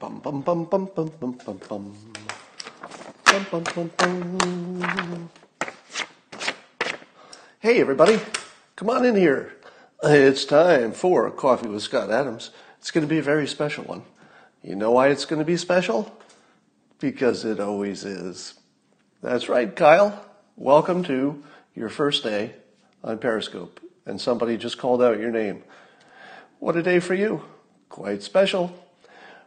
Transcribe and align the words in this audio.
Bum 0.00 0.18
bum 0.20 0.40
bum 0.40 0.64
bum 0.64 0.88
bum 0.94 1.12
bum 1.20 1.32
bum 1.44 1.60
bum. 1.68 1.94
Bum 3.26 3.46
bum 3.50 3.64
bum 3.64 3.90
bum. 3.98 5.30
Hey 7.58 7.82
everybody, 7.82 8.18
come 8.76 8.88
on 8.88 9.04
in 9.04 9.14
here. 9.14 9.56
It's 10.02 10.46
time 10.46 10.92
for 10.92 11.30
Coffee 11.30 11.68
with 11.68 11.82
Scott 11.82 12.10
Adams. 12.10 12.50
It's 12.78 12.90
going 12.90 13.06
to 13.06 13.10
be 13.10 13.18
a 13.18 13.22
very 13.22 13.46
special 13.46 13.84
one. 13.84 14.04
You 14.62 14.74
know 14.74 14.90
why 14.90 15.08
it's 15.08 15.26
going 15.26 15.40
to 15.40 15.44
be 15.44 15.58
special? 15.58 16.10
Because 16.98 17.44
it 17.44 17.60
always 17.60 18.02
is. 18.02 18.54
That's 19.22 19.50
right, 19.50 19.76
Kyle. 19.76 20.24
Welcome 20.56 21.04
to 21.04 21.44
your 21.74 21.90
first 21.90 22.24
day 22.24 22.54
on 23.04 23.18
Periscope. 23.18 23.80
And 24.06 24.18
somebody 24.18 24.56
just 24.56 24.78
called 24.78 25.02
out 25.02 25.20
your 25.20 25.30
name. 25.30 25.62
What 26.58 26.74
a 26.76 26.82
day 26.82 27.00
for 27.00 27.12
you. 27.12 27.44
Quite 27.90 28.22
special. 28.22 28.74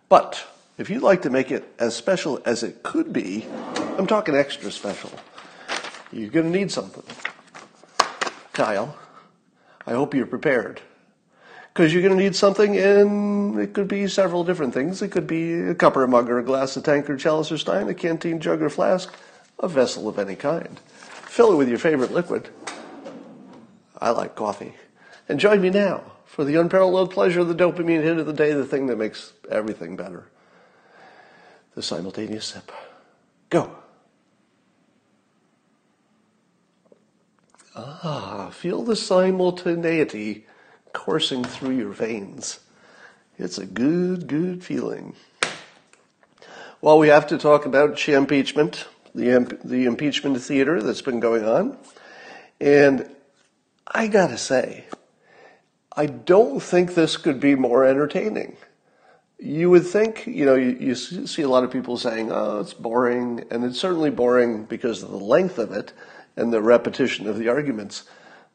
But 0.09 0.45
if 0.77 0.89
you'd 0.89 1.03
like 1.03 1.21
to 1.23 1.29
make 1.29 1.51
it 1.51 1.71
as 1.79 1.95
special 1.95 2.41
as 2.45 2.63
it 2.63 2.83
could 2.83 3.13
be, 3.13 3.45
I'm 3.97 4.07
talking 4.07 4.35
extra 4.35 4.71
special. 4.71 5.11
You're 6.11 6.29
going 6.29 6.51
to 6.51 6.57
need 6.59 6.71
something. 6.71 7.03
Kyle, 8.53 8.95
I 9.87 9.91
hope 9.91 10.13
you're 10.13 10.25
prepared. 10.25 10.81
Because 11.73 11.91
you're 11.91 12.03
going 12.03 12.15
to 12.15 12.23
need 12.23 12.35
something, 12.35 12.77
and 12.77 13.59
it 13.59 13.73
could 13.73 13.87
be 13.87 14.07
several 14.07 14.43
different 14.43 14.73
things. 14.75 15.01
It 15.01 15.09
could 15.09 15.25
be 15.25 15.53
a 15.53 15.73
cup 15.73 15.97
or 15.97 16.03
a 16.03 16.07
mug 16.07 16.29
or 16.29 16.37
a 16.37 16.43
glass, 16.43 16.77
a 16.77 16.81
tankard, 16.81 17.19
chalice 17.19 17.51
or 17.51 17.57
stein, 17.57 17.87
a 17.89 17.95
canteen, 17.95 18.39
jug 18.39 18.61
or 18.61 18.69
flask, 18.69 19.11
a 19.59 19.67
vessel 19.67 20.07
of 20.07 20.19
any 20.19 20.35
kind. 20.35 20.79
Fill 20.79 21.53
it 21.53 21.55
with 21.55 21.69
your 21.69 21.79
favorite 21.79 22.11
liquid. 22.11 22.49
I 23.99 24.11
like 24.11 24.35
coffee. 24.35 24.75
And 25.27 25.39
join 25.39 25.61
me 25.61 25.71
now 25.71 26.03
for 26.33 26.43
the 26.43 26.55
unparalleled 26.55 27.11
pleasure 27.11 27.41
of 27.41 27.47
the 27.47 27.53
dopamine 27.53 28.01
hit 28.01 28.17
of 28.17 28.25
the 28.25 28.33
day, 28.33 28.53
the 28.53 28.65
thing 28.65 28.87
that 28.87 28.97
makes 28.97 29.33
everything 29.51 29.95
better. 29.95 30.25
The 31.75 31.83
simultaneous 31.83 32.45
sip. 32.45 32.71
Go. 33.51 33.75
Ah, 37.75 38.49
feel 38.51 38.81
the 38.81 38.95
simultaneity 38.95 40.47
coursing 40.91 41.43
through 41.43 41.77
your 41.77 41.91
veins. 41.91 42.61
It's 43.37 43.59
a 43.59 43.67
good, 43.67 44.25
good 44.25 44.63
feeling. 44.63 45.15
Well, 46.81 46.97
we 46.97 47.09
have 47.09 47.27
to 47.27 47.37
talk 47.37 47.67
about 47.67 48.09
impeachment, 48.09 48.87
the, 49.13 49.55
the 49.63 49.85
impeachment 49.85 50.41
theater 50.41 50.81
that's 50.81 51.03
been 51.03 51.19
going 51.19 51.45
on. 51.45 51.77
And 52.59 53.07
I 53.85 54.07
gotta 54.07 54.39
say, 54.39 54.85
I 55.95 56.07
don't 56.07 56.59
think 56.59 56.95
this 56.95 57.17
could 57.17 57.39
be 57.39 57.55
more 57.55 57.85
entertaining. 57.85 58.57
You 59.37 59.69
would 59.69 59.85
think, 59.85 60.25
you 60.25 60.45
know, 60.45 60.55
you, 60.55 60.77
you 60.79 60.95
see 60.95 61.43
a 61.43 61.49
lot 61.49 61.63
of 61.63 61.71
people 61.71 61.97
saying, 61.97 62.31
oh, 62.31 62.59
it's 62.59 62.73
boring, 62.73 63.43
and 63.51 63.63
it's 63.63 63.79
certainly 63.79 64.09
boring 64.09 64.63
because 64.65 65.03
of 65.03 65.11
the 65.11 65.17
length 65.17 65.59
of 65.59 65.71
it 65.71 65.93
and 66.35 66.51
the 66.51 66.61
repetition 66.61 67.27
of 67.27 67.37
the 67.37 67.49
arguments. 67.49 68.05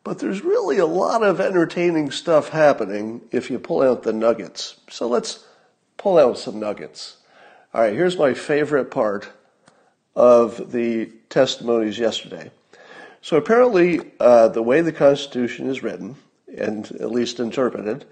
But 0.03 0.19
there's 0.19 0.42
really 0.42 0.78
a 0.78 0.86
lot 0.86 1.22
of 1.22 1.41
entertaining 1.41 2.11
stuff 2.11 2.48
happening 2.48 3.20
if 3.31 3.50
you 3.50 3.59
pull 3.59 3.83
out 3.83 4.03
the 4.03 4.12
nuggets. 4.12 4.81
So 4.89 5.06
let's 5.06 5.44
pull 5.97 6.19
out 6.19 6.39
some 6.39 6.59
nuggets. 6.59 7.19
All 7.72 7.83
right, 7.83 7.92
here's 7.92 8.16
my 8.16 8.34
favorite 8.34 8.91
part 8.91 9.28
of 10.16 10.72
the 10.72 11.12
testimonies 11.28 11.98
yesterday. 11.98 12.50
So 13.20 13.36
apparently, 13.36 14.00
uh, 14.19 14.48
the 14.48 14.62
way 14.62 14.81
the 14.81 14.92
Constitution 14.92 15.69
is 15.69 15.83
written, 15.83 16.16
and 16.56 16.91
at 17.00 17.10
least 17.10 17.41
interpreted, 17.41 18.04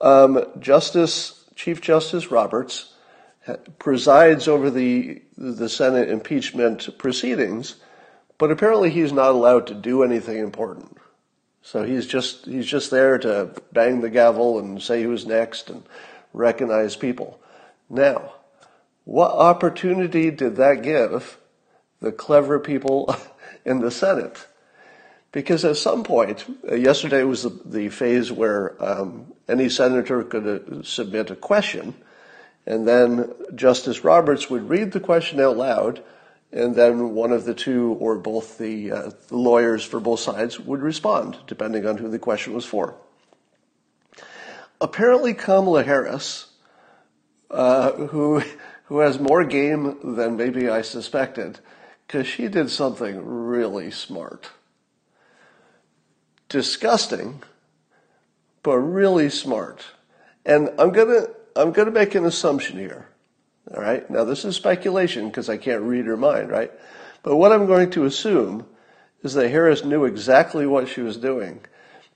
um, 0.00 0.44
Justice 0.58 1.44
Chief 1.54 1.80
Justice 1.80 2.30
Roberts 2.30 2.94
presides 3.78 4.48
over 4.48 4.70
the 4.70 5.22
the 5.36 5.68
Senate 5.68 6.08
impeachment 6.08 6.98
proceedings 6.98 7.76
but 8.40 8.50
apparently 8.50 8.88
he's 8.88 9.12
not 9.12 9.32
allowed 9.32 9.66
to 9.66 9.74
do 9.74 10.02
anything 10.02 10.38
important. 10.38 10.96
So 11.60 11.84
he's 11.84 12.06
just 12.06 12.46
he's 12.46 12.64
just 12.64 12.90
there 12.90 13.18
to 13.18 13.54
bang 13.70 14.00
the 14.00 14.08
gavel 14.08 14.58
and 14.58 14.80
say 14.80 15.02
who's 15.02 15.26
next 15.26 15.68
and 15.68 15.82
recognize 16.32 16.96
people. 16.96 17.38
Now, 17.90 18.32
what 19.04 19.32
opportunity 19.32 20.30
did 20.30 20.56
that 20.56 20.82
give 20.82 21.36
the 22.00 22.12
clever 22.12 22.58
people 22.58 23.14
in 23.66 23.80
the 23.80 23.90
Senate? 23.90 24.46
Because 25.32 25.64
at 25.64 25.76
some 25.76 26.02
point, 26.02 26.44
uh, 26.68 26.74
yesterday 26.74 27.22
was 27.22 27.44
the, 27.44 27.60
the 27.64 27.88
phase 27.88 28.32
where 28.32 28.82
um, 28.82 29.32
any 29.48 29.68
senator 29.68 30.24
could 30.24 30.46
uh, 30.46 30.82
submit 30.82 31.30
a 31.30 31.36
question, 31.36 31.94
and 32.66 32.86
then 32.86 33.32
Justice 33.54 34.04
Roberts 34.04 34.50
would 34.50 34.68
read 34.68 34.92
the 34.92 35.00
question 35.00 35.40
out 35.40 35.56
loud 35.56 36.02
and 36.52 36.74
then 36.74 37.14
one 37.14 37.32
of 37.32 37.44
the 37.44 37.54
two 37.54 37.96
or 38.00 38.16
both 38.16 38.58
the, 38.58 38.90
uh, 38.90 39.10
the, 39.28 39.36
lawyers 39.36 39.84
for 39.84 40.00
both 40.00 40.20
sides 40.20 40.58
would 40.58 40.80
respond, 40.80 41.38
depending 41.46 41.86
on 41.86 41.96
who 41.96 42.08
the 42.08 42.18
question 42.18 42.52
was 42.52 42.64
for. 42.64 42.96
Apparently, 44.80 45.34
Kamala 45.34 45.84
Harris, 45.84 46.48
uh, 47.50 47.92
who 47.92 48.42
who 48.84 48.98
has 48.98 49.20
more 49.20 49.44
game 49.44 50.16
than 50.16 50.36
maybe 50.36 50.68
I 50.68 50.82
suspected, 50.82 51.60
because 52.06 52.26
she 52.26 52.48
did 52.48 52.70
something 52.70 53.24
really 53.24 53.92
smart, 53.92 54.50
disgusting, 56.50 57.42
but 58.62 58.76
really 58.76 59.30
smart. 59.30 59.86
And 60.44 60.68
I'm 60.78 60.90
gonna 60.90 61.28
I'm 61.56 61.72
gonna 61.72 61.90
make 61.90 62.14
an 62.14 62.26
assumption 62.26 62.78
here. 62.78 63.08
All 63.74 63.80
right. 63.80 64.08
Now 64.10 64.24
this 64.24 64.44
is 64.44 64.56
speculation 64.56 65.28
because 65.28 65.48
I 65.48 65.56
can't 65.56 65.82
read 65.82 66.04
her 66.04 66.18
mind, 66.18 66.50
right? 66.50 66.70
But 67.22 67.36
what 67.36 67.52
I'm 67.52 67.66
going 67.66 67.90
to 67.92 68.04
assume 68.04 68.66
is 69.22 69.34
that 69.34 69.50
Harris 69.50 69.84
knew 69.84 70.04
exactly 70.04 70.66
what 70.66 70.88
she 70.88 71.00
was 71.00 71.16
doing 71.16 71.60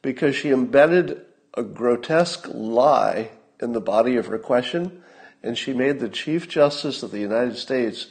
because 0.02 0.34
she 0.34 0.50
embedded 0.50 1.22
a 1.54 1.62
grotesque 1.62 2.46
lie 2.52 3.30
in 3.60 3.72
the 3.72 3.80
body 3.80 4.16
of 4.16 4.26
her 4.26 4.38
question 4.38 5.02
and 5.42 5.56
she 5.56 5.72
made 5.72 6.00
the 6.00 6.08
Chief 6.08 6.48
Justice 6.48 7.02
of 7.02 7.10
the 7.10 7.20
United 7.20 7.56
States 7.56 8.08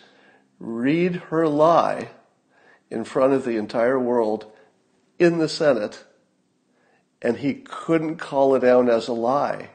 read 0.59 1.15
her 1.15 1.47
lie 1.47 2.11
in 2.89 3.03
front 3.03 3.33
of 3.33 3.43
the 3.43 3.57
entire 3.57 3.99
world 3.99 4.45
in 5.17 5.39
the 5.39 5.49
Senate 5.49 6.05
and 7.23 7.37
he 7.37 7.53
couldn't 7.53 8.17
call 8.17 8.53
it 8.53 8.59
down 8.59 8.89
as 8.89 9.07
a 9.07 9.13
lie. 9.13 9.69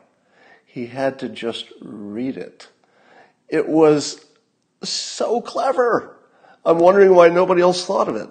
He 0.66 0.86
had 0.86 1.18
to 1.20 1.28
just 1.30 1.72
read 1.80 2.36
it. 2.36 2.68
It 3.48 3.66
was 3.66 4.24
so 4.82 5.40
clever. 5.40 6.16
I'm 6.64 6.78
wondering 6.78 7.14
why 7.14 7.30
nobody 7.30 7.62
else 7.62 7.84
thought 7.84 8.08
of 8.08 8.16
it. 8.16 8.28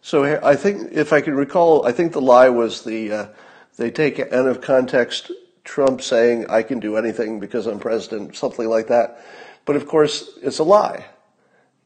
So 0.00 0.40
I 0.42 0.56
think, 0.56 0.92
if 0.92 1.12
I 1.12 1.20
can 1.20 1.34
recall, 1.34 1.86
I 1.86 1.92
think 1.92 2.12
the 2.12 2.20
lie 2.20 2.48
was 2.48 2.82
the 2.82 3.12
uh, 3.12 3.26
they 3.76 3.90
take 3.90 4.18
out 4.18 4.46
of 4.46 4.60
context 4.60 5.30
Trump 5.64 6.02
saying 6.02 6.46
I 6.48 6.62
can 6.62 6.80
do 6.80 6.96
anything 6.96 7.40
because 7.40 7.66
I'm 7.66 7.78
president, 7.78 8.36
something 8.36 8.68
like 8.68 8.88
that. 8.88 9.24
But 9.64 9.76
of 9.76 9.86
course, 9.86 10.38
it's 10.42 10.58
a 10.58 10.64
lie 10.64 11.06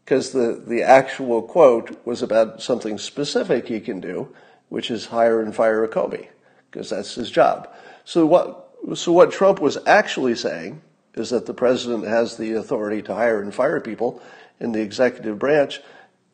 because 0.04 0.32
the 0.32 0.62
the 0.66 0.82
actual 0.82 1.42
quote 1.42 2.04
was 2.04 2.22
about 2.22 2.62
something 2.62 2.98
specific 2.98 3.68
he 3.68 3.80
can 3.80 4.00
do, 4.00 4.34
which 4.68 4.90
is 4.90 5.06
hire 5.06 5.40
and 5.40 5.54
fire 5.54 5.84
a 5.84 5.88
Comey 5.88 6.28
because 6.70 6.90
that's 6.90 7.14
his 7.14 7.30
job. 7.30 7.68
So 8.04 8.26
what 8.26 8.64
so 8.94 9.12
what 9.12 9.32
Trump 9.32 9.60
was 9.60 9.78
actually 9.86 10.34
saying 10.34 10.80
is 11.14 11.30
that 11.30 11.46
the 11.46 11.54
president 11.54 12.06
has 12.06 12.36
the 12.36 12.52
authority 12.52 13.02
to 13.02 13.14
hire 13.14 13.42
and 13.42 13.54
fire 13.54 13.80
people 13.80 14.22
in 14.60 14.72
the 14.72 14.80
executive 14.80 15.38
branch 15.38 15.80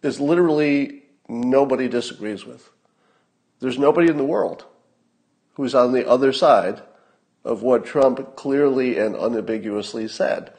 is 0.03 0.21
literally 0.21 1.03
nobody 1.29 1.89
disagrees 1.89 2.45
with. 2.45 2.71
There's 3.61 3.79
nobody 3.79 4.09
in 4.11 4.19
the 4.19 4.25
world 4.25 4.65
who's 5.55 5.75
on 5.75 5.93
the 5.93 6.07
other 6.09 6.33
side 6.33 6.83
of 7.45 7.63
what 7.63 7.87
Trump 7.87 8.37
clearly 8.37 8.99
and 8.99 9.15
unambiguously 9.15 10.09
said. 10.09 10.53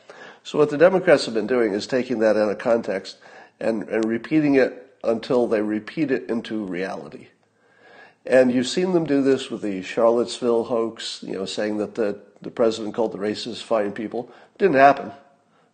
So 0.43 0.59
what 0.59 0.69
the 0.69 0.77
Democrats 0.77 1.25
have 1.25 1.33
been 1.33 1.47
doing 1.47 1.73
is 1.73 1.87
taking 1.87 2.19
that 2.19 2.37
out 2.37 2.49
of 2.49 2.57
context 2.57 3.17
and, 3.59 3.83
and 3.89 4.05
repeating 4.05 4.55
it 4.55 4.97
until 5.03 5.47
they 5.47 5.61
repeat 5.61 6.11
it 6.11 6.29
into 6.29 6.63
reality. 6.63 7.27
And 8.25 8.51
you've 8.51 8.67
seen 8.67 8.93
them 8.93 9.05
do 9.05 9.21
this 9.21 9.51
with 9.51 9.61
the 9.61 9.83
Charlottesville 9.83 10.63
hoax, 10.63 11.21
you 11.21 11.33
know, 11.33 11.45
saying 11.45 11.77
that 11.77 11.95
the, 11.95 12.19
the 12.41 12.49
president 12.49 12.95
called 12.95 13.11
the 13.11 13.19
racists 13.19 13.61
fine 13.61 13.91
people. 13.91 14.31
Didn't 14.57 14.77
happen. 14.77 15.11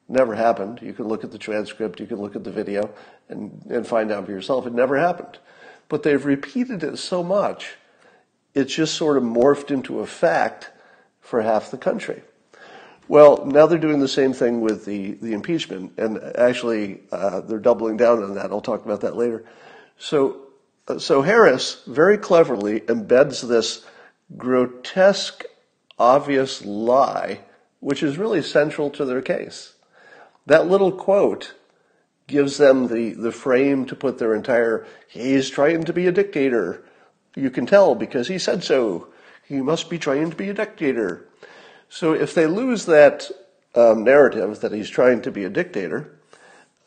Never 0.09 0.35
happened. 0.35 0.79
You 0.81 0.91
can 0.91 1.07
look 1.07 1.23
at 1.23 1.31
the 1.31 1.37
transcript, 1.37 2.01
you 2.01 2.05
can 2.05 2.17
look 2.17 2.35
at 2.35 2.43
the 2.43 2.51
video 2.51 2.89
and, 3.29 3.65
and 3.69 3.87
find 3.87 4.11
out 4.11 4.25
for 4.25 4.31
yourself. 4.31 4.67
It 4.67 4.73
never 4.73 4.97
happened. 4.97 5.39
But 5.87 6.03
they've 6.03 6.23
repeated 6.23 6.83
it 6.83 6.97
so 6.97 7.23
much, 7.23 7.75
it's 8.53 8.75
just 8.75 8.95
sort 8.95 9.15
of 9.15 9.23
morphed 9.23 9.71
into 9.71 9.99
a 9.99 10.05
fact 10.05 10.71
for 11.21 11.41
half 11.41 11.71
the 11.71 11.77
country. 11.77 12.21
Well, 13.07 13.45
now 13.45 13.65
they're 13.65 13.77
doing 13.77 13.99
the 13.99 14.07
same 14.07 14.33
thing 14.33 14.61
with 14.61 14.85
the, 14.85 15.13
the 15.13 15.33
impeachment, 15.33 15.93
and 15.97 16.17
actually 16.37 17.01
uh, 17.11 17.41
they're 17.41 17.59
doubling 17.59 17.97
down 17.97 18.23
on 18.23 18.35
that. 18.35 18.51
I'll 18.51 18.61
talk 18.61 18.83
about 18.85 19.01
that 19.01 19.15
later. 19.15 19.45
So 19.97 20.50
so 20.97 21.21
Harris 21.21 21.83
very 21.87 22.17
cleverly 22.17 22.81
embeds 22.81 23.47
this 23.47 23.85
grotesque, 24.37 25.43
obvious 25.97 26.63
lie 26.65 27.39
which 27.81 28.03
is 28.03 28.17
really 28.17 28.41
central 28.41 28.89
to 28.91 29.03
their 29.03 29.21
case. 29.21 29.73
That 30.45 30.67
little 30.67 30.91
quote 30.91 31.55
gives 32.27 32.57
them 32.57 32.87
the, 32.87 33.13
the 33.13 33.31
frame 33.31 33.85
to 33.87 33.95
put 33.95 34.17
their 34.17 34.33
entire, 34.33 34.87
he's 35.09 35.49
trying 35.49 35.83
to 35.83 35.91
be 35.91 36.07
a 36.07 36.11
dictator. 36.11 36.83
You 37.35 37.49
can 37.49 37.65
tell 37.65 37.95
because 37.95 38.29
he 38.29 38.39
said 38.39 38.63
so. 38.63 39.07
He 39.45 39.61
must 39.61 39.89
be 39.89 39.97
trying 39.97 40.29
to 40.29 40.35
be 40.35 40.49
a 40.49 40.53
dictator. 40.53 41.27
So 41.89 42.13
if 42.13 42.33
they 42.33 42.45
lose 42.45 42.85
that 42.85 43.29
um, 43.75 44.03
narrative 44.03 44.61
that 44.61 44.71
he's 44.71 44.89
trying 44.89 45.23
to 45.23 45.31
be 45.31 45.43
a 45.43 45.49
dictator, 45.49 46.17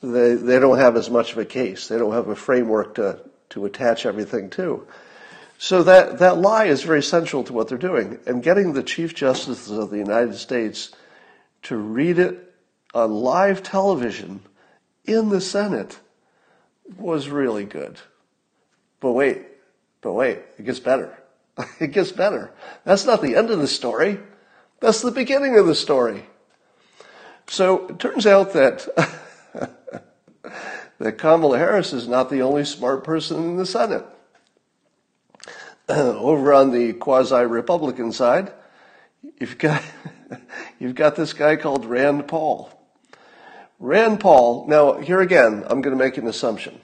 they, 0.00 0.34
they 0.34 0.58
don't 0.58 0.78
have 0.78 0.96
as 0.96 1.10
much 1.10 1.32
of 1.32 1.38
a 1.38 1.44
case. 1.44 1.88
They 1.88 1.98
don't 1.98 2.12
have 2.12 2.28
a 2.28 2.36
framework 2.36 2.94
to, 2.94 3.20
to 3.54 3.64
attach 3.64 4.04
everything 4.04 4.50
to. 4.50 4.86
So 5.58 5.84
that, 5.84 6.18
that 6.18 6.38
lie 6.38 6.66
is 6.66 6.82
very 6.82 7.02
central 7.02 7.44
to 7.44 7.52
what 7.52 7.68
they're 7.68 7.78
doing. 7.78 8.18
And 8.26 8.42
getting 8.42 8.72
the 8.72 8.82
Chief 8.82 9.14
Justice 9.14 9.70
of 9.70 9.90
the 9.90 9.98
United 9.98 10.34
States 10.34 10.92
to 11.62 11.76
read 11.76 12.18
it 12.18 12.52
on 12.92 13.12
live 13.12 13.62
television 13.62 14.40
in 15.04 15.28
the 15.28 15.40
Senate 15.40 15.98
was 16.98 17.28
really 17.28 17.64
good. 17.64 18.00
But 19.00 19.12
wait, 19.12 19.42
but 20.00 20.12
wait, 20.12 20.40
it 20.58 20.64
gets 20.64 20.80
better. 20.80 21.16
it 21.80 21.92
gets 21.92 22.10
better. 22.10 22.50
That's 22.84 23.06
not 23.06 23.22
the 23.22 23.36
end 23.36 23.50
of 23.50 23.60
the 23.60 23.68
story. 23.68 24.18
That's 24.80 25.00
the 25.00 25.12
beginning 25.12 25.56
of 25.56 25.66
the 25.66 25.74
story. 25.74 26.26
So 27.46 27.86
it 27.86 28.00
turns 28.00 28.26
out 28.26 28.52
that 28.54 28.88
that 30.98 31.18
Kamala 31.18 31.58
Harris 31.58 31.92
is 31.92 32.08
not 32.08 32.30
the 32.30 32.42
only 32.42 32.64
smart 32.64 33.04
person 33.04 33.42
in 33.44 33.56
the 33.56 33.66
Senate. 33.66 34.04
Over 35.88 36.52
on 36.52 36.70
the 36.70 36.92
quasi-Republican 36.94 38.12
side, 38.12 38.52
you've 39.38 39.58
got 39.58 39.82
you've 40.78 40.94
got 40.94 41.16
this 41.16 41.32
guy 41.32 41.56
called 41.56 41.84
Rand 41.84 42.28
Paul. 42.28 42.70
Rand 43.78 44.20
Paul. 44.20 44.66
Now, 44.66 44.98
here 44.98 45.20
again, 45.20 45.64
I'm 45.66 45.82
going 45.82 45.96
to 45.96 46.02
make 46.02 46.16
an 46.16 46.26
assumption, 46.26 46.80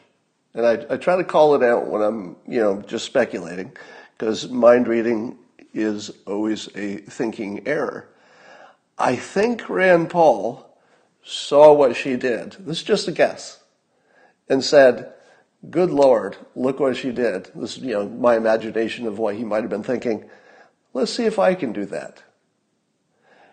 and 0.54 0.66
I, 0.66 0.84
I 0.90 0.96
try 0.96 1.16
to 1.16 1.24
call 1.24 1.54
it 1.54 1.62
out 1.62 1.86
when 1.86 2.02
I'm, 2.02 2.36
you 2.46 2.60
know, 2.60 2.82
just 2.82 3.06
speculating, 3.06 3.72
because 4.18 4.48
mind 4.50 4.88
reading 4.88 5.38
is 5.72 6.10
always 6.26 6.68
a 6.74 6.96
thinking 6.96 7.66
error. 7.66 8.08
I 8.98 9.16
think 9.16 9.68
Rand 9.70 10.10
Paul 10.10 10.66
saw 11.22 11.72
what 11.72 11.96
she 11.96 12.16
did. 12.16 12.56
This 12.60 12.78
is 12.78 12.82
just 12.82 13.08
a 13.08 13.12
guess, 13.12 13.59
and 14.50 14.62
said, 14.62 15.14
"Good 15.70 15.90
Lord, 15.90 16.36
look 16.54 16.78
what 16.78 16.98
she 16.98 17.12
did." 17.12 17.50
This, 17.54 17.78
is, 17.78 17.82
you 17.82 17.94
know, 17.94 18.06
my 18.06 18.36
imagination 18.36 19.06
of 19.06 19.18
what 19.18 19.36
he 19.36 19.44
might 19.44 19.62
have 19.62 19.70
been 19.70 19.82
thinking. 19.82 20.28
Let's 20.92 21.12
see 21.12 21.24
if 21.24 21.38
I 21.38 21.54
can 21.54 21.72
do 21.72 21.86
that. 21.86 22.22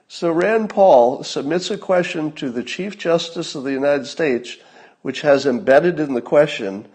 So 0.10 0.32
Rand 0.32 0.70
Paul 0.70 1.24
submits 1.24 1.70
a 1.70 1.78
question 1.78 2.32
to 2.34 2.50
the 2.50 2.64
Chief 2.64 2.98
Justice 2.98 3.56
of 3.56 3.64
the 3.64 3.74
United 3.74 4.08
States, 4.08 4.58
which 5.02 5.22
has 5.22 5.46
embedded 5.46 6.00
in 6.00 6.14
the 6.14 6.22
question 6.22 6.88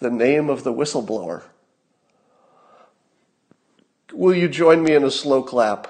the 0.00 0.10
name 0.10 0.50
of 0.50 0.64
the 0.64 0.72
whistleblower. 0.72 1.44
Will 4.12 4.34
you 4.34 4.48
join 4.48 4.82
me 4.82 4.94
in 4.94 5.04
a 5.04 5.10
slow 5.10 5.42
clap? 5.42 5.88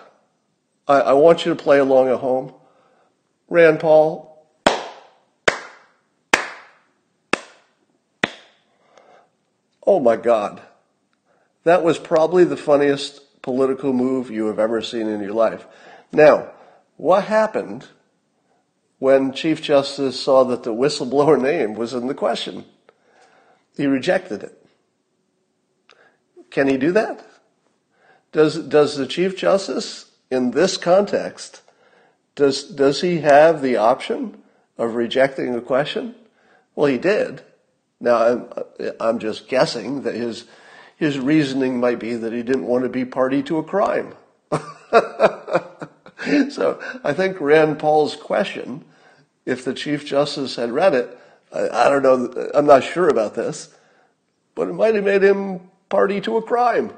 I, 0.89 1.01
I 1.01 1.13
want 1.13 1.47
you 1.47 1.55
to 1.55 1.63
play 1.63 1.79
along 1.79 2.09
at 2.09 2.19
home. 2.19 2.53
Rand 3.49 3.81
Paul. 3.81 4.34
Oh 9.87 10.01
my 10.01 10.17
God. 10.17 10.63
That 11.65 11.83
was 11.83 11.99
probably 11.99 12.45
the 12.45 12.57
funniest 12.57 13.43
political 13.43 13.93
move 13.93 14.31
you 14.31 14.47
have 14.47 14.59
ever 14.59 14.83
seen 14.83 15.09
in 15.09 15.21
your 15.21 15.33
life. 15.33 15.67
Now, 16.13 16.51
what 16.97 17.25
happened 17.25 17.89
when 18.99 19.33
Chief 19.33 19.61
Justice 19.61 20.21
saw 20.21 20.45
that 20.45 20.63
the 20.63 20.75
whistleblower 20.75 21.41
name 21.41 21.75
was 21.75 21.93
in 21.93 22.07
the 22.07 22.15
question? 22.15 22.65
He 23.77 23.87
rejected 23.87 24.43
it. 24.43 24.67
Can 26.51 26.69
he 26.69 26.77
do 26.77 26.93
that? 26.93 27.27
Does, 28.33 28.59
does 28.59 28.97
the 28.97 29.07
Chief 29.07 29.37
Justice, 29.37 30.11
in 30.31 30.53
this 30.53 30.77
context, 30.77 31.63
does, 32.35 32.65
does 32.65 33.01
he 33.01 33.21
have 33.21 33.63
the 33.63 33.77
option 33.77 34.43
of 34.79 34.95
rejecting 34.95 35.55
a 35.55 35.61
question? 35.61 36.15
Well, 36.75 36.87
he 36.87 36.99
did. 36.99 37.43
Now, 38.05 38.17
I'm, 38.19 38.49
I'm 39.01 39.19
just 39.19 39.49
guessing 39.49 40.03
that 40.03 40.15
his, 40.15 40.45
his 40.97 41.19
reasoning 41.19 41.81
might 41.81 41.99
be 41.99 42.15
that 42.15 42.33
he 42.33 42.43
didn't 42.43 42.67
want 42.67 42.85
to 42.85 42.91
be 42.91 43.05
party 43.05 43.43
to 43.45 43.59
a 43.59 43.65
crime. 43.65 44.15
so 46.51 46.81
I 47.03 47.13
think 47.15 47.41
Rand 47.41 47.79
Paul's 47.79 48.15
question, 48.15 48.85
if 49.47 49.65
the 49.65 49.75
Chief 49.75 50.07
Justice 50.07 50.57
had 50.57 50.71
read 50.71 50.95
it, 50.95 51.19
I, 51.53 51.87
I 51.87 51.89
don't 51.89 52.03
know, 52.03 52.51
I'm 52.55 52.67
not 52.67 52.85
sure 52.85 53.09
about 53.09 53.35
this, 53.35 53.75
but 54.55 54.69
it 54.69 54.75
might 54.75 54.95
have 54.95 55.05
made 55.05 55.23
him 55.23 55.61
party 55.89 56.21
to 56.21 56.37
a 56.37 56.43
crime. 56.43 56.93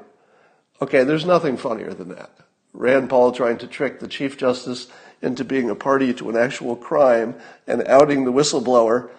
Okay, 0.81 1.03
there's 1.05 1.25
nothing 1.25 1.55
funnier 1.55 1.93
than 1.93 2.09
that. 2.09 2.31
Rand 2.73 3.09
Paul 3.09 3.31
trying 3.31 3.57
to 3.59 3.67
trick 3.67 3.99
the 3.99 4.07
Chief 4.07 4.37
Justice 4.37 4.87
into 5.21 5.43
being 5.45 5.69
a 5.69 5.75
party 5.75 6.13
to 6.13 6.29
an 6.29 6.35
actual 6.35 6.75
crime 6.75 7.35
and 7.65 7.87
outing 7.87 8.25
the 8.25 8.31
whistleblower 8.31 9.09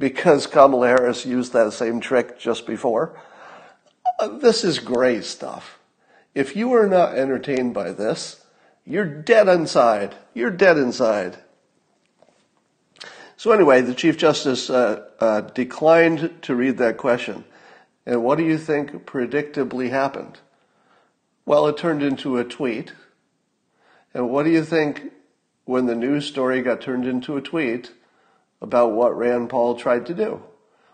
because 0.00 0.46
Kamala 0.46 0.88
Harris 0.88 1.26
used 1.26 1.52
that 1.52 1.74
same 1.74 2.00
trick 2.00 2.38
just 2.38 2.66
before. 2.66 3.20
Uh, 4.18 4.38
this 4.38 4.64
is 4.64 4.78
gray 4.78 5.20
stuff. 5.20 5.78
If 6.34 6.56
you 6.56 6.72
are 6.72 6.88
not 6.88 7.14
entertained 7.14 7.74
by 7.74 7.92
this, 7.92 8.44
you're 8.86 9.04
dead 9.04 9.46
inside. 9.46 10.16
You're 10.32 10.50
dead 10.50 10.78
inside. 10.78 11.36
So 13.36 13.52
anyway, 13.52 13.82
the 13.82 13.94
Chief 13.94 14.16
Justice 14.16 14.70
uh, 14.70 15.06
uh, 15.20 15.42
declined 15.42 16.42
to 16.42 16.54
read 16.54 16.78
that 16.78 16.96
question. 16.96 17.44
And 18.06 18.24
what 18.24 18.38
do 18.38 18.44
you 18.44 18.56
think 18.56 19.04
predictably 19.04 19.90
happened? 19.90 20.38
Well, 21.44 21.66
it 21.66 21.76
turned 21.76 22.02
into 22.02 22.38
a 22.38 22.44
tweet. 22.44 22.94
And 24.14 24.30
what 24.30 24.44
do 24.44 24.50
you 24.50 24.64
think 24.64 25.12
when 25.66 25.84
the 25.84 25.94
news 25.94 26.24
story 26.24 26.62
got 26.62 26.80
turned 26.80 27.06
into 27.06 27.36
a 27.36 27.42
tweet 27.42 27.92
about 28.62 28.92
what 28.92 29.16
Rand 29.16 29.50
Paul 29.50 29.74
tried 29.76 30.06
to 30.06 30.14
do? 30.14 30.42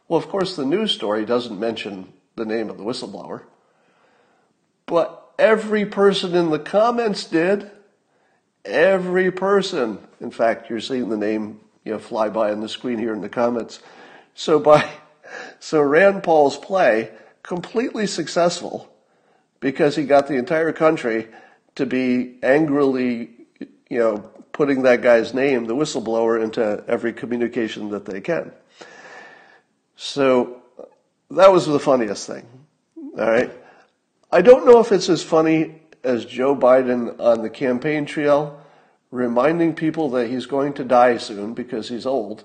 Well, 0.09 0.19
of 0.19 0.29
course, 0.29 0.57
the 0.57 0.65
news 0.65 0.93
story 0.93 1.25
doesn't 1.25 1.59
mention 1.59 2.13
the 2.37 2.45
name 2.45 2.71
of 2.71 2.79
the 2.79 2.85
whistleblower. 2.85 3.43
But 4.87 5.23
every 5.39 5.85
person 5.85 6.35
in 6.35 6.51
the 6.51 6.59
comments 6.59 7.25
did. 7.25 7.71
Every 8.65 9.31
person. 9.33 9.99
In 10.21 10.31
fact, 10.31 10.71
you're 10.71 10.81
seeing 10.81 11.09
the 11.09 11.17
name, 11.17 11.61
you 11.85 11.93
know, 11.93 11.99
fly 11.99 12.29
by 12.29 12.53
on 12.53 12.61
the 12.61 12.69
screen 12.69 12.99
here 12.99 13.13
in 13.13 13.21
the 13.21 13.29
comments. 13.29 13.81
So 14.35 14.61
by, 14.61 14.89
so 15.59 15.81
Rand 15.81 16.23
Paul's 16.23 16.57
play, 16.57 17.11
completely 17.43 18.07
successful 18.07 18.93
because 19.61 19.97
he 19.97 20.05
got 20.05 20.29
the 20.29 20.35
entire 20.35 20.73
country 20.73 21.29
to 21.77 21.87
be 21.87 22.39
angrily, 22.43 23.31
you 23.89 23.99
know, 23.99 24.31
putting 24.57 24.85
that 24.85 25.03
guy's 25.03 25.35
name, 25.35 25.67
the 25.67 25.77
whistleblower, 25.77 26.43
into 26.43 26.83
every 26.89 27.13
communication 27.13 27.91
that 27.91 28.07
they 28.07 28.23
can. 28.23 28.51
So 29.97 30.63
that 31.31 31.53
was 31.53 31.67
the 31.67 31.79
funniest 31.79 32.27
thing. 32.27 32.47
All 33.19 33.31
right. 33.31 33.53
I 34.33 34.41
don't 34.41 34.65
know 34.65 34.81
if 34.81 34.93
it's 34.93 35.11
as 35.11 35.23
funny 35.23 35.83
as 36.03 36.25
Joe 36.25 36.57
Biden 36.57 37.21
on 37.21 37.43
the 37.43 37.51
campaign 37.51 38.07
trail, 38.07 38.59
reminding 39.11 39.75
people 39.75 40.09
that 40.13 40.31
he's 40.31 40.47
going 40.47 40.73
to 40.75 40.85
die 40.85 41.19
soon 41.19 41.53
because 41.53 41.91
he's 41.91 42.07
old. 42.07 42.45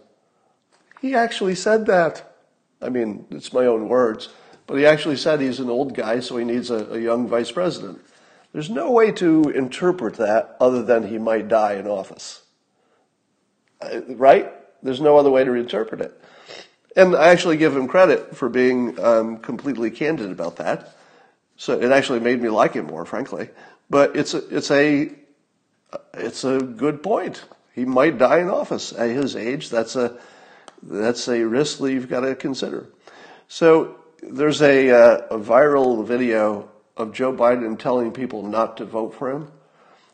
He 1.00 1.16
actually 1.16 1.56
said 1.56 1.86
that. 1.86 2.36
I 2.82 2.90
mean, 2.90 3.26
it's 3.32 3.54
my 3.54 3.66
own 3.66 3.88
words, 3.88 4.28
but 4.68 4.78
he 4.78 4.86
actually 4.86 5.16
said 5.16 5.40
he's 5.40 5.62
an 5.62 5.70
old 5.70 5.94
guy, 5.96 6.20
so 6.20 6.36
he 6.36 6.44
needs 6.44 6.72
a, 6.72 6.88
a 6.88 7.00
young 7.00 7.30
vice 7.30 7.54
president. 7.54 8.02
There's 8.54 8.70
no 8.70 8.92
way 8.92 9.12
to 9.14 9.44
interpret 9.50 10.16
that 10.16 10.58
other 10.60 10.84
than 10.84 11.08
he 11.08 11.18
might 11.18 11.48
die 11.48 11.74
in 11.74 11.88
office. 11.88 12.44
Uh, 13.82 14.02
right? 14.08 14.52
There's 14.84 15.00
no 15.02 15.18
other 15.18 15.30
way 15.30 15.44
to 15.44 15.54
interpret 15.54 16.02
it. 16.02 16.22
And 16.96 17.16
I 17.16 17.30
actually 17.30 17.58
give 17.58 17.76
him 17.76 17.88
credit 17.88 18.36
for 18.36 18.50
being 18.50 19.00
um, 19.00 19.38
completely 19.38 19.92
candid 19.92 20.32
about 20.32 20.58
that. 20.58 20.96
So 21.56 21.80
it 21.80 21.92
actually 21.92 22.20
made 22.20 22.42
me 22.42 22.50
like 22.50 22.74
him 22.74 22.88
more, 22.88 23.06
frankly. 23.06 23.50
But 23.90 24.16
it's 24.16 24.34
a, 24.34 24.46
it's 24.56 24.72
a, 24.72 25.12
it's 26.14 26.44
a 26.44 26.60
good 26.60 27.04
point. 27.04 27.44
He 27.74 27.86
might 27.86 28.18
die 28.18 28.40
in 28.40 28.50
office 28.50 28.92
at 28.92 29.10
his 29.10 29.36
age. 29.36 29.70
That's 29.70 29.96
a, 29.96 30.18
that's 30.84 31.28
a 31.30 31.44
risk 31.44 31.78
that 31.80 31.92
you've 31.92 32.10
got 32.10 32.22
to 32.22 32.36
consider. 32.36 32.88
So 33.48 33.96
there's 34.22 34.62
a, 34.62 34.90
uh, 34.90 35.18
a 35.32 35.38
viral 35.38 36.06
video 36.06 36.71
of 36.98 37.14
Joe 37.14 37.34
Biden 37.34 37.78
telling 37.78 38.12
people 38.12 38.44
not 38.44 38.78
to 38.78 38.86
vote 38.86 39.16
for 39.16 39.32
him. 39.32 39.52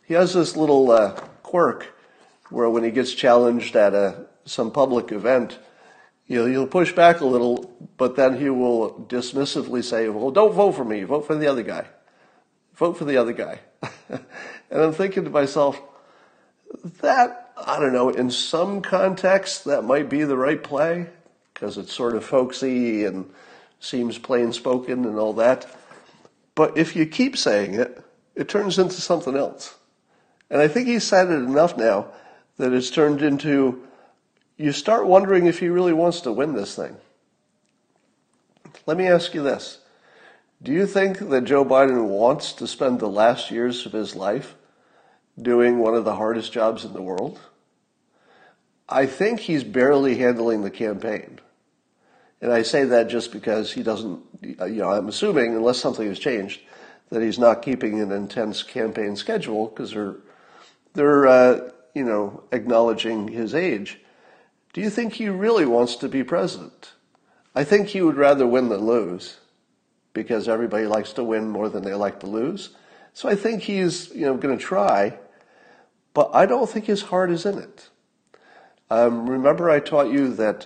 He 0.05 0.13
has 0.13 0.33
this 0.33 0.55
little 0.55 0.91
uh, 0.91 1.11
quirk 1.43 1.93
where 2.49 2.69
when 2.69 2.83
he 2.83 2.91
gets 2.91 3.13
challenged 3.13 3.75
at 3.75 3.93
a, 3.93 4.25
some 4.45 4.71
public 4.71 5.11
event, 5.11 5.59
He'll, 6.27 6.45
he'll 6.45 6.67
push 6.67 6.91
back 6.91 7.21
a 7.21 7.25
little, 7.25 7.73
but 7.95 8.15
then 8.17 8.37
he 8.37 8.49
will 8.49 9.05
dismissively 9.07 9.83
say, 9.83 10.09
well, 10.09 10.29
don't 10.29 10.53
vote 10.53 10.73
for 10.73 10.83
me, 10.83 11.03
vote 11.03 11.25
for 11.25 11.35
the 11.35 11.47
other 11.47 11.63
guy. 11.63 11.85
Vote 12.75 12.97
for 12.97 13.05
the 13.05 13.17
other 13.17 13.31
guy. 13.31 13.59
and 14.09 14.21
I'm 14.71 14.91
thinking 14.91 15.23
to 15.23 15.29
myself, 15.29 15.81
That, 17.01 17.51
I 17.57 17.79
don't 17.79 17.93
know, 17.93 18.09
in 18.09 18.29
some 18.29 18.81
context, 18.81 19.65
that 19.65 19.83
might 19.83 20.09
be 20.09 20.25
the 20.25 20.37
right 20.37 20.61
play 20.61 21.07
because 21.53 21.77
it's 21.77 21.93
sort 21.93 22.15
of 22.15 22.25
folksy 22.25 23.05
and 23.05 23.29
seems 23.79 24.17
plain 24.17 24.51
spoken 24.51 25.05
and 25.05 25.17
all 25.17 25.33
that. 25.33 25.65
But 26.57 26.75
if 26.75 26.95
you 26.95 27.05
keep 27.05 27.37
saying 27.37 27.75
it, 27.75 28.03
it 28.33 28.49
turns 28.49 28.79
into 28.79 28.99
something 28.99 29.37
else. 29.37 29.75
And 30.49 30.59
I 30.59 30.67
think 30.67 30.87
he's 30.87 31.03
said 31.03 31.29
it 31.29 31.35
enough 31.35 31.77
now 31.77 32.07
that 32.57 32.73
it's 32.73 32.89
turned 32.89 33.21
into 33.21 33.83
you 34.57 34.71
start 34.71 35.05
wondering 35.05 35.45
if 35.45 35.59
he 35.59 35.67
really 35.67 35.93
wants 35.93 36.21
to 36.21 36.31
win 36.31 36.55
this 36.55 36.75
thing. 36.75 36.97
Let 38.87 38.97
me 38.97 39.05
ask 39.05 39.35
you 39.35 39.43
this. 39.43 39.81
Do 40.63 40.71
you 40.71 40.87
think 40.87 41.29
that 41.29 41.43
Joe 41.43 41.63
Biden 41.63 42.07
wants 42.07 42.53
to 42.53 42.65
spend 42.65 42.99
the 42.99 43.07
last 43.07 43.51
years 43.51 43.85
of 43.85 43.91
his 43.91 44.15
life 44.15 44.55
doing 45.39 45.77
one 45.77 45.93
of 45.93 46.05
the 46.05 46.15
hardest 46.15 46.51
jobs 46.51 46.83
in 46.83 46.93
the 46.93 47.03
world? 47.03 47.39
I 48.89 49.05
think 49.05 49.41
he's 49.41 49.63
barely 49.63 50.17
handling 50.17 50.63
the 50.63 50.71
campaign. 50.71 51.39
And 52.41 52.51
I 52.53 52.61
say 52.61 52.83
that 52.85 53.09
just 53.09 53.31
because 53.31 53.71
he 53.71 53.83
doesn't, 53.83 54.21
you 54.41 54.55
know, 54.57 54.91
I'm 54.91 55.07
assuming, 55.07 55.55
unless 55.55 55.79
something 55.79 56.07
has 56.07 56.19
changed, 56.19 56.61
that 57.09 57.21
he's 57.21 57.39
not 57.39 57.61
keeping 57.61 57.99
an 57.99 58.11
intense 58.11 58.63
campaign 58.63 59.15
schedule 59.15 59.67
because 59.67 59.91
they're, 59.91 60.15
they're, 60.93 61.27
uh, 61.27 61.71
you 61.95 62.03
know, 62.03 62.43
acknowledging 62.51 63.27
his 63.27 63.55
age. 63.55 63.99
Do 64.73 64.81
you 64.81 64.89
think 64.89 65.13
he 65.13 65.29
really 65.29 65.65
wants 65.65 65.95
to 65.97 66.09
be 66.09 66.23
president? 66.23 66.91
I 67.55 67.63
think 67.63 67.87
he 67.87 68.01
would 68.01 68.17
rather 68.17 68.45
win 68.45 68.69
than 68.69 68.85
lose 68.85 69.37
because 70.13 70.47
everybody 70.47 70.85
likes 70.85 71.13
to 71.13 71.23
win 71.23 71.49
more 71.49 71.69
than 71.69 71.83
they 71.83 71.93
like 71.93 72.19
to 72.19 72.27
lose. 72.27 72.69
So 73.13 73.27
I 73.27 73.35
think 73.35 73.63
he's, 73.63 74.13
you 74.13 74.27
know, 74.27 74.37
going 74.37 74.55
to 74.55 74.63
try, 74.63 75.17
but 76.13 76.29
I 76.35 76.45
don't 76.45 76.69
think 76.69 76.85
his 76.85 77.01
heart 77.03 77.31
is 77.31 77.47
in 77.47 77.57
it. 77.57 77.89
Um, 78.89 79.29
remember, 79.29 79.69
I 79.69 79.79
taught 79.79 80.11
you 80.11 80.33
that 80.35 80.65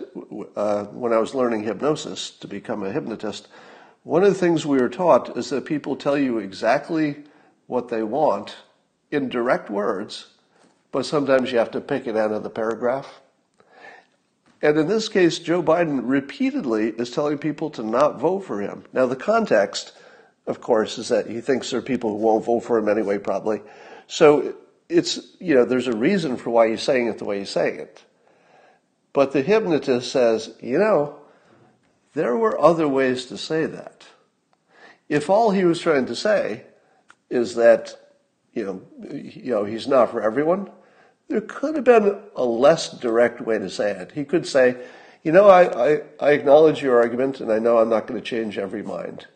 uh, 0.55 0.85
when 0.85 1.11
I 1.11 1.17
was 1.17 1.33
learning 1.33 1.63
hypnosis 1.63 2.29
to 2.31 2.47
become 2.47 2.83
a 2.83 2.91
hypnotist, 2.91 3.47
one 4.03 4.23
of 4.23 4.29
the 4.29 4.39
things 4.39 4.65
we 4.65 4.79
were 4.79 4.89
taught 4.89 5.35
is 5.37 5.49
that 5.49 5.65
people 5.65 5.95
tell 5.95 6.17
you 6.17 6.37
exactly 6.37 7.23
what 7.67 7.89
they 7.89 8.03
want 8.03 8.57
in 9.09 9.29
direct 9.29 9.69
words, 9.69 10.27
but 10.91 11.05
sometimes 11.05 11.51
you 11.51 11.57
have 11.57 11.71
to 11.71 11.81
pick 11.81 12.05
it 12.05 12.15
out 12.15 12.31
of 12.31 12.43
the 12.43 12.49
paragraph. 12.49 13.21
And 14.61 14.77
in 14.77 14.87
this 14.87 15.09
case, 15.09 15.39
Joe 15.39 15.63
Biden 15.63 16.01
repeatedly 16.03 16.89
is 16.89 17.09
telling 17.09 17.39
people 17.39 17.71
to 17.71 17.83
not 17.83 18.19
vote 18.19 18.41
for 18.41 18.61
him. 18.61 18.83
Now, 18.93 19.07
the 19.07 19.15
context, 19.15 19.93
of 20.45 20.61
course, 20.61 20.99
is 20.99 21.07
that 21.07 21.27
he 21.27 21.41
thinks 21.41 21.71
there 21.71 21.79
are 21.79 21.83
people 21.83 22.11
who 22.11 22.17
won't 22.17 22.45
vote 22.45 22.59
for 22.61 22.77
him 22.77 22.87
anyway, 22.87 23.17
probably. 23.17 23.61
So 24.05 24.53
it's, 24.89 25.19
you 25.39 25.55
know, 25.55 25.65
there's 25.65 25.87
a 25.87 25.95
reason 25.95 26.37
for 26.37 26.51
why 26.51 26.69
he's 26.69 26.83
saying 26.83 27.07
it 27.07 27.17
the 27.17 27.25
way 27.25 27.39
he's 27.39 27.49
saying 27.49 27.79
it. 27.79 28.03
But 29.13 29.31
the 29.31 29.41
hypnotist 29.41 30.11
says, 30.11 30.53
you 30.61 30.77
know, 30.77 31.17
there 32.13 32.35
were 32.35 32.59
other 32.59 32.87
ways 32.87 33.25
to 33.25 33.37
say 33.37 33.65
that. 33.65 34.05
If 35.09 35.29
all 35.29 35.51
he 35.51 35.65
was 35.65 35.79
trying 35.79 36.05
to 36.05 36.15
say 36.15 36.65
is 37.29 37.55
that, 37.55 37.95
you 38.53 38.65
know, 38.65 38.81
you 39.11 39.51
know, 39.51 39.65
he's 39.65 39.87
not 39.87 40.11
for 40.11 40.21
everyone, 40.21 40.69
there 41.27 41.41
could 41.41 41.75
have 41.75 41.85
been 41.85 42.21
a 42.35 42.43
less 42.43 42.91
direct 42.91 43.41
way 43.41 43.57
to 43.57 43.69
say 43.69 43.91
it. 43.91 44.11
He 44.11 44.25
could 44.25 44.45
say, 44.45 44.77
you 45.23 45.31
know, 45.31 45.49
I, 45.49 45.93
I, 45.93 46.01
I 46.19 46.31
acknowledge 46.31 46.81
your 46.81 46.97
argument 46.97 47.39
and 47.39 47.51
I 47.51 47.59
know 47.59 47.77
I'm 47.77 47.89
not 47.89 48.07
going 48.07 48.19
to 48.19 48.25
change 48.25 48.57
every 48.57 48.83
mind. 48.83 49.27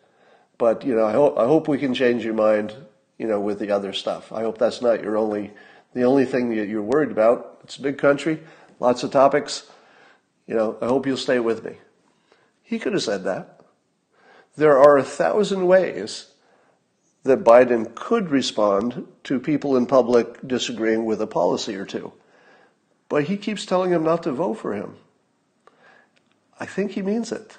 But, 0.58 0.84
you 0.84 0.94
know, 0.94 1.06
I 1.06 1.12
hope, 1.12 1.38
I 1.38 1.44
hope 1.44 1.68
we 1.68 1.78
can 1.78 1.94
change 1.94 2.24
your 2.24 2.34
mind, 2.34 2.74
you 3.18 3.26
know, 3.26 3.40
with 3.40 3.58
the 3.58 3.70
other 3.70 3.92
stuff. 3.92 4.32
I 4.32 4.42
hope 4.42 4.58
that's 4.58 4.82
not 4.82 5.02
your 5.02 5.16
only, 5.16 5.52
the 5.94 6.04
only 6.04 6.24
thing 6.24 6.54
that 6.56 6.68
you're 6.68 6.82
worried 6.82 7.10
about. 7.10 7.60
It's 7.64 7.76
a 7.76 7.82
big 7.82 7.98
country, 7.98 8.42
lots 8.80 9.02
of 9.02 9.10
topics. 9.10 9.68
You 10.46 10.54
know, 10.54 10.78
I 10.80 10.86
hope 10.86 11.06
you'll 11.06 11.16
stay 11.16 11.40
with 11.40 11.64
me. 11.64 11.76
He 12.62 12.78
could 12.78 12.92
have 12.92 13.02
said 13.02 13.24
that. 13.24 13.60
There 14.56 14.78
are 14.78 14.96
a 14.96 15.04
thousand 15.04 15.66
ways 15.66 16.32
that 17.24 17.44
Biden 17.44 17.94
could 17.94 18.30
respond 18.30 19.06
to 19.24 19.38
people 19.38 19.76
in 19.76 19.86
public 19.86 20.46
disagreeing 20.46 21.04
with 21.04 21.20
a 21.20 21.26
policy 21.26 21.74
or 21.76 21.84
two. 21.84 22.12
But 23.08 23.24
he 23.24 23.36
keeps 23.36 23.66
telling 23.66 23.90
them 23.90 24.04
not 24.04 24.22
to 24.24 24.32
vote 24.32 24.54
for 24.54 24.74
him. 24.74 24.96
I 26.58 26.66
think 26.66 26.92
he 26.92 27.02
means 27.02 27.32
it. 27.32 27.58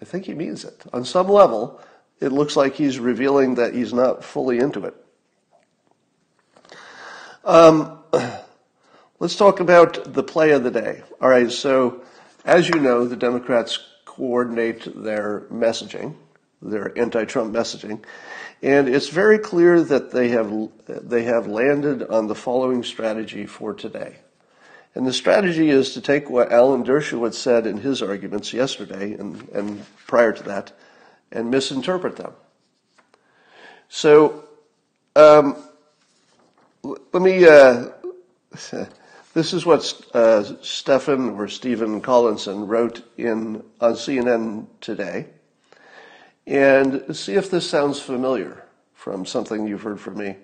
I 0.00 0.04
think 0.04 0.24
he 0.24 0.34
means 0.34 0.64
it. 0.64 0.84
On 0.92 1.04
some 1.04 1.28
level, 1.28 1.80
it 2.20 2.32
looks 2.32 2.56
like 2.56 2.74
he's 2.74 2.98
revealing 2.98 3.56
that 3.56 3.74
he's 3.74 3.92
not 3.92 4.24
fully 4.24 4.58
into 4.58 4.84
it. 4.86 4.94
Um, 7.44 7.98
let's 9.18 9.36
talk 9.36 9.60
about 9.60 10.12
the 10.12 10.22
play 10.22 10.52
of 10.52 10.64
the 10.64 10.70
day. 10.70 11.02
All 11.20 11.28
right, 11.28 11.50
so 11.50 12.02
as 12.44 12.68
you 12.68 12.80
know, 12.80 13.06
the 13.06 13.16
Democrats 13.16 13.78
coordinate 14.04 15.02
their 15.02 15.40
messaging, 15.52 16.14
their 16.62 16.96
anti 16.98 17.24
Trump 17.24 17.54
messaging. 17.54 18.02
And 18.62 18.88
it's 18.88 19.08
very 19.08 19.38
clear 19.38 19.82
that 19.82 20.10
they 20.10 20.28
have, 20.28 20.52
they 20.86 21.24
have 21.24 21.46
landed 21.46 22.02
on 22.04 22.28
the 22.28 22.34
following 22.34 22.82
strategy 22.82 23.44
for 23.46 23.74
today. 23.74 24.16
And 24.94 25.06
the 25.06 25.12
strategy 25.12 25.70
is 25.70 25.92
to 25.94 26.00
take 26.00 26.30
what 26.30 26.52
Alan 26.52 26.84
Dershowitz 26.84 27.34
said 27.34 27.66
in 27.66 27.78
his 27.78 28.00
arguments 28.00 28.52
yesterday 28.52 29.14
and, 29.14 29.48
and 29.50 29.84
prior 30.06 30.32
to 30.32 30.42
that 30.44 30.72
and 31.32 31.50
misinterpret 31.50 32.16
them. 32.16 32.32
So, 33.88 34.44
um, 35.16 35.56
let 36.82 37.22
me, 37.22 37.46
uh, 37.46 37.88
this 39.34 39.52
is 39.52 39.66
what 39.66 40.00
uh, 40.14 40.44
Stephen 40.62 41.30
or 41.30 41.48
Stephen 41.48 42.00
Collinson 42.00 42.66
wrote 42.66 43.02
in 43.18 43.62
on 43.80 43.92
CNN 43.92 44.66
today 44.80 45.26
and 46.46 47.14
see 47.14 47.34
if 47.34 47.50
this 47.50 47.68
sounds 47.68 48.00
familiar 48.00 48.64
from 48.94 49.26
something 49.26 49.66
you've 49.66 49.82
heard 49.82 50.00
from 50.00 50.18
me. 50.18 50.36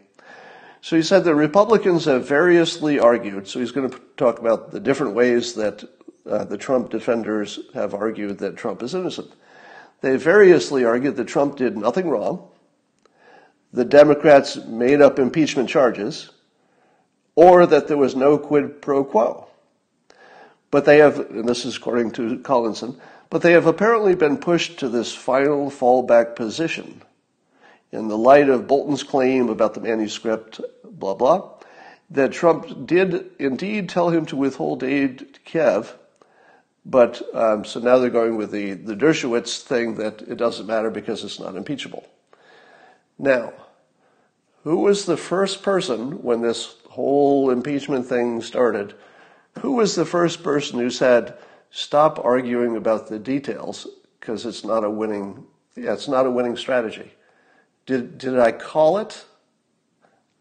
So 0.82 0.96
he 0.96 1.02
said 1.02 1.24
the 1.24 1.34
Republicans 1.34 2.06
have 2.06 2.26
variously 2.26 2.98
argued, 2.98 3.46
so 3.46 3.60
he's 3.60 3.70
going 3.70 3.90
to 3.90 4.00
talk 4.16 4.38
about 4.38 4.70
the 4.70 4.80
different 4.80 5.14
ways 5.14 5.54
that 5.54 5.84
uh, 6.28 6.44
the 6.44 6.56
Trump 6.56 6.90
defenders 6.90 7.58
have 7.74 7.94
argued 7.94 8.38
that 8.38 8.56
Trump 8.56 8.82
is 8.82 8.94
innocent. 8.94 9.30
They 10.00 10.16
variously 10.16 10.84
argued 10.84 11.16
that 11.16 11.26
Trump 11.26 11.56
did 11.56 11.76
nothing 11.76 12.08
wrong, 12.08 12.48
the 13.72 13.84
Democrats 13.84 14.56
made 14.56 15.00
up 15.00 15.18
impeachment 15.18 15.68
charges, 15.68 16.30
or 17.40 17.64
that 17.64 17.88
there 17.88 17.96
was 17.96 18.14
no 18.14 18.36
quid 18.36 18.82
pro 18.82 19.02
quo. 19.02 19.46
But 20.70 20.84
they 20.84 20.98
have, 20.98 21.18
and 21.30 21.48
this 21.48 21.64
is 21.64 21.78
according 21.78 22.10
to 22.12 22.38
Collinson, 22.40 23.00
but 23.30 23.40
they 23.40 23.52
have 23.52 23.64
apparently 23.64 24.14
been 24.14 24.36
pushed 24.36 24.78
to 24.80 24.90
this 24.90 25.14
final 25.14 25.70
fallback 25.70 26.36
position. 26.36 27.00
In 27.92 28.08
the 28.08 28.18
light 28.18 28.50
of 28.50 28.66
Bolton's 28.66 29.02
claim 29.02 29.48
about 29.48 29.72
the 29.72 29.80
manuscript, 29.80 30.60
blah, 30.84 31.14
blah, 31.14 31.48
that 32.10 32.32
Trump 32.32 32.86
did 32.86 33.30
indeed 33.38 33.88
tell 33.88 34.10
him 34.10 34.26
to 34.26 34.36
withhold 34.36 34.84
aid 34.84 35.32
to 35.32 35.40
Kiev, 35.40 35.96
but 36.84 37.22
um, 37.34 37.64
so 37.64 37.80
now 37.80 37.96
they're 37.96 38.10
going 38.10 38.36
with 38.36 38.50
the, 38.50 38.74
the 38.74 38.94
Dershowitz 38.94 39.62
thing 39.62 39.94
that 39.94 40.20
it 40.20 40.36
doesn't 40.36 40.66
matter 40.66 40.90
because 40.90 41.24
it's 41.24 41.40
not 41.40 41.56
impeachable. 41.56 42.06
Now, 43.18 43.54
who 44.62 44.76
was 44.76 45.06
the 45.06 45.16
first 45.16 45.62
person 45.62 46.22
when 46.22 46.42
this 46.42 46.74
whole 46.90 47.50
impeachment 47.50 48.06
thing 48.06 48.42
started? 48.42 48.94
Who 49.60 49.72
was 49.72 49.94
the 49.94 50.04
first 50.04 50.42
person 50.42 50.78
who 50.78 50.90
said, 50.90 51.38
stop 51.70 52.18
arguing 52.24 52.76
about 52.76 53.08
the 53.08 53.18
details 53.18 53.86
because 54.18 54.44
it's 54.44 54.64
not 54.64 54.84
a 54.84 54.90
winning 54.90 55.46
yeah, 55.76 55.92
it's 55.92 56.08
not 56.08 56.26
a 56.26 56.30
winning 56.30 56.56
strategy. 56.56 57.12
Did 57.86 58.18
did 58.18 58.38
I 58.38 58.52
call 58.52 58.98
it? 58.98 59.24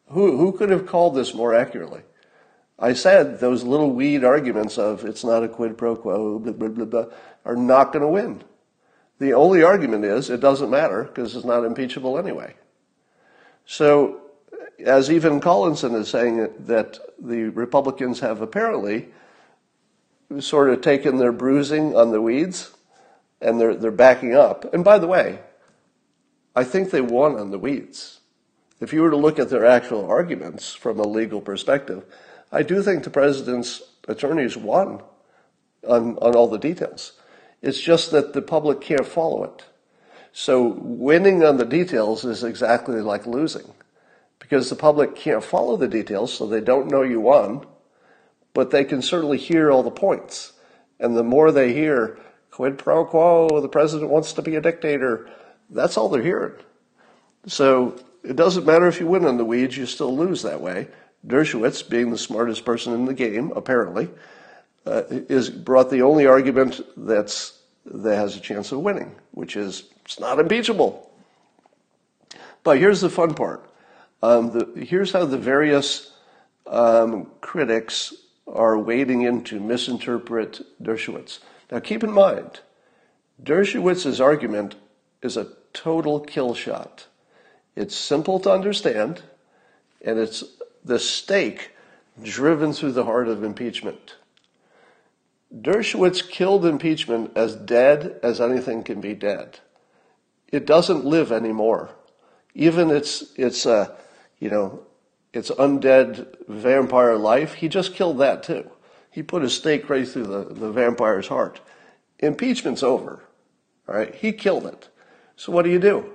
Who 0.07 0.37
who 0.37 0.51
could 0.51 0.71
have 0.71 0.87
called 0.87 1.15
this 1.15 1.33
more 1.33 1.53
accurately? 1.53 2.01
I 2.79 2.93
said 2.93 3.39
those 3.39 3.63
little 3.63 3.91
weed 3.91 4.23
arguments 4.23 4.77
of 4.77 5.05
it's 5.05 5.23
not 5.23 5.43
a 5.43 5.47
quid 5.47 5.77
pro 5.77 5.95
quo 5.95 6.39
blah, 6.39 6.53
blah, 6.53 6.69
blah, 6.69 6.85
blah, 6.85 7.05
are 7.45 7.55
not 7.55 7.93
going 7.93 8.01
to 8.01 8.07
win. 8.07 8.43
The 9.19 9.33
only 9.33 9.63
argument 9.63 10.05
is 10.05 10.29
it 10.29 10.39
doesn't 10.39 10.69
matter 10.69 11.03
because 11.03 11.35
it's 11.35 11.45
not 11.45 11.65
impeachable 11.65 12.17
anyway. 12.17 12.55
So, 13.65 14.18
as 14.85 15.11
even 15.11 15.39
Collinson 15.39 15.95
is 15.95 16.09
saying 16.09 16.47
that 16.59 16.99
the 17.19 17.43
Republicans 17.45 18.19
have 18.19 18.41
apparently 18.41 19.09
sort 20.39 20.69
of 20.69 20.81
taken 20.81 21.17
their 21.17 21.31
bruising 21.31 21.95
on 21.95 22.11
the 22.11 22.21
weeds 22.21 22.71
and 23.41 23.59
they're, 23.59 23.75
they're 23.75 23.91
backing 23.91 24.35
up. 24.35 24.73
And 24.73 24.83
by 24.83 24.99
the 24.99 25.07
way, 25.07 25.39
I 26.55 26.63
think 26.63 26.91
they 26.91 27.01
won 27.01 27.35
on 27.35 27.51
the 27.51 27.59
weeds. 27.59 28.19
If 28.79 28.93
you 28.93 29.01
were 29.01 29.09
to 29.09 29.17
look 29.17 29.39
at 29.39 29.49
their 29.49 29.65
actual 29.65 30.05
arguments 30.05 30.73
from 30.73 30.99
a 30.99 31.07
legal 31.07 31.41
perspective, 31.41 32.05
I 32.51 32.63
do 32.63 32.81
think 32.81 33.03
the 33.03 33.09
president's 33.09 33.81
attorneys 34.07 34.55
won 34.55 35.01
on, 35.87 36.17
on 36.17 36.35
all 36.35 36.47
the 36.47 36.57
details. 36.57 37.13
It's 37.61 37.79
just 37.79 38.11
that 38.11 38.33
the 38.33 38.41
public 38.41 38.81
can't 38.81 39.05
follow 39.05 39.43
it. 39.43 39.65
So 40.31 40.67
winning 40.67 41.43
on 41.43 41.57
the 41.57 41.65
details 41.65 42.23
is 42.23 42.43
exactly 42.43 43.01
like 43.01 43.25
losing 43.25 43.73
because 44.49 44.67
the 44.69 44.75
public 44.75 45.15
can't 45.15 45.43
follow 45.43 45.77
the 45.77 45.87
details, 45.87 46.33
so 46.33 46.47
they 46.47 46.59
don't 46.59 46.89
know 46.89 47.03
you 47.03 47.21
won, 47.21 47.63
but 48.55 48.71
they 48.71 48.83
can 48.83 48.99
certainly 48.99 49.37
hear 49.37 49.69
all 49.69 49.83
the 49.83 49.91
points. 49.91 50.53
And 50.99 51.15
the 51.15 51.23
more 51.23 51.51
they 51.51 51.71
hear, 51.71 52.17
quid 52.49 52.79
pro 52.79 53.05
quo, 53.05 53.61
the 53.61 53.69
president 53.69 54.09
wants 54.09 54.33
to 54.33 54.41
be 54.41 54.55
a 54.55 54.61
dictator, 54.61 55.29
that's 55.69 55.97
all 55.97 56.09
they're 56.09 56.23
hearing. 56.23 56.53
So 57.45 57.95
it 58.23 58.35
doesn't 58.35 58.65
matter 58.65 58.87
if 58.87 58.99
you 58.99 59.05
win 59.05 59.25
on 59.25 59.37
the 59.37 59.45
weeds, 59.45 59.77
you 59.77 59.85
still 59.85 60.17
lose 60.17 60.41
that 60.41 60.61
way. 60.61 60.87
Dershowitz, 61.27 61.87
being 61.87 62.09
the 62.09 62.17
smartest 62.17 62.65
person 62.65 62.93
in 62.93 63.05
the 63.05 63.13
game, 63.13 63.51
apparently, 63.55 64.09
uh, 64.87 65.03
is 65.09 65.51
brought 65.51 65.91
the 65.91 66.01
only 66.01 66.25
argument 66.25 66.81
that's 66.97 67.53
that 67.85 68.15
has 68.15 68.35
a 68.35 68.39
chance 68.39 68.71
of 68.71 68.79
winning, 68.79 69.15
which 69.31 69.55
is 69.55 69.83
it's 70.05 70.19
not 70.19 70.39
impeachable. 70.39 71.11
But 72.63 72.79
here's 72.79 73.01
the 73.01 73.09
fun 73.09 73.35
part. 73.35 73.68
Um, 74.21 74.51
the, 74.51 74.83
here's 74.83 75.11
how 75.11 75.25
the 75.25 75.37
various 75.37 76.11
um, 76.67 77.31
critics 77.41 78.13
are 78.47 78.77
wading 78.77 79.21
in 79.21 79.43
to 79.45 79.59
misinterpret 79.59 80.61
Dershowitz. 80.81 81.39
Now, 81.71 81.79
keep 81.79 82.03
in 82.03 82.11
mind, 82.11 82.61
Dershowitz's 83.41 84.19
argument 84.19 84.75
is 85.21 85.37
a 85.37 85.47
total 85.73 86.19
kill 86.19 86.53
shot. 86.53 87.07
It's 87.75 87.95
simple 87.95 88.39
to 88.41 88.51
understand, 88.51 89.21
and 90.03 90.19
it's 90.19 90.43
the 90.83 90.99
stake 90.99 91.71
driven 92.21 92.73
through 92.73 92.93
the 92.93 93.05
heart 93.05 93.27
of 93.27 93.43
impeachment. 93.43 94.15
Dershowitz 95.55 96.27
killed 96.27 96.65
impeachment 96.65 97.31
as 97.35 97.55
dead 97.55 98.19
as 98.21 98.41
anything 98.41 98.83
can 98.83 99.01
be 99.01 99.13
dead. 99.13 99.59
It 100.51 100.65
doesn't 100.65 101.05
live 101.05 101.31
anymore. 101.31 101.89
Even 102.53 102.89
its 102.89 103.33
its 103.35 103.65
uh, 103.65 103.95
you 104.39 104.49
know 104.49 104.83
its 105.33 105.51
undead 105.51 106.47
vampire 106.47 107.15
life, 107.15 107.55
he 107.55 107.67
just 107.67 107.93
killed 107.93 108.17
that 108.19 108.43
too. 108.43 108.69
He 109.11 109.23
put 109.23 109.43
a 109.43 109.49
stake 109.49 109.89
right 109.89 110.07
through 110.07 110.25
the, 110.25 110.53
the 110.53 110.71
vampire's 110.71 111.27
heart. 111.27 111.61
Impeachment's 112.19 112.83
over. 112.83 113.23
All 113.87 113.95
right, 113.95 114.13
he 114.13 114.31
killed 114.31 114.65
it. 114.65 114.89
So 115.35 115.51
what 115.51 115.65
do 115.65 115.71
you 115.71 115.79
do? 115.79 116.11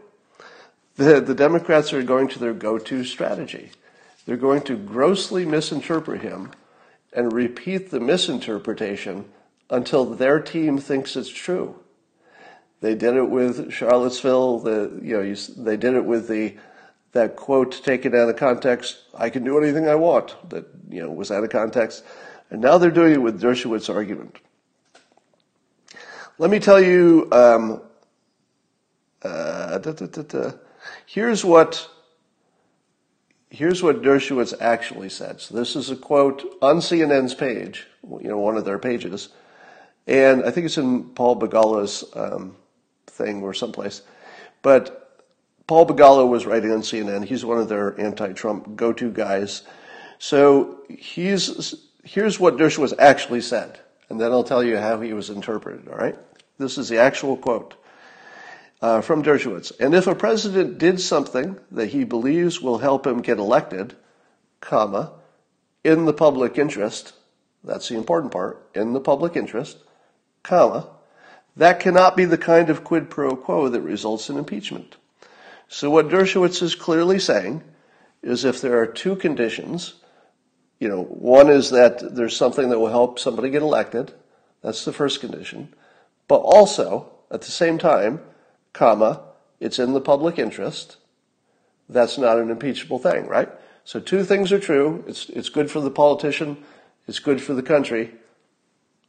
The, 0.96 1.20
the 1.20 1.34
Democrats 1.34 1.92
are 1.92 2.02
going 2.02 2.28
to 2.28 2.38
their 2.38 2.52
go-to 2.52 3.04
strategy. 3.04 3.70
They're 4.26 4.36
going 4.36 4.62
to 4.62 4.76
grossly 4.76 5.44
misinterpret 5.44 6.22
him 6.22 6.52
and 7.12 7.32
repeat 7.32 7.90
the 7.90 8.00
misinterpretation 8.00 9.26
until 9.70 10.04
their 10.04 10.40
team 10.40 10.78
thinks 10.78 11.16
it's 11.16 11.28
true. 11.28 11.76
They 12.80 12.94
did 12.94 13.16
it 13.16 13.28
with 13.28 13.72
Charlottesville. 13.72 14.60
The, 14.60 15.00
you 15.02 15.16
know, 15.16 15.34
they 15.34 15.76
did 15.76 15.94
it 15.94 16.04
with 16.04 16.28
the 16.28 16.56
that 17.14 17.36
quote 17.36 17.82
taken 17.82 18.14
out 18.14 18.28
of 18.28 18.36
context. 18.36 18.98
I 19.16 19.30
can 19.30 19.44
do 19.44 19.56
anything 19.58 19.88
I 19.88 19.94
want. 19.94 20.36
That 20.50 20.66
you 20.90 21.00
know 21.00 21.10
was 21.10 21.30
out 21.30 21.42
of 21.42 21.50
context, 21.50 22.04
and 22.50 22.60
now 22.60 22.76
they're 22.76 22.90
doing 22.90 23.12
it 23.12 23.22
with 23.22 23.40
Dershowitz's 23.40 23.88
argument. 23.88 24.36
Let 26.38 26.50
me 26.50 26.58
tell 26.58 26.80
you. 26.80 27.28
Um, 27.32 27.80
uh, 29.22 29.78
da, 29.78 29.92
da, 29.92 30.22
da, 30.22 30.50
here's 31.06 31.44
what 31.44 31.88
here's 33.48 33.82
what 33.82 34.02
Dershowitz 34.02 34.52
actually 34.60 35.08
said. 35.08 35.40
So 35.40 35.54
this 35.54 35.76
is 35.76 35.90
a 35.90 35.96
quote 35.96 36.44
on 36.60 36.78
CNN's 36.78 37.32
page, 37.32 37.86
you 38.02 38.28
know, 38.28 38.38
one 38.38 38.58
of 38.58 38.66
their 38.66 38.78
pages, 38.78 39.30
and 40.06 40.44
I 40.44 40.50
think 40.50 40.66
it's 40.66 40.76
in 40.76 41.04
Paul 41.10 41.36
Begala's 41.36 42.04
um, 42.14 42.56
thing 43.06 43.42
or 43.42 43.54
someplace. 43.54 44.02
But 44.60 45.03
Paul 45.66 45.86
Begala 45.86 46.28
was 46.28 46.44
writing 46.44 46.72
on 46.72 46.82
CNN. 46.82 47.24
He's 47.24 47.44
one 47.44 47.58
of 47.58 47.68
their 47.68 47.98
anti-Trump 47.98 48.76
go-to 48.76 49.10
guys. 49.10 49.62
So 50.18 50.82
he's 50.88 51.74
here's 52.02 52.38
what 52.38 52.56
Dershowitz 52.56 52.92
actually 52.98 53.40
said, 53.40 53.80
and 54.08 54.20
then 54.20 54.30
I'll 54.30 54.44
tell 54.44 54.62
you 54.62 54.76
how 54.76 55.00
he 55.00 55.12
was 55.14 55.30
interpreted. 55.30 55.88
All 55.88 55.96
right, 55.96 56.16
this 56.58 56.76
is 56.76 56.88
the 56.88 56.98
actual 56.98 57.36
quote 57.36 57.74
uh, 58.82 59.00
from 59.00 59.22
Dershowitz. 59.22 59.72
And 59.80 59.94
if 59.94 60.06
a 60.06 60.14
president 60.14 60.78
did 60.78 61.00
something 61.00 61.58
that 61.70 61.88
he 61.88 62.04
believes 62.04 62.60
will 62.60 62.78
help 62.78 63.06
him 63.06 63.22
get 63.22 63.38
elected, 63.38 63.96
comma, 64.60 65.12
in 65.82 66.04
the 66.04 66.12
public 66.12 66.58
interest, 66.58 67.14
that's 67.62 67.88
the 67.88 67.96
important 67.96 68.32
part, 68.32 68.68
in 68.74 68.92
the 68.92 69.00
public 69.00 69.36
interest, 69.36 69.78
comma, 70.42 70.88
that 71.56 71.80
cannot 71.80 72.16
be 72.16 72.26
the 72.26 72.38
kind 72.38 72.68
of 72.68 72.84
quid 72.84 73.08
pro 73.08 73.36
quo 73.36 73.68
that 73.68 73.80
results 73.80 74.28
in 74.28 74.36
impeachment. 74.36 74.96
So 75.68 75.90
what 75.90 76.08
Dershowitz 76.08 76.62
is 76.62 76.74
clearly 76.74 77.18
saying 77.18 77.62
is 78.22 78.44
if 78.44 78.60
there 78.60 78.78
are 78.78 78.86
two 78.86 79.16
conditions, 79.16 79.94
you 80.78 80.88
know, 80.88 81.02
one 81.02 81.50
is 81.50 81.70
that 81.70 82.14
there's 82.14 82.36
something 82.36 82.68
that 82.70 82.78
will 82.78 82.88
help 82.88 83.18
somebody 83.18 83.50
get 83.50 83.62
elected, 83.62 84.12
that's 84.62 84.84
the 84.84 84.92
first 84.92 85.20
condition, 85.20 85.74
but 86.28 86.36
also, 86.36 87.12
at 87.30 87.42
the 87.42 87.50
same 87.50 87.78
time, 87.78 88.20
comma, 88.72 89.20
it's 89.60 89.78
in 89.78 89.92
the 89.92 90.00
public 90.00 90.38
interest, 90.38 90.96
that's 91.88 92.18
not 92.18 92.38
an 92.38 92.50
impeachable 92.50 92.98
thing, 92.98 93.26
right? 93.26 93.48
So 93.84 94.00
two 94.00 94.24
things 94.24 94.52
are 94.52 94.58
true. 94.58 95.04
It's, 95.06 95.28
it's 95.28 95.50
good 95.50 95.70
for 95.70 95.80
the 95.80 95.90
politician. 95.90 96.56
It's 97.06 97.18
good 97.18 97.42
for 97.42 97.52
the 97.52 97.62
country. 97.62 98.14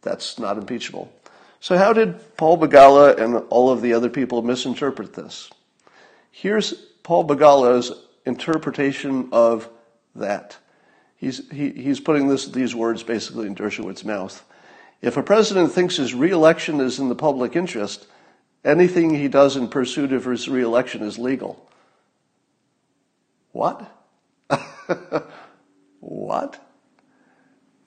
That's 0.01 0.37
not 0.37 0.57
impeachable. 0.57 1.11
So 1.61 1.77
how 1.77 1.93
did 1.93 2.37
Paul 2.37 2.57
Begala 2.57 3.17
and 3.17 3.37
all 3.49 3.69
of 3.69 3.81
the 3.81 3.93
other 3.93 4.09
people 4.09 4.41
misinterpret 4.41 5.13
this? 5.13 5.49
Here's 6.37 6.73
Paul 7.03 7.27
Begala's 7.27 7.91
interpretation 8.25 9.29
of 9.31 9.69
that. 10.15 10.57
He's, 11.15 11.49
he, 11.49 11.69
he's 11.71 11.99
putting 11.99 12.27
this, 12.27 12.47
these 12.47 12.75
words 12.75 13.03
basically 13.03 13.47
in 13.47 13.55
Dershowitz's 13.55 14.03
mouth. 14.03 14.43
If 15.01 15.17
a 15.17 15.23
president 15.23 15.71
thinks 15.71 15.97
his 15.97 16.13
reelection 16.13 16.79
is 16.79 16.99
in 16.99 17.09
the 17.09 17.15
public 17.15 17.55
interest, 17.55 18.07
Anything 18.65 19.13
he 19.13 19.27
does 19.27 19.55
in 19.55 19.67
pursuit 19.67 20.11
of 20.11 20.25
his 20.25 20.49
reelection 20.49 21.03
is 21.03 21.19
legal. 21.19 21.69
What? 23.51 23.91
what? 25.99 26.59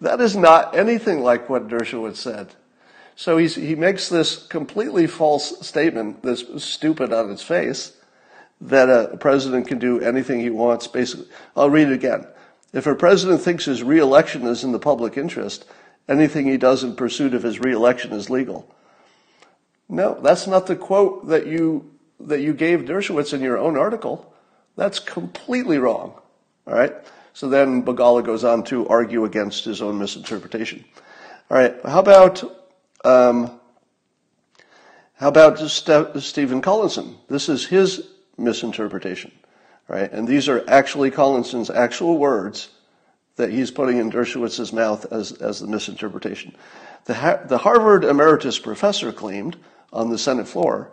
That 0.00 0.20
is 0.20 0.36
not 0.36 0.76
anything 0.76 1.20
like 1.20 1.50
what 1.50 1.66
Dershowitz 1.66 2.16
said. 2.16 2.54
So 3.16 3.38
he 3.38 3.74
makes 3.74 4.08
this 4.08 4.46
completely 4.46 5.08
false 5.08 5.66
statement, 5.66 6.22
this 6.22 6.44
stupid 6.58 7.12
on 7.12 7.32
its 7.32 7.42
face, 7.42 7.96
that 8.60 8.88
a 8.88 9.16
president 9.16 9.68
can 9.68 9.78
do 9.78 10.00
anything 10.00 10.40
he 10.40 10.50
wants. 10.50 10.86
Basically, 10.86 11.26
I'll 11.56 11.70
read 11.70 11.88
it 11.88 11.94
again. 11.94 12.26
If 12.72 12.86
a 12.86 12.94
president 12.94 13.40
thinks 13.40 13.64
his 13.64 13.82
reelection 13.82 14.46
is 14.46 14.64
in 14.64 14.72
the 14.72 14.78
public 14.78 15.16
interest, 15.16 15.64
anything 16.08 16.46
he 16.46 16.56
does 16.56 16.84
in 16.84 16.96
pursuit 16.96 17.34
of 17.34 17.42
his 17.42 17.60
reelection 17.60 18.12
is 18.12 18.28
legal. 18.28 18.74
No, 19.88 20.18
that's 20.20 20.46
not 20.46 20.66
the 20.66 20.76
quote 20.76 21.28
that 21.28 21.46
you 21.46 21.90
that 22.20 22.40
you 22.40 22.52
gave 22.52 22.80
Dershowitz 22.80 23.32
in 23.32 23.40
your 23.40 23.58
own 23.58 23.76
article. 23.76 24.34
That's 24.76 24.98
completely 24.98 25.78
wrong. 25.78 26.20
All 26.66 26.74
right. 26.74 26.92
So 27.32 27.48
then 27.48 27.84
Begala 27.84 28.24
goes 28.24 28.42
on 28.42 28.64
to 28.64 28.88
argue 28.88 29.24
against 29.24 29.64
his 29.64 29.80
own 29.80 29.98
misinterpretation. 29.98 30.84
All 31.50 31.56
right. 31.56 31.74
How 31.84 32.00
about 32.00 32.42
um, 33.04 33.58
how 35.14 35.28
about 35.28 35.58
Ste- 35.58 36.18
Stephen 36.18 36.60
Collinson? 36.60 37.16
This 37.28 37.48
is 37.48 37.64
his 37.64 38.08
misinterpretation, 38.38 39.32
right? 39.88 40.10
And 40.10 40.26
these 40.26 40.48
are 40.48 40.64
actually 40.68 41.10
Collinson's 41.10 41.70
actual 41.70 42.18
words 42.18 42.70
that 43.36 43.50
he's 43.50 43.70
putting 43.70 43.98
in 43.98 44.10
Dershowitz's 44.10 44.72
mouth 44.72 45.10
as, 45.12 45.32
as 45.32 45.60
the 45.60 45.66
misinterpretation. 45.66 46.54
The, 47.04 47.14
ha- 47.14 47.40
the 47.44 47.58
Harvard 47.58 48.04
emeritus 48.04 48.58
professor 48.58 49.12
claimed 49.12 49.56
on 49.92 50.10
the 50.10 50.18
Senate 50.18 50.48
floor 50.48 50.90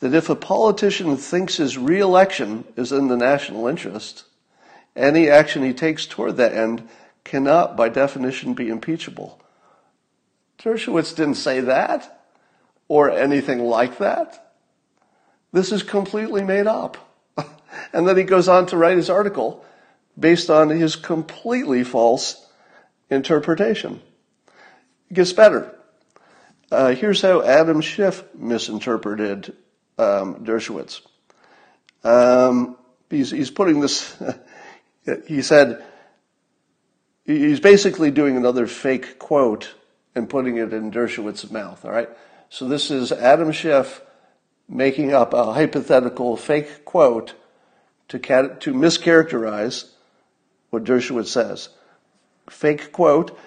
that 0.00 0.14
if 0.14 0.28
a 0.28 0.36
politician 0.36 1.16
thinks 1.16 1.56
his 1.56 1.76
reelection 1.76 2.64
is 2.76 2.92
in 2.92 3.08
the 3.08 3.16
national 3.16 3.66
interest, 3.66 4.24
any 4.94 5.28
action 5.28 5.62
he 5.62 5.72
takes 5.72 6.06
toward 6.06 6.36
that 6.36 6.54
end 6.54 6.88
cannot, 7.24 7.76
by 7.76 7.88
definition, 7.88 8.54
be 8.54 8.68
impeachable. 8.68 9.40
Dershowitz 10.58 11.14
didn't 11.14 11.34
say 11.34 11.60
that 11.60 12.26
or 12.88 13.10
anything 13.10 13.60
like 13.60 13.98
that. 13.98 14.47
This 15.52 15.72
is 15.72 15.82
completely 15.82 16.44
made 16.44 16.66
up. 16.66 16.96
and 17.92 18.06
then 18.06 18.16
he 18.16 18.24
goes 18.24 18.48
on 18.48 18.66
to 18.66 18.76
write 18.76 18.96
his 18.96 19.10
article 19.10 19.64
based 20.18 20.50
on 20.50 20.68
his 20.68 20.96
completely 20.96 21.84
false 21.84 22.44
interpretation. 23.10 24.00
It 25.10 25.14
gets 25.14 25.32
better. 25.32 25.74
Uh, 26.70 26.94
here's 26.94 27.22
how 27.22 27.42
Adam 27.42 27.80
Schiff 27.80 28.24
misinterpreted 28.34 29.56
um, 29.96 30.44
Dershowitz. 30.44 31.00
Um, 32.04 32.76
he's, 33.08 33.30
he's 33.30 33.50
putting 33.50 33.80
this, 33.80 34.14
he 35.26 35.40
said, 35.40 35.82
he's 37.24 37.60
basically 37.60 38.10
doing 38.10 38.36
another 38.36 38.66
fake 38.66 39.18
quote 39.18 39.74
and 40.14 40.28
putting 40.28 40.58
it 40.58 40.74
in 40.74 40.90
Dershowitz's 40.90 41.50
mouth, 41.50 41.84
all 41.84 41.90
right? 41.90 42.08
So 42.50 42.68
this 42.68 42.90
is 42.90 43.12
Adam 43.12 43.52
Schiff 43.52 44.02
making 44.68 45.12
up 45.12 45.32
a 45.32 45.52
hypothetical 45.52 46.36
fake 46.36 46.84
quote 46.84 47.34
to, 48.08 48.18
to 48.18 48.74
mischaracterize 48.74 49.88
what 50.70 50.84
Dershowitz 50.84 51.28
says. 51.28 51.70
Fake 52.50 52.92
quote, 52.92 53.38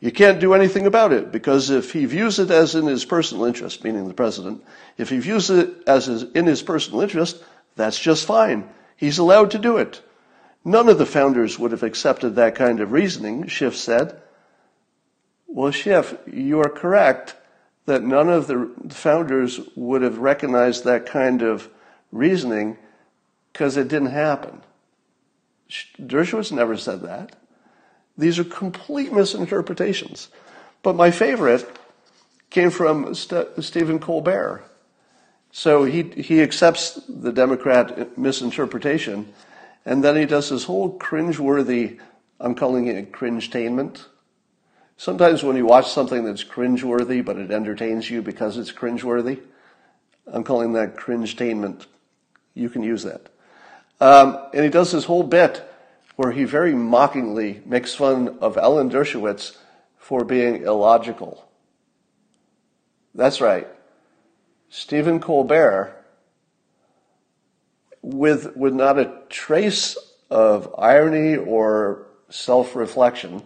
you 0.00 0.10
can't 0.10 0.40
do 0.40 0.54
anything 0.54 0.86
about 0.86 1.12
it 1.12 1.30
because 1.30 1.68
if 1.68 1.92
he 1.92 2.06
views 2.06 2.38
it 2.38 2.50
as 2.50 2.74
in 2.74 2.86
his 2.86 3.04
personal 3.04 3.44
interest, 3.44 3.84
meaning 3.84 4.08
the 4.08 4.14
president, 4.14 4.64
if 4.96 5.10
he 5.10 5.18
views 5.18 5.50
it 5.50 5.82
as 5.86 6.08
in 6.08 6.46
his 6.46 6.62
personal 6.62 7.02
interest, 7.02 7.42
that's 7.76 7.98
just 7.98 8.26
fine. 8.26 8.68
He's 8.96 9.18
allowed 9.18 9.50
to 9.50 9.58
do 9.58 9.76
it. 9.76 10.00
None 10.64 10.88
of 10.88 10.98
the 10.98 11.06
founders 11.06 11.58
would 11.58 11.72
have 11.72 11.82
accepted 11.82 12.36
that 12.36 12.54
kind 12.54 12.80
of 12.80 12.92
reasoning, 12.92 13.46
Schiff 13.46 13.76
said. 13.76 14.20
Well, 15.46 15.70
Schiff, 15.70 16.14
you 16.26 16.60
are 16.60 16.68
correct 16.68 17.34
that 17.86 18.02
none 18.02 18.28
of 18.28 18.46
the 18.46 18.70
founders 18.90 19.60
would 19.74 20.02
have 20.02 20.18
recognized 20.18 20.84
that 20.84 21.06
kind 21.06 21.42
of 21.42 21.68
reasoning 22.12 22.78
because 23.52 23.76
it 23.76 23.88
didn't 23.88 24.10
happen. 24.10 24.62
Dershowitz 26.00 26.52
never 26.52 26.76
said 26.76 27.02
that. 27.02 27.36
These 28.16 28.38
are 28.38 28.44
complete 28.44 29.12
misinterpretations. 29.12 30.28
But 30.82 30.96
my 30.96 31.10
favorite 31.10 31.68
came 32.50 32.70
from 32.70 33.14
St- 33.14 33.48
Stephen 33.62 33.98
Colbert. 33.98 34.64
So 35.52 35.84
he, 35.84 36.02
he 36.02 36.42
accepts 36.42 37.00
the 37.08 37.32
Democrat 37.32 38.16
misinterpretation, 38.18 39.32
and 39.84 40.04
then 40.04 40.16
he 40.16 40.26
does 40.26 40.50
this 40.50 40.64
whole 40.64 40.98
cringeworthy, 40.98 41.98
I'm 42.38 42.54
calling 42.54 42.86
it 42.86 42.98
a 42.98 43.02
cringetainment. 43.10 44.06
Sometimes 45.00 45.42
when 45.42 45.56
you 45.56 45.64
watch 45.64 45.90
something 45.90 46.24
that's 46.24 46.44
cringeworthy, 46.44 47.24
but 47.24 47.38
it 47.38 47.50
entertains 47.50 48.10
you 48.10 48.20
because 48.20 48.58
it's 48.58 48.70
cringeworthy, 48.70 49.40
I'm 50.26 50.44
calling 50.44 50.74
that 50.74 50.94
cringetainment. 50.94 51.86
You 52.52 52.68
can 52.68 52.82
use 52.82 53.04
that. 53.04 53.30
Um, 53.98 54.38
and 54.52 54.62
he 54.62 54.68
does 54.68 54.92
this 54.92 55.06
whole 55.06 55.22
bit 55.22 55.66
where 56.16 56.32
he 56.32 56.44
very 56.44 56.74
mockingly 56.74 57.62
makes 57.64 57.94
fun 57.94 58.36
of 58.42 58.58
Alan 58.58 58.90
Dershowitz 58.90 59.56
for 59.96 60.22
being 60.22 60.64
illogical. 60.64 61.48
That's 63.14 63.40
right. 63.40 63.68
Stephen 64.68 65.18
Colbert, 65.18 65.96
with, 68.02 68.54
with 68.54 68.74
not 68.74 68.98
a 68.98 69.14
trace 69.30 69.96
of 70.28 70.74
irony 70.76 71.36
or 71.36 72.06
self 72.28 72.76
reflection, 72.76 73.42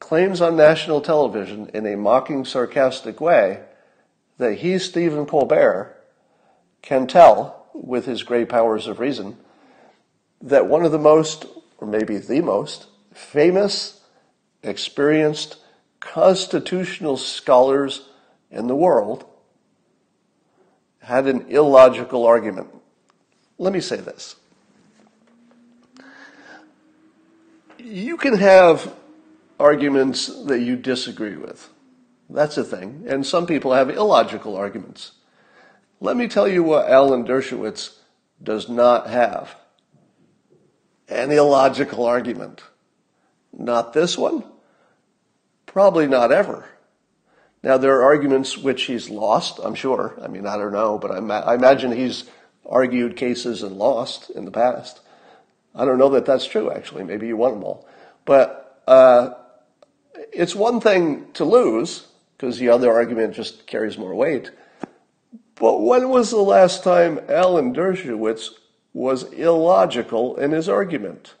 claims 0.00 0.40
on 0.40 0.56
national 0.56 1.00
television 1.00 1.70
in 1.72 1.86
a 1.86 1.96
mocking, 1.96 2.44
sarcastic 2.44 3.20
way 3.20 3.60
that 4.38 4.58
he, 4.58 4.78
Stephen 4.78 5.26
Colbert, 5.26 5.94
can 6.82 7.06
tell, 7.06 7.68
with 7.74 8.06
his 8.06 8.22
great 8.22 8.48
powers 8.48 8.86
of 8.86 8.98
reason, 8.98 9.36
that 10.40 10.66
one 10.66 10.84
of 10.84 10.90
the 10.90 10.98
most, 10.98 11.44
or 11.78 11.86
maybe 11.86 12.16
the 12.16 12.40
most, 12.40 12.86
famous, 13.12 14.00
experienced 14.62 15.58
constitutional 16.00 17.16
scholars 17.16 18.08
in 18.50 18.66
the 18.66 18.74
world 18.74 19.24
had 21.02 21.26
an 21.26 21.46
illogical 21.48 22.26
argument. 22.26 22.68
Let 23.58 23.72
me 23.72 23.80
say 23.80 23.96
this. 23.96 24.36
You 27.78 28.16
can 28.16 28.36
have 28.38 28.94
arguments 29.60 30.26
that 30.44 30.60
you 30.60 30.76
disagree 30.76 31.36
with. 31.36 31.70
That's 32.28 32.56
a 32.56 32.64
thing. 32.64 33.04
And 33.06 33.26
some 33.26 33.46
people 33.46 33.72
have 33.74 33.90
illogical 33.90 34.56
arguments. 34.56 35.12
Let 36.00 36.16
me 36.16 36.28
tell 36.28 36.48
you 36.48 36.62
what 36.62 36.88
Alan 36.88 37.24
Dershowitz 37.24 37.96
does 38.42 38.68
not 38.68 39.08
have 39.08 39.54
an 41.08 41.30
illogical 41.30 42.04
argument. 42.04 42.62
Not 43.52 43.92
this 43.92 44.16
one. 44.16 44.44
Probably 45.66 46.06
not 46.06 46.32
ever. 46.32 46.66
Now, 47.62 47.76
there 47.76 47.96
are 47.96 48.04
arguments 48.04 48.56
which 48.56 48.84
he's 48.84 49.10
lost, 49.10 49.60
I'm 49.62 49.74
sure. 49.74 50.18
I 50.22 50.28
mean, 50.28 50.46
I 50.46 50.56
don't 50.56 50.72
know, 50.72 50.98
but 50.98 51.10
I, 51.10 51.20
ma- 51.20 51.40
I 51.40 51.54
imagine 51.54 51.92
he's 51.92 52.24
argued 52.64 53.16
cases 53.16 53.62
and 53.62 53.76
lost 53.76 54.30
in 54.30 54.46
the 54.46 54.50
past. 54.50 55.00
I 55.74 55.84
don't 55.84 55.98
know 55.98 56.08
that 56.10 56.24
that's 56.24 56.46
true, 56.46 56.70
actually. 56.70 57.04
Maybe 57.04 57.26
you 57.26 57.36
won 57.36 57.52
them 57.52 57.64
all. 57.64 57.86
But 58.24 58.82
uh, 58.86 59.34
it's 60.32 60.54
one 60.54 60.80
thing 60.80 61.30
to 61.34 61.44
lose, 61.44 62.06
because 62.36 62.58
the 62.58 62.68
other 62.68 62.92
argument 62.92 63.34
just 63.34 63.66
carries 63.66 63.98
more 63.98 64.14
weight. 64.14 64.50
But 65.56 65.82
when 65.82 66.08
was 66.08 66.30
the 66.30 66.38
last 66.38 66.82
time 66.82 67.20
Alan 67.28 67.74
Dershowitz 67.74 68.48
was 68.94 69.24
illogical 69.32 70.36
in 70.36 70.52
his 70.52 70.68
argument? 70.68 71.34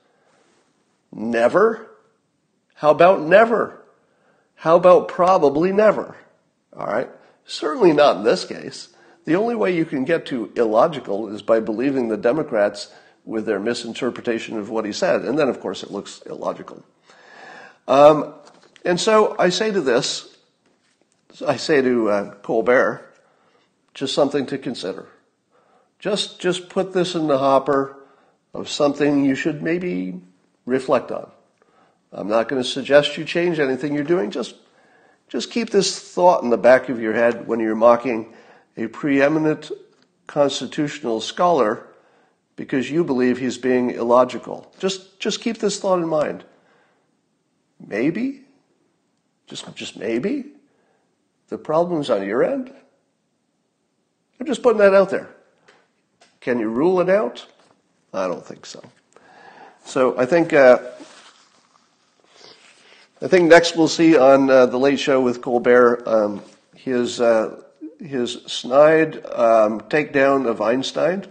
Never? 1.10 1.88
How 2.74 2.90
about 2.90 3.22
never? 3.22 3.82
How 4.56 4.76
about 4.76 5.08
probably 5.08 5.72
never? 5.72 6.16
All 6.76 6.86
right? 6.86 7.08
Certainly 7.46 7.94
not 7.94 8.18
in 8.18 8.24
this 8.24 8.44
case. 8.44 8.88
The 9.24 9.36
only 9.36 9.54
way 9.54 9.74
you 9.74 9.84
can 9.84 10.04
get 10.04 10.26
to 10.26 10.52
illogical 10.54 11.28
is 11.28 11.42
by 11.42 11.60
believing 11.60 12.08
the 12.08 12.16
Democrats 12.16 12.92
with 13.24 13.46
their 13.46 13.60
misinterpretation 13.60 14.58
of 14.58 14.70
what 14.70 14.84
he 14.84 14.92
said. 14.92 15.22
And 15.22 15.38
then, 15.38 15.48
of 15.48 15.60
course, 15.60 15.82
it 15.82 15.90
looks 15.90 16.22
illogical. 16.26 16.84
Um, 17.88 18.34
and 18.84 18.98
so 18.98 19.36
I 19.38 19.50
say 19.50 19.70
to 19.70 19.80
this, 19.80 20.36
I 21.46 21.56
say 21.56 21.82
to 21.82 22.10
uh, 22.10 22.34
Colbert, 22.36 23.06
just 23.94 24.14
something 24.14 24.46
to 24.46 24.58
consider. 24.58 25.06
Just, 25.98 26.40
just 26.40 26.68
put 26.68 26.92
this 26.92 27.14
in 27.14 27.26
the 27.26 27.38
hopper 27.38 27.96
of 28.54 28.68
something 28.68 29.24
you 29.24 29.34
should 29.34 29.62
maybe 29.62 30.20
reflect 30.64 31.10
on. 31.10 31.30
I'm 32.12 32.28
not 32.28 32.48
going 32.48 32.62
to 32.62 32.68
suggest 32.68 33.16
you 33.16 33.24
change 33.24 33.60
anything 33.60 33.94
you're 33.94 34.02
doing. 34.02 34.30
Just, 34.30 34.54
just 35.28 35.50
keep 35.50 35.70
this 35.70 36.00
thought 36.00 36.42
in 36.42 36.50
the 36.50 36.58
back 36.58 36.88
of 36.88 37.00
your 37.00 37.12
head 37.12 37.46
when 37.46 37.60
you're 37.60 37.76
mocking 37.76 38.32
a 38.76 38.86
preeminent 38.88 39.70
constitutional 40.26 41.20
scholar 41.20 41.86
because 42.56 42.90
you 42.90 43.04
believe 43.04 43.38
he's 43.38 43.58
being 43.58 43.90
illogical. 43.90 44.72
Just, 44.78 45.20
just 45.20 45.40
keep 45.40 45.58
this 45.58 45.78
thought 45.78 45.98
in 45.98 46.08
mind. 46.08 46.44
Maybe, 47.84 48.42
just, 49.50 49.74
just 49.74 49.98
maybe, 49.98 50.46
the 51.48 51.58
problem's 51.58 52.08
on 52.08 52.26
your 52.26 52.42
end. 52.42 52.72
I'm 54.38 54.46
just 54.46 54.62
putting 54.62 54.78
that 54.78 54.94
out 54.94 55.10
there. 55.10 55.28
Can 56.40 56.58
you 56.58 56.70
rule 56.70 57.00
it 57.00 57.10
out? 57.10 57.46
I 58.14 58.26
don't 58.26 58.44
think 58.44 58.64
so. 58.64 58.82
So 59.84 60.16
I 60.18 60.24
think 60.24 60.52
uh, 60.52 60.78
I 63.20 63.28
think 63.28 63.50
next 63.50 63.76
we'll 63.76 63.88
see 63.88 64.16
on 64.16 64.48
uh, 64.48 64.66
the 64.66 64.78
Late 64.78 64.98
Show 64.98 65.20
with 65.20 65.42
Colbert 65.42 66.02
um, 66.06 66.42
his 66.74 67.20
uh, 67.20 67.60
his 67.98 68.42
snide 68.46 69.16
um, 69.26 69.80
takedown 69.82 70.46
of 70.46 70.62
Einstein. 70.62 71.26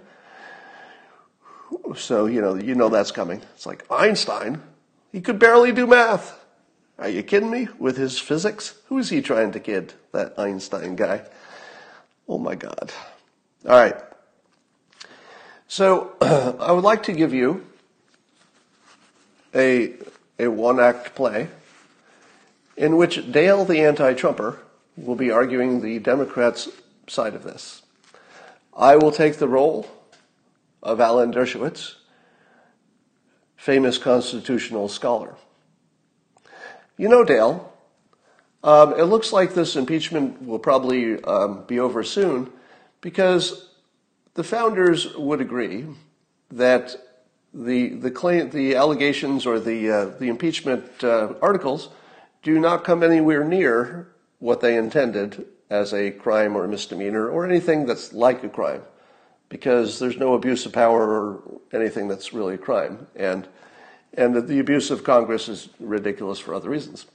So 1.95 2.27
you 2.27 2.41
know 2.41 2.55
you 2.55 2.75
know 2.75 2.89
that's 2.89 3.11
coming. 3.11 3.41
It's 3.55 3.65
like 3.65 3.85
Einstein, 3.89 4.61
he 5.11 5.21
could 5.21 5.39
barely 5.39 5.71
do 5.71 5.87
math. 5.87 6.38
Are 6.99 7.07
you 7.07 7.23
kidding 7.23 7.49
me? 7.49 7.69
With 7.79 7.95
his 7.95 8.19
physics, 8.19 8.75
who 8.87 8.97
is 8.97 9.09
he 9.09 9.21
trying 9.21 9.53
to 9.53 9.59
kid? 9.59 9.93
That 10.11 10.37
Einstein 10.37 10.97
guy. 10.97 11.23
Oh 12.27 12.37
my 12.37 12.55
God. 12.55 12.91
All 13.65 13.79
right. 13.79 13.95
So 15.69 16.11
I 16.21 16.73
would 16.73 16.83
like 16.83 17.03
to 17.03 17.13
give 17.13 17.33
you 17.33 17.65
a, 19.55 19.93
a 20.37 20.47
one 20.47 20.79
act 20.81 21.15
play 21.15 21.47
in 22.75 22.97
which 22.97 23.31
Dale 23.31 23.63
the 23.63 23.79
anti 23.81 24.13
Trumper 24.13 24.59
will 24.97 25.15
be 25.15 25.31
arguing 25.31 25.81
the 25.81 25.99
Democrats' 25.99 26.67
side 27.07 27.33
of 27.33 27.43
this. 27.43 27.81
I 28.75 28.97
will 28.97 29.11
take 29.11 29.37
the 29.37 29.47
role 29.47 29.89
of 30.83 30.99
Alan 30.99 31.33
Dershowitz, 31.33 31.95
famous 33.55 33.97
constitutional 33.97 34.89
scholar. 34.89 35.35
You 36.99 37.07
know, 37.07 37.23
Dale, 37.23 37.73
um, 38.61 38.91
it 38.99 39.03
looks 39.03 39.31
like 39.31 39.53
this 39.53 39.77
impeachment 39.77 40.45
will 40.45 40.59
probably 40.59 41.23
um, 41.23 41.63
be 41.65 41.79
over 41.79 42.03
soon 42.03 42.51
because 42.99 43.69
the 44.33 44.43
founders 44.43 45.15
would 45.15 45.39
agree 45.39 45.85
that 46.51 46.97
the 47.53 47.87
the 47.91 48.11
claim, 48.11 48.49
the 48.49 48.75
allegations 48.75 49.45
or 49.45 49.61
the 49.61 49.89
uh, 49.89 50.05
the 50.19 50.27
impeachment 50.27 50.83
uh, 51.01 51.35
articles 51.41 51.87
do 52.43 52.59
not 52.59 52.83
come 52.83 53.01
anywhere 53.01 53.45
near 53.45 54.09
what 54.39 54.59
they 54.59 54.75
intended 54.75 55.45
as 55.69 55.93
a 55.93 56.11
crime 56.11 56.57
or 56.57 56.65
a 56.65 56.67
misdemeanor 56.67 57.29
or 57.29 57.45
anything 57.45 57.85
that's 57.85 58.11
like 58.11 58.43
a 58.43 58.49
crime, 58.49 58.81
because 59.47 59.99
there's 59.99 60.17
no 60.17 60.33
abuse 60.33 60.65
of 60.65 60.73
power 60.73 61.07
or 61.07 61.61
anything 61.71 62.09
that's 62.09 62.33
really 62.33 62.55
a 62.55 62.57
crime, 62.57 63.07
and 63.15 63.47
and 64.15 64.35
that 64.35 64.47
the 64.47 64.59
abuse 64.59 64.91
of 64.91 65.03
Congress 65.03 65.47
is 65.47 65.69
ridiculous 65.79 66.39
for 66.39 66.53
other 66.53 66.69
reasons. 66.69 67.05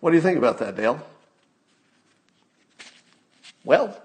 What 0.00 0.10
do 0.10 0.16
you 0.16 0.22
think 0.22 0.38
about 0.38 0.58
that, 0.58 0.76
Dale? 0.76 1.00
Well. 3.64 4.00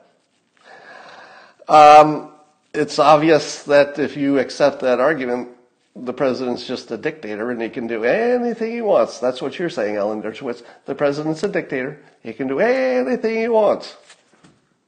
Um, 1.68 2.32
it's 2.74 3.00
obvious 3.00 3.64
that 3.64 4.00
if 4.00 4.16
you 4.18 4.40
accept 4.40 4.82
that 4.82 5.00
argument, 5.00 5.50
the 5.96 6.14
president's 6.14 6.66
just 6.66 6.92
a 6.92 6.98
dictator 6.98 7.52
and 7.52 7.62
he 7.62 7.70
can 7.70 7.88
do 7.88 8.04
anything 8.04 8.72
he 8.72 8.82
wants. 8.82 9.20
That's 9.20 9.42
what 9.42 9.60
you're 9.60 9.70
saying, 9.70 9.98
Alan 9.98 10.22
Dershowitz. 10.22 10.64
The 10.86 10.96
president's 10.96 11.44
a 11.44 11.48
dictator. 11.48 12.00
He 12.24 12.34
can 12.34 12.48
do 12.48 12.60
anything 12.60 13.38
he 13.38 13.48
wants. 13.48 13.96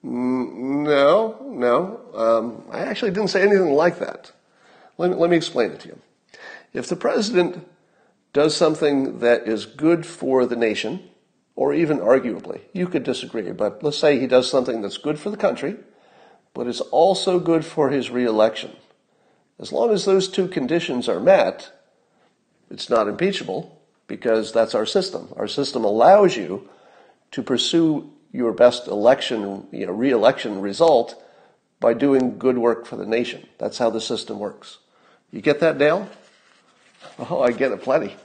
No, 0.04 1.38
no. 1.46 2.00
Um, 2.16 2.64
I 2.72 2.80
actually 2.80 3.12
didn't 3.12 3.30
say 3.30 3.42
anything 3.42 3.74
like 3.74 4.00
that. 4.00 4.32
Let 4.98 5.12
me, 5.12 5.16
let 5.18 5.30
me 5.30 5.38
explain 5.38 5.72
it 5.72 5.80
to 5.82 5.90
you. 5.90 6.00
If 6.74 6.88
the 6.88 6.96
president 6.96 7.68
does 8.34 8.56
something 8.56 9.20
that 9.20 9.48
is 9.48 9.66
good 9.66 10.06
for 10.06 10.46
the 10.46 10.56
nation, 10.56 11.10
or 11.56 11.74
even 11.74 12.00
arguably, 12.00 12.62
you 12.74 12.88
could 12.88 13.04
disagree, 13.04 13.52
but 13.52 13.84
let's 13.84 13.98
say 13.98 14.18
he 14.18 14.28
does 14.28 14.50
something 14.50 14.82
that's 14.82 14.98
good 14.98 15.20
for 15.20 15.30
the 15.30 15.38
country, 15.38 15.76
but 16.54 16.68
is 16.68 16.82
also 16.82 17.40
good 17.40 17.66
for 17.66 17.90
his 17.90 18.10
reelection. 18.10 18.72
As 19.60 19.72
long 19.72 19.92
as 19.92 20.06
those 20.06 20.28
two 20.28 20.48
conditions 20.48 21.08
are 21.08 21.20
met, 21.20 21.72
it's 22.70 22.90
not 22.90 23.08
impeachable 23.08 23.82
because 24.08 24.52
that's 24.52 24.74
our 24.74 24.86
system. 24.86 25.32
Our 25.36 25.48
system 25.48 25.84
allows 25.84 26.36
you 26.36 26.70
to 27.32 27.44
pursue 27.44 28.12
your 28.32 28.54
best 28.54 28.88
election, 28.88 29.68
you 29.72 29.86
know, 29.86 29.92
re-election 29.92 30.62
result 30.62 31.22
by 31.80 31.94
doing 31.94 32.38
good 32.38 32.58
work 32.58 32.86
for 32.86 32.96
the 32.96 33.06
nation. 33.06 33.46
That's 33.58 33.78
how 33.78 33.90
the 33.90 34.02
system 34.02 34.40
works. 34.40 34.78
You 35.32 35.42
get 35.42 35.60
that, 35.60 35.78
Dale? 35.78 36.10
Oh, 37.20 37.42
I 37.42 37.52
get 37.52 37.72
it 37.72 37.82
plenty. 37.82 38.16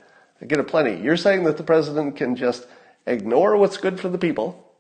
I 0.41 0.47
get 0.47 0.59
it 0.59 0.69
plenty. 0.69 1.03
You're 1.03 1.17
saying 1.17 1.45
that 1.45 1.57
the 1.57 1.63
president 1.63 2.17
can 2.17 2.37
just 2.37 2.67
ignore 3.07 3.57
what's 3.57 3.77
good 3.77 4.01
for 4.01 4.09
the 4.09 4.19
people 4.19 4.73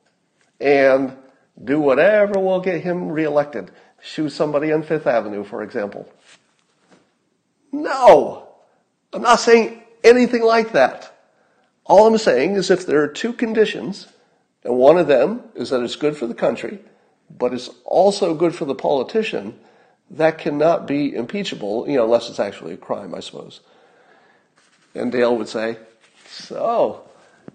and 0.61 1.17
do 1.63 1.81
whatever 1.81 2.39
will 2.39 2.61
get 2.61 2.83
him 2.83 3.09
reelected. 3.09 3.71
Shoot 4.01 4.31
somebody 4.31 4.73
on 4.73 4.83
Fifth 4.83 5.07
Avenue, 5.07 5.45
for 5.45 5.63
example. 5.63 6.09
No! 7.73 8.49
I'm 9.13 9.23
not 9.23 9.41
saying 9.41 9.83
anything 10.05 10.43
like 10.43 10.73
that. 10.73 11.13
All 11.85 12.07
I'm 12.07 12.19
saying 12.19 12.57
is 12.57 12.71
if 12.71 12.87
there 12.87 13.03
are 13.03 13.09
two 13.09 13.33
conditions, 13.33 14.09
and 14.65 14.77
one 14.77 14.99
of 14.99 15.07
them 15.07 15.43
is 15.55 15.71
that 15.71 15.83
it's 15.83 15.97
good 15.97 16.17
for 16.17 16.27
the 16.27 16.35
country, 16.35 16.81
but 17.31 17.55
it's 17.55 17.71
also 17.85 18.35
good 18.35 18.55
for 18.55 18.65
the 18.65 18.75
politician, 18.75 19.59
that 20.11 20.39
cannot 20.39 20.87
be 20.87 21.15
impeachable, 21.15 21.89
you 21.89 21.97
know, 21.97 22.05
unless 22.05 22.29
it's 22.29 22.41
actually 22.41 22.75
a 22.75 22.79
crime, 22.79 23.15
I 23.15 23.21
suppose. 23.21 23.61
And 24.97 25.13
Dale 25.13 25.37
would 25.37 25.49
say, 25.49 25.77
so, 26.29 27.09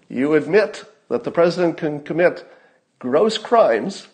you 0.08 0.34
admit 0.34 0.84
that 1.08 1.24
the 1.24 1.30
president 1.30 1.76
can 1.76 2.00
commit 2.00 2.48
gross 2.98 3.36
crimes 3.36 4.06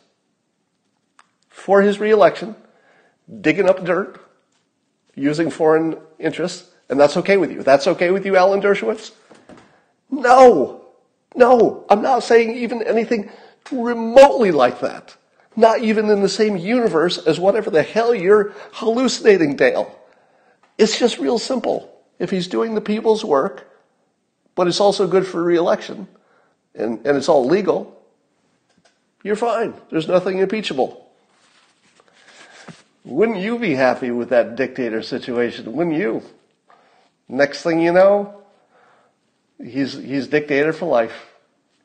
for 1.48 1.82
his 1.82 2.00
reelection, 2.00 2.56
digging 3.40 3.68
up 3.68 3.84
dirt, 3.84 4.20
using 5.14 5.50
foreign 5.50 5.98
interests, 6.18 6.70
and 6.88 6.98
that's 6.98 7.16
okay 7.18 7.36
with 7.36 7.50
you. 7.50 7.62
That's 7.62 7.86
okay 7.86 8.10
with 8.10 8.24
you, 8.24 8.36
Alan 8.36 8.62
Dershowitz? 8.62 9.12
No. 10.10 10.86
No. 11.34 11.84
I'm 11.90 12.00
not 12.00 12.22
saying 12.22 12.56
even 12.56 12.82
anything 12.82 13.30
remotely 13.70 14.52
like 14.52 14.80
that. 14.80 15.16
Not 15.54 15.82
even 15.82 16.08
in 16.08 16.22
the 16.22 16.28
same 16.28 16.56
universe 16.56 17.18
as 17.18 17.38
whatever 17.38 17.68
the 17.68 17.82
hell 17.82 18.14
you're 18.14 18.54
hallucinating, 18.72 19.56
Dale. 19.56 19.94
It's 20.78 20.98
just 20.98 21.18
real 21.18 21.38
simple. 21.38 21.97
If 22.18 22.30
he's 22.30 22.48
doing 22.48 22.74
the 22.74 22.80
people's 22.80 23.24
work, 23.24 23.70
but 24.54 24.66
it's 24.66 24.80
also 24.80 25.06
good 25.06 25.26
for 25.26 25.42
reelection, 25.42 26.08
and, 26.74 27.06
and 27.06 27.16
it's 27.16 27.28
all 27.28 27.46
legal, 27.46 28.00
you're 29.22 29.36
fine. 29.36 29.74
There's 29.90 30.08
nothing 30.08 30.38
impeachable. 30.38 31.08
Wouldn't 33.04 33.38
you 33.38 33.58
be 33.58 33.74
happy 33.74 34.10
with 34.10 34.30
that 34.30 34.56
dictator 34.56 35.02
situation? 35.02 35.72
Wouldn't 35.72 35.96
you? 35.96 36.22
Next 37.28 37.62
thing 37.62 37.80
you 37.80 37.92
know, 37.92 38.42
he's, 39.62 39.94
he's 39.94 40.28
dictator 40.28 40.72
for 40.72 40.86
life. 40.86 41.26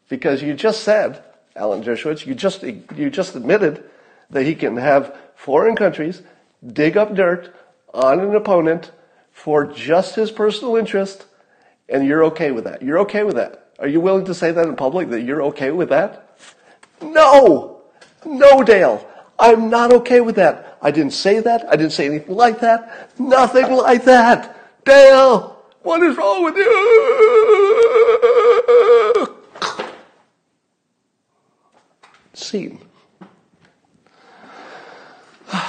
Because 0.10 0.44
you 0.44 0.54
just 0.54 0.84
said, 0.84 1.24
Alan 1.56 1.84
Dershowitz, 1.84 2.26
you 2.26 2.36
just, 2.36 2.64
you 2.64 3.10
just 3.10 3.36
admitted 3.36 3.84
that 4.30 4.44
he 4.44 4.56
can 4.56 4.78
have 4.78 5.16
foreign 5.36 5.76
countries 5.76 6.22
dig 6.66 6.98
up 6.98 7.14
dirt 7.14 7.54
on 7.94 8.20
an 8.20 8.36
opponent 8.36 8.92
for 9.34 9.66
just 9.66 10.16
his 10.16 10.32
personal 10.32 10.78
interest, 10.78 11.26
and 11.90 12.06
you're 12.06 12.24
okay 12.26 12.52
with 12.52 12.64
that. 12.64 12.82
You're 12.82 13.00
okay 13.00 13.24
with 13.24 13.36
that. 13.36 13.72
Are 13.80 13.88
you 13.88 14.00
willing 14.00 14.24
to 14.26 14.34
say 14.34 14.52
that 14.52 14.66
in 14.66 14.76
public, 14.78 15.10
that 15.10 15.24
you're 15.24 15.42
okay 15.44 15.72
with 15.72 15.90
that? 15.90 16.38
No! 17.02 17.82
No, 18.26 18.64
Dale! 18.64 19.06
I'm 19.38 19.70
not 19.70 19.92
okay 19.92 20.22
with 20.22 20.36
that. 20.36 20.78
I 20.82 20.92
didn't 20.92 21.12
say 21.14 21.40
that. 21.40 21.66
I 21.68 21.76
didn't 21.76 21.92
say 21.92 22.06
anything 22.06 22.36
like 22.36 22.60
that. 22.62 23.20
Nothing 23.20 23.74
like 23.74 24.06
that. 24.06 24.86
Dale, 24.86 25.62
what 25.82 26.02
is 26.04 26.16
wrong 26.16 26.44
with 26.44 26.56
you? 26.56 26.64
Scene. 32.34 32.80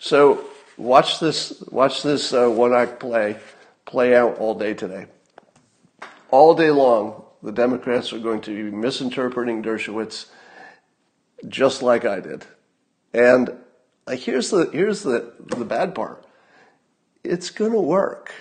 So 0.00 0.48
watch 0.78 1.20
this. 1.20 1.62
Watch 1.70 2.02
this 2.02 2.32
uh, 2.32 2.48
one-act 2.48 3.00
play 3.00 3.36
play 3.84 4.14
out 4.14 4.38
all 4.38 4.54
day 4.54 4.74
today. 4.74 5.06
All 6.30 6.54
day 6.54 6.70
long, 6.70 7.24
the 7.42 7.52
Democrats 7.52 8.12
are 8.12 8.18
going 8.18 8.42
to 8.42 8.70
be 8.70 8.76
misinterpreting 8.76 9.62
Dershowitz 9.62 10.26
just 11.46 11.82
like 11.82 12.04
I 12.04 12.20
did. 12.20 12.44
And 13.14 13.50
here's 14.10 14.50
the 14.50 14.70
here's 14.72 15.02
the, 15.02 15.32
the 15.38 15.64
bad 15.64 15.94
part. 15.94 16.24
It's 17.24 17.50
going 17.50 17.72
to 17.72 17.80
work. 17.80 18.32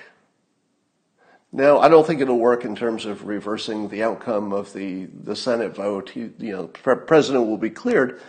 Now, 1.51 1.79
I 1.79 1.87
don't 1.87 2.05
think 2.05 2.19
it'll 2.19 2.37
work 2.37 2.65
in 2.65 2.75
terms 2.75 3.05
of 3.05 3.25
reversing 3.25 3.87
the 3.87 4.03
outcome 4.03 4.51
of 4.51 4.73
the, 4.73 5.05
the 5.05 5.35
Senate 5.35 5.75
vote. 5.75 6.09
He, 6.09 6.29
you 6.39 6.51
know, 6.51 6.69
the 6.83 6.95
president 6.95 7.47
will 7.47 7.57
be 7.57 7.69
cleared, 7.69 8.21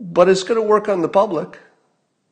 but 0.00 0.28
it's 0.28 0.42
going 0.42 0.60
to 0.60 0.66
work 0.66 0.88
on 0.88 1.02
the 1.02 1.08
public. 1.08 1.58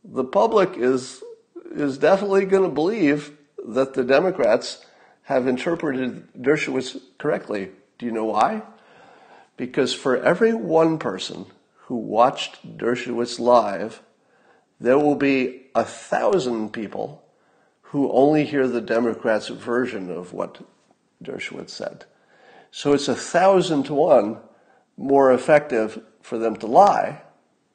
The 0.04 0.24
public 0.24 0.76
is 0.76 1.22
is 1.70 1.98
definitely 1.98 2.46
going 2.46 2.62
to 2.62 2.74
believe 2.74 3.36
that 3.66 3.94
the 3.94 4.04
Democrats 4.04 4.84
have 5.24 5.46
interpreted 5.46 6.32
Dershowitz 6.34 6.98
correctly. 7.18 7.70
Do 7.98 8.06
you 8.06 8.12
know 8.12 8.24
why? 8.24 8.62
Because 9.56 9.92
for 9.92 10.16
every 10.16 10.54
one 10.54 10.98
person 10.98 11.46
who 11.86 11.96
watched 11.96 12.78
Dershowitz 12.78 13.38
live, 13.38 14.02
there 14.80 14.98
will 14.98 15.16
be 15.16 15.66
a 15.74 15.84
thousand 15.84 16.72
people 16.72 17.22
who 17.82 18.10
only 18.12 18.44
hear 18.44 18.66
the 18.66 18.80
Democrats' 18.80 19.48
version 19.48 20.10
of 20.10 20.32
what 20.32 20.62
Dershowitz 21.22 21.70
said. 21.70 22.04
So 22.70 22.92
it's 22.92 23.08
a 23.08 23.14
thousand 23.14 23.84
to 23.84 23.94
one 23.94 24.38
more 24.96 25.32
effective 25.32 26.02
for 26.22 26.38
them 26.38 26.56
to 26.56 26.66
lie 26.66 27.22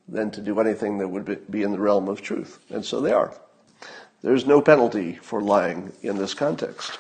than 0.08 0.32
to 0.32 0.42
do 0.42 0.60
anything 0.60 0.98
that 0.98 1.08
would 1.08 1.50
be 1.50 1.63
in 1.63 1.72
the 1.72 1.80
realm 1.80 2.08
of 2.08 2.22
truth. 2.22 2.60
And 2.70 2.84
so 2.84 3.00
they 3.00 3.12
are. 3.12 3.34
There's 4.22 4.46
no 4.46 4.62
penalty 4.62 5.13
for 5.16 5.42
lying 5.42 5.92
in 6.02 6.18
this 6.18 6.34
context, 6.34 6.98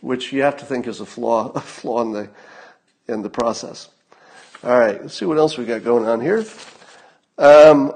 which 0.00 0.32
you 0.32 0.42
have 0.42 0.56
to 0.58 0.64
think 0.64 0.86
is 0.86 1.00
a 1.00 1.06
flaw, 1.06 1.50
a 1.54 1.60
flaw 1.60 2.02
in 2.02 2.12
the, 2.12 2.28
in 3.08 3.22
the 3.22 3.30
process. 3.30 3.88
All 4.64 4.78
right, 4.78 5.00
let's 5.00 5.14
see 5.14 5.24
what 5.24 5.38
else 5.38 5.58
we 5.58 5.64
got 5.64 5.82
going 5.82 6.06
on 6.06 6.20
here. 6.20 6.44
Um, 7.38 7.92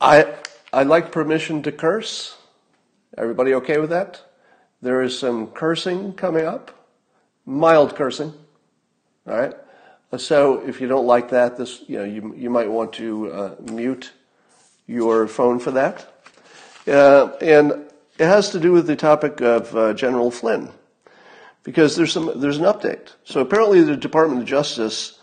I 0.00 0.34
I 0.72 0.84
like 0.84 1.10
permission 1.10 1.62
to 1.64 1.72
curse. 1.72 2.36
Everybody 3.18 3.54
okay 3.54 3.78
with 3.78 3.90
that? 3.90 4.22
There 4.80 5.02
is 5.02 5.18
some 5.18 5.48
cursing 5.48 6.12
coming 6.12 6.46
up, 6.46 6.88
mild 7.44 7.96
cursing. 7.96 8.32
All 9.26 9.36
right. 9.36 9.54
So 10.16 10.66
if 10.66 10.80
you 10.80 10.88
don't 10.88 11.06
like 11.06 11.30
that, 11.30 11.56
this 11.56 11.84
you 11.86 11.98
know 11.98 12.04
you 12.04 12.34
you 12.36 12.50
might 12.50 12.68
want 12.68 12.94
to 12.94 13.32
uh, 13.32 13.54
mute 13.70 14.12
your 14.86 15.28
phone 15.28 15.60
for 15.60 15.70
that. 15.72 16.12
Uh, 16.86 17.32
and 17.40 17.72
it 18.18 18.26
has 18.26 18.50
to 18.50 18.60
do 18.60 18.72
with 18.72 18.86
the 18.86 18.96
topic 18.96 19.40
of 19.40 19.74
uh, 19.76 19.94
General 19.94 20.30
Flynn 20.32 20.70
because 21.62 21.94
there's 21.94 22.12
some 22.12 22.40
there's 22.40 22.58
an 22.58 22.64
update. 22.64 23.14
So 23.24 23.40
apparently 23.40 23.82
the 23.82 23.96
Department 23.96 24.42
of 24.42 24.48
Justice 24.48 25.18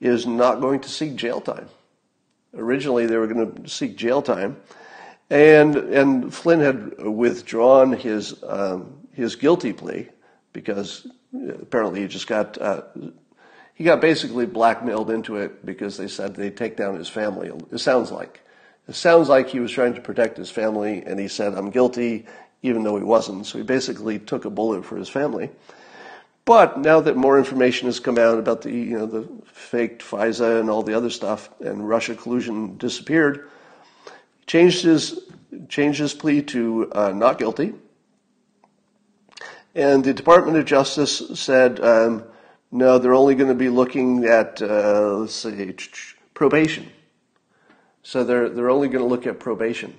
is 0.00 0.26
not 0.26 0.60
going 0.60 0.80
to 0.80 0.88
seek 0.90 1.16
jail 1.16 1.40
time. 1.40 1.68
Originally 2.54 3.06
they 3.06 3.16
were 3.16 3.26
going 3.26 3.64
to 3.64 3.68
seek 3.70 3.96
jail 3.96 4.20
time, 4.20 4.58
and 5.30 5.76
and 5.76 6.34
Flynn 6.34 6.60
had 6.60 7.02
withdrawn 7.02 7.92
his 7.92 8.34
um, 8.42 9.08
his 9.12 9.36
guilty 9.36 9.72
plea 9.72 10.08
because 10.52 11.06
apparently 11.48 12.02
he 12.02 12.06
just 12.06 12.26
got 12.26 12.60
uh, 12.60 12.82
he 13.76 13.84
got 13.84 14.00
basically 14.00 14.46
blackmailed 14.46 15.10
into 15.10 15.36
it 15.36 15.64
because 15.64 15.98
they 15.98 16.08
said 16.08 16.34
they'd 16.34 16.56
take 16.56 16.78
down 16.78 16.96
his 16.96 17.10
family. 17.10 17.52
It 17.70 17.78
sounds 17.78 18.10
like 18.10 18.40
it 18.88 18.94
sounds 18.94 19.28
like 19.28 19.48
he 19.48 19.60
was 19.60 19.70
trying 19.70 19.94
to 19.94 20.00
protect 20.00 20.38
his 20.38 20.50
family, 20.50 21.02
and 21.04 21.20
he 21.20 21.28
said, 21.28 21.54
"I'm 21.54 21.70
guilty." 21.70 22.26
Even 22.62 22.82
though 22.82 22.96
he 22.96 23.04
wasn't. 23.04 23.46
So 23.46 23.58
he 23.58 23.64
basically 23.64 24.18
took 24.18 24.44
a 24.44 24.50
bullet 24.50 24.84
for 24.84 24.96
his 24.96 25.10
family. 25.10 25.50
But 26.46 26.78
now 26.78 27.00
that 27.00 27.16
more 27.16 27.38
information 27.38 27.86
has 27.86 28.00
come 28.00 28.18
out 28.18 28.38
about 28.38 28.62
the, 28.62 28.72
you 28.72 28.98
know, 28.98 29.06
the 29.06 29.28
faked 29.44 30.02
FISA 30.02 30.58
and 30.58 30.70
all 30.70 30.82
the 30.82 30.94
other 30.94 31.10
stuff, 31.10 31.50
and 31.60 31.86
Russia 31.86 32.14
collusion 32.14 32.78
disappeared, 32.78 33.50
changed 34.46 34.84
his 34.84 35.20
changed 35.68 36.00
his 36.00 36.14
plea 36.14 36.42
to 36.42 36.90
uh, 36.92 37.10
not 37.10 37.38
guilty. 37.38 37.74
And 39.74 40.02
the 40.02 40.14
Department 40.14 40.56
of 40.56 40.64
Justice 40.64 41.22
said, 41.34 41.78
um, 41.80 42.24
no, 42.70 42.98
they're 42.98 43.14
only 43.14 43.34
going 43.34 43.48
to 43.48 43.54
be 43.54 43.68
looking 43.68 44.24
at, 44.24 44.60
uh, 44.60 45.18
let's 45.18 45.34
see, 45.34 45.74
probation. 46.34 46.90
So 48.02 48.24
they're, 48.24 48.48
they're 48.48 48.70
only 48.70 48.88
going 48.88 49.02
to 49.02 49.08
look 49.08 49.26
at 49.26 49.40
probation. 49.40 49.94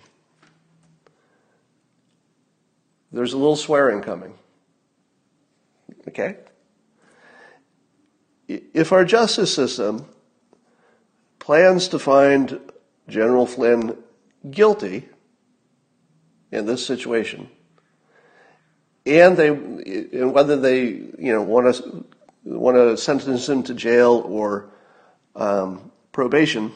There's 3.11 3.33
a 3.33 3.37
little 3.37 3.55
swearing 3.55 4.01
coming. 4.01 4.33
Okay? 6.07 6.37
If 8.47 8.91
our 8.91 9.03
justice 9.03 9.53
system 9.53 10.05
plans 11.39 11.87
to 11.89 11.99
find 11.99 12.59
General 13.07 13.45
Flynn 13.45 13.97
guilty 14.49 15.07
in 16.51 16.65
this 16.65 16.85
situation, 16.85 17.49
and 19.05 19.37
they, 19.37 19.47
and 19.49 20.33
whether 20.33 20.57
they, 20.57 20.83
you 20.85 21.33
know, 21.33 21.41
want 21.41 21.73
to 21.75 22.05
want 22.55 22.77
to 22.77 22.97
sentence 22.97 23.49
him 23.49 23.63
to 23.63 23.73
jail 23.73 24.23
or 24.25 24.69
um, 25.35 25.91
probation, 26.11 26.71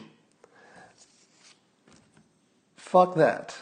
fuck 2.76 3.14
that. 3.16 3.56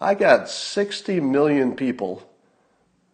I 0.00 0.14
got 0.14 0.50
60 0.50 1.20
million 1.20 1.76
people 1.76 2.28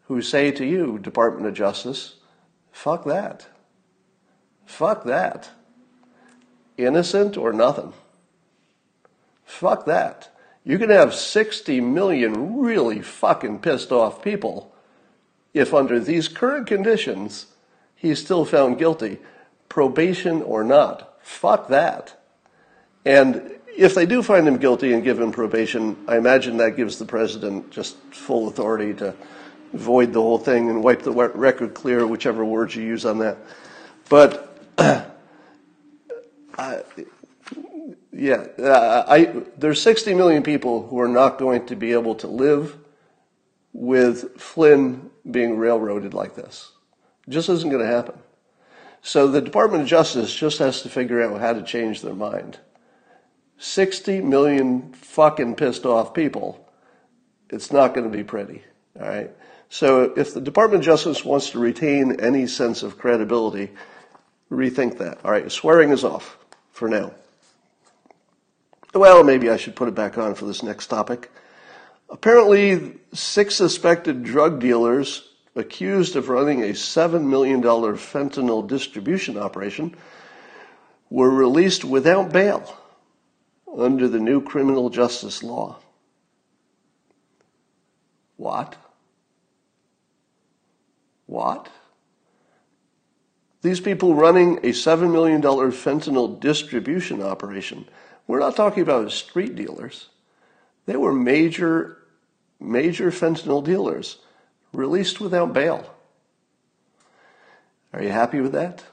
who 0.05 0.23
say 0.23 0.51
to 0.51 0.65
you, 0.65 0.99
Department 0.99 1.47
of 1.47 1.55
Justice, 1.55 2.17
fuck 2.73 3.05
that. 3.05 3.47
Fuck 4.67 5.05
that. 5.05 5.51
Innocent 6.77 7.37
or 7.37 7.53
nothing. 7.53 7.93
Fuck 9.45 9.85
that. 9.87 10.35
You 10.65 10.79
can 10.79 10.91
have 10.91 11.15
60 11.15 11.81
million 11.81 12.59
really 12.59 13.01
fucking 13.03 13.61
pissed 13.61 13.93
off 13.93 14.23
people 14.23 14.75
if, 15.53 15.75
under 15.75 15.99
these 15.99 16.29
current 16.29 16.67
conditions, 16.67 17.47
he's 18.01 18.19
still 18.19 18.45
found 18.45 18.79
guilty, 18.79 19.19
probation 19.69 20.43
or 20.43 20.65
not. 20.65 21.19
Fuck 21.23 21.69
that. 21.69 22.19
And 23.05 23.53
if 23.77 23.95
they 23.95 24.07
do 24.07 24.23
find 24.23 24.49
him 24.49 24.57
guilty 24.57 24.93
and 24.95 25.05
give 25.05 25.21
him 25.21 25.33
probation, 25.33 25.97
I 26.09 26.17
imagine 26.17 26.57
that 26.57 26.77
gives 26.77 26.99
the 26.99 27.05
president 27.05 27.71
just 27.71 27.97
full 28.11 28.49
authority 28.49 28.95
to 28.95 29.15
void 29.75 30.13
the 30.13 30.21
whole 30.21 30.39
thing 30.39 30.71
and 30.71 30.83
wipe 30.83 31.03
the 31.03 31.13
record 31.13 31.75
clear, 31.75 32.07
whichever 32.07 32.45
words 32.45 32.75
you 32.75 32.83
use 32.83 33.05
on 33.05 33.19
that. 33.19 33.37
But, 34.09 34.59
yeah, 38.13 38.47
I, 38.59 39.43
there's 39.59 39.81
60 39.81 40.15
million 40.15 40.43
people 40.43 40.87
who 40.89 40.99
are 41.01 41.09
not 41.09 41.39
going 41.39 41.67
to 41.67 41.77
be 41.77 41.93
able 41.93 42.15
to 42.17 42.27
live 42.27 42.77
with 43.73 44.41
Flynn 44.41 45.11
being 45.31 45.59
railroaded 45.59 46.15
like 46.15 46.35
this. 46.35 46.73
Just 47.31 47.49
isn't 47.49 47.71
going 47.71 47.83
to 47.83 47.90
happen. 47.90 48.19
So 49.03 49.29
the 49.29 49.40
Department 49.40 49.83
of 49.85 49.88
Justice 49.88 50.35
just 50.35 50.59
has 50.59 50.83
to 50.83 50.88
figure 50.88 51.23
out 51.23 51.40
how 51.40 51.55
to 51.55 51.62
change 51.62 52.03
their 52.03 52.14
mind. 52.14 52.59
60 53.59 54.21
million 54.21 54.93
fucking 54.93 55.55
pissed 55.55 55.87
off 55.87 56.12
people. 56.12 56.69
It's 57.49 57.73
not 57.73 57.95
going 57.95 58.11
to 58.11 58.14
be 58.16 58.25
pretty. 58.25 58.64
All 59.01 59.09
right. 59.09 59.31
So 59.69 60.12
if 60.16 60.35
the 60.35 60.40
Department 60.40 60.83
of 60.83 60.87
Justice 60.87 61.25
wants 61.25 61.51
to 61.51 61.59
retain 61.59 62.21
any 62.21 62.47
sense 62.47 62.83
of 62.83 62.99
credibility, 62.99 63.71
rethink 64.51 64.99
that. 64.99 65.25
All 65.25 65.31
right. 65.31 65.51
Swearing 65.51 65.90
is 65.90 66.05
off 66.05 66.37
for 66.73 66.88
now. 66.88 67.12
Well, 68.93 69.23
maybe 69.23 69.49
I 69.49 69.57
should 69.57 69.77
put 69.77 69.88
it 69.88 69.95
back 69.95 70.19
on 70.19 70.35
for 70.35 70.47
this 70.47 70.64
next 70.64 70.88
topic. 70.88 71.31
Apparently, 72.09 72.99
six 73.12 73.55
suspected 73.55 74.25
drug 74.25 74.59
dealers 74.59 75.30
accused 75.57 76.17
of 76.17 76.29
running 76.29 76.63
a 76.63 76.69
$7 76.69 77.25
million 77.25 77.63
fentanyl 77.63 78.67
distribution 78.67 79.37
operation 79.37 79.97
were 81.09 81.31
released 81.31 81.85
without 81.85 82.33
bail 82.33 82.77
under 83.77 84.09
the 84.09 84.21
new 84.21 84.41
criminal 84.41 84.91
justice 84.91 85.43
law. 85.43 85.79
What? 88.37 88.77
What? 91.27 91.69
These 93.63 93.81
people 93.81 94.15
running 94.15 94.59
a 94.59 94.71
$7 94.71 95.13
million 95.13 95.43
fentanyl 95.43 96.41
distribution 96.41 97.23
operation 97.23 97.87
we're 98.31 98.39
not 98.39 98.55
talking 98.55 98.85
about 98.85 99.11
street 99.11 99.57
dealers. 99.57 100.09
They 100.87 100.95
were 100.95 101.13
major, 101.13 101.97
major 102.61 103.11
fentanyl 103.11 103.65
dealers 103.65 104.19
released 104.73 105.21
without 105.21 105.53
bail. 105.53 105.95
Are 107.93 108.03
you 108.03 108.11
happy 108.11 108.41
with 108.41 108.53
that? 108.53 108.85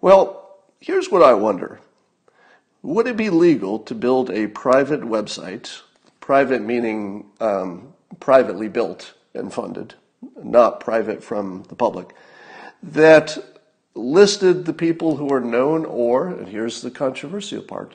Well, 0.00 0.58
here's 0.80 1.10
what 1.10 1.22
I 1.22 1.34
wonder. 1.34 1.80
Would 2.82 3.06
it 3.06 3.16
be 3.16 3.30
legal 3.30 3.78
to 3.80 3.94
build 3.94 4.30
a 4.30 4.48
private 4.48 5.02
website, 5.02 5.80
private 6.20 6.60
meaning 6.60 7.26
um, 7.40 7.94
privately 8.20 8.68
built 8.68 9.14
and 9.34 9.52
funded, 9.52 9.94
not 10.42 10.80
private 10.80 11.22
from 11.22 11.62
the 11.68 11.76
public, 11.76 12.14
that 12.82 13.38
listed 13.94 14.64
the 14.64 14.72
people 14.72 15.16
who 15.16 15.32
are 15.32 15.40
known 15.40 15.84
or, 15.84 16.28
and 16.28 16.48
here's 16.48 16.82
the 16.82 16.90
controversial 16.90 17.62
part, 17.62 17.94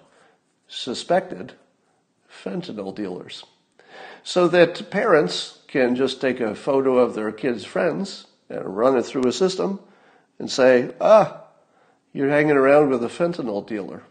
suspected 0.67 1.53
fentanyl 2.29 2.95
dealers. 2.95 3.43
So 4.23 4.47
that 4.47 4.89
parents 4.89 5.56
can 5.67 5.95
just 5.95 6.21
take 6.21 6.39
a 6.39 6.55
photo 6.55 6.97
of 6.97 7.13
their 7.13 7.31
kids' 7.31 7.65
friends 7.65 8.27
and 8.49 8.77
run 8.77 8.97
it 8.97 9.03
through 9.03 9.27
a 9.27 9.33
system 9.33 9.79
and 10.39 10.49
say, 10.49 10.91
ah, 11.01 11.41
you're 12.13 12.29
hanging 12.29 12.55
around 12.55 12.89
with 12.89 13.03
a 13.03 13.07
fentanyl 13.07 13.65
dealer. 13.65 14.03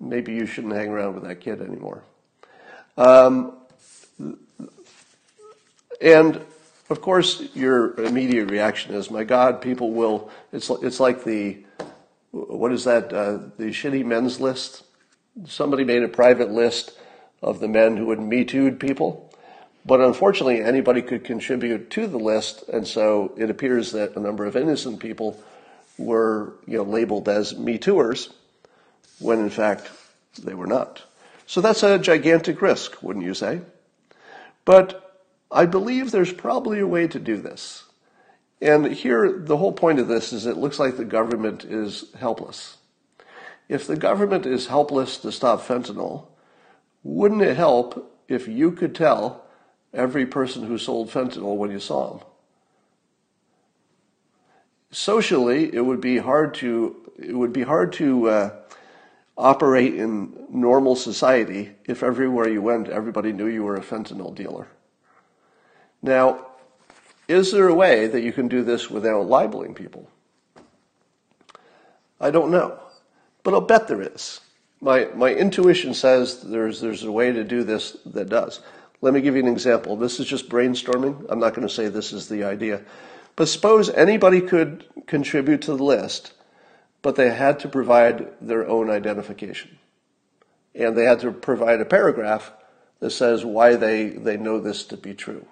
Maybe 0.00 0.34
you 0.34 0.46
shouldn't 0.46 0.74
hang 0.74 0.88
around 0.88 1.14
with 1.14 1.24
that 1.24 1.40
kid 1.40 1.60
anymore. 1.60 2.02
Um, 2.96 3.56
and 6.00 6.40
of 6.90 7.00
course, 7.00 7.42
your 7.54 7.98
immediate 8.00 8.50
reaction 8.50 8.94
is, 8.94 9.10
"My 9.10 9.24
God, 9.24 9.60
people 9.60 9.92
will." 9.92 10.30
It's 10.52 10.68
it's 10.70 11.00
like 11.00 11.24
the 11.24 11.64
what 12.30 12.72
is 12.72 12.84
that? 12.84 13.12
Uh, 13.12 13.38
the 13.56 13.66
shitty 13.66 14.04
men's 14.04 14.40
list. 14.40 14.82
Somebody 15.46 15.84
made 15.84 16.02
a 16.02 16.08
private 16.08 16.50
list 16.50 16.92
of 17.42 17.60
the 17.60 17.68
men 17.68 17.96
who 17.96 18.06
would 18.06 18.20
me 18.20 18.44
too 18.44 18.72
people, 18.72 19.32
but 19.86 20.00
unfortunately, 20.00 20.62
anybody 20.62 21.02
could 21.02 21.24
contribute 21.24 21.90
to 21.90 22.06
the 22.06 22.18
list, 22.18 22.68
and 22.68 22.86
so 22.86 23.34
it 23.36 23.50
appears 23.50 23.92
that 23.92 24.16
a 24.16 24.20
number 24.20 24.46
of 24.46 24.56
innocent 24.56 25.00
people 25.00 25.42
were 25.98 26.54
you 26.66 26.78
know 26.78 26.84
labeled 26.84 27.28
as 27.28 27.56
me 27.56 27.78
tooers, 27.78 28.32
when 29.18 29.40
in 29.40 29.50
fact 29.50 29.90
they 30.42 30.54
were 30.54 30.66
not. 30.66 31.02
So 31.46 31.60
that's 31.60 31.82
a 31.82 31.98
gigantic 31.98 32.62
risk, 32.62 33.02
wouldn't 33.02 33.24
you 33.24 33.34
say? 33.34 33.60
But 34.64 35.22
I 35.50 35.66
believe 35.66 36.10
there's 36.10 36.32
probably 36.32 36.80
a 36.80 36.86
way 36.86 37.06
to 37.08 37.18
do 37.18 37.36
this. 37.36 37.84
And 38.62 38.86
here, 38.86 39.30
the 39.30 39.58
whole 39.58 39.72
point 39.72 39.98
of 39.98 40.08
this 40.08 40.32
is 40.32 40.46
it 40.46 40.56
looks 40.56 40.78
like 40.78 40.96
the 40.96 41.04
government 41.04 41.64
is 41.64 42.06
helpless. 42.18 42.78
If 43.68 43.86
the 43.86 43.96
government 43.96 44.46
is 44.46 44.66
helpless 44.66 45.18
to 45.18 45.30
stop 45.30 45.60
fentanyl, 45.60 46.26
wouldn't 47.02 47.42
it 47.42 47.56
help 47.56 48.18
if 48.26 48.48
you 48.48 48.72
could 48.72 48.94
tell 48.94 49.43
every 49.94 50.26
person 50.26 50.64
who 50.64 50.78
sold 50.78 51.10
fentanyl 51.10 51.56
when 51.56 51.70
you 51.70 51.80
saw 51.80 52.10
them? 52.10 52.26
Socially, 54.90 55.74
it 55.74 55.80
would 55.80 56.00
be 56.00 56.18
hard 56.18 56.54
to 56.54 56.96
it 57.18 57.34
would 57.34 57.52
be 57.52 57.62
hard 57.62 57.92
to 57.94 58.28
uh, 58.28 58.50
operate 59.36 59.94
in 59.94 60.46
normal 60.48 60.96
society 60.96 61.70
if 61.86 62.02
everywhere 62.02 62.48
you 62.48 62.62
went, 62.62 62.88
everybody 62.88 63.32
knew 63.32 63.46
you 63.46 63.62
were 63.62 63.76
a 63.76 63.80
fentanyl 63.80 64.34
dealer. 64.34 64.68
Now, 66.02 66.46
is 67.26 67.52
there 67.52 67.68
a 67.68 67.74
way 67.74 68.06
that 68.06 68.22
you 68.22 68.32
can 68.32 68.48
do 68.48 68.62
this 68.62 68.90
without 68.90 69.26
libeling 69.26 69.74
people? 69.74 70.08
I 72.20 72.30
don't 72.30 72.50
know, 72.50 72.78
but 73.42 73.54
I'll 73.54 73.60
bet 73.60 73.88
there 73.88 74.02
is. 74.02 74.40
My, 74.80 75.06
my 75.14 75.32
intuition 75.32 75.94
says 75.94 76.42
there's, 76.42 76.80
there's 76.80 77.04
a 77.04 77.12
way 77.12 77.32
to 77.32 77.42
do 77.42 77.64
this 77.64 77.96
that 78.06 78.28
does. 78.28 78.60
Let 79.04 79.12
me 79.12 79.20
give 79.20 79.36
you 79.36 79.42
an 79.42 79.48
example. 79.48 79.96
This 79.96 80.18
is 80.18 80.26
just 80.26 80.48
brainstorming. 80.48 81.26
I'm 81.28 81.38
not 81.38 81.52
going 81.52 81.68
to 81.68 81.74
say 81.74 81.88
this 81.88 82.14
is 82.14 82.30
the 82.30 82.44
idea. 82.44 82.80
But 83.36 83.48
suppose 83.48 83.90
anybody 83.90 84.40
could 84.40 84.86
contribute 85.06 85.60
to 85.62 85.76
the 85.76 85.84
list, 85.84 86.32
but 87.02 87.14
they 87.14 87.28
had 87.28 87.58
to 87.58 87.68
provide 87.68 88.28
their 88.40 88.66
own 88.66 88.88
identification. 88.88 89.78
And 90.74 90.96
they 90.96 91.04
had 91.04 91.20
to 91.20 91.32
provide 91.32 91.82
a 91.82 91.84
paragraph 91.84 92.50
that 93.00 93.10
says 93.10 93.44
why 93.44 93.76
they, 93.76 94.08
they 94.08 94.38
know 94.38 94.58
this 94.58 94.84
to 94.84 94.96
be 94.96 95.12
true. 95.12 95.44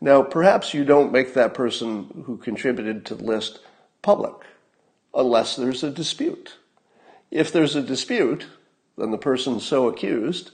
Now, 0.00 0.22
perhaps 0.22 0.72
you 0.72 0.86
don't 0.86 1.12
make 1.12 1.34
that 1.34 1.52
person 1.52 2.22
who 2.24 2.38
contributed 2.38 3.04
to 3.04 3.16
the 3.16 3.24
list 3.24 3.60
public 4.00 4.46
unless 5.14 5.56
there's 5.56 5.84
a 5.84 5.90
dispute. 5.90 6.56
If 7.30 7.52
there's 7.52 7.76
a 7.76 7.82
dispute, 7.82 8.46
then 8.96 9.10
the 9.10 9.18
person 9.18 9.60
so 9.60 9.88
accused 9.88 10.52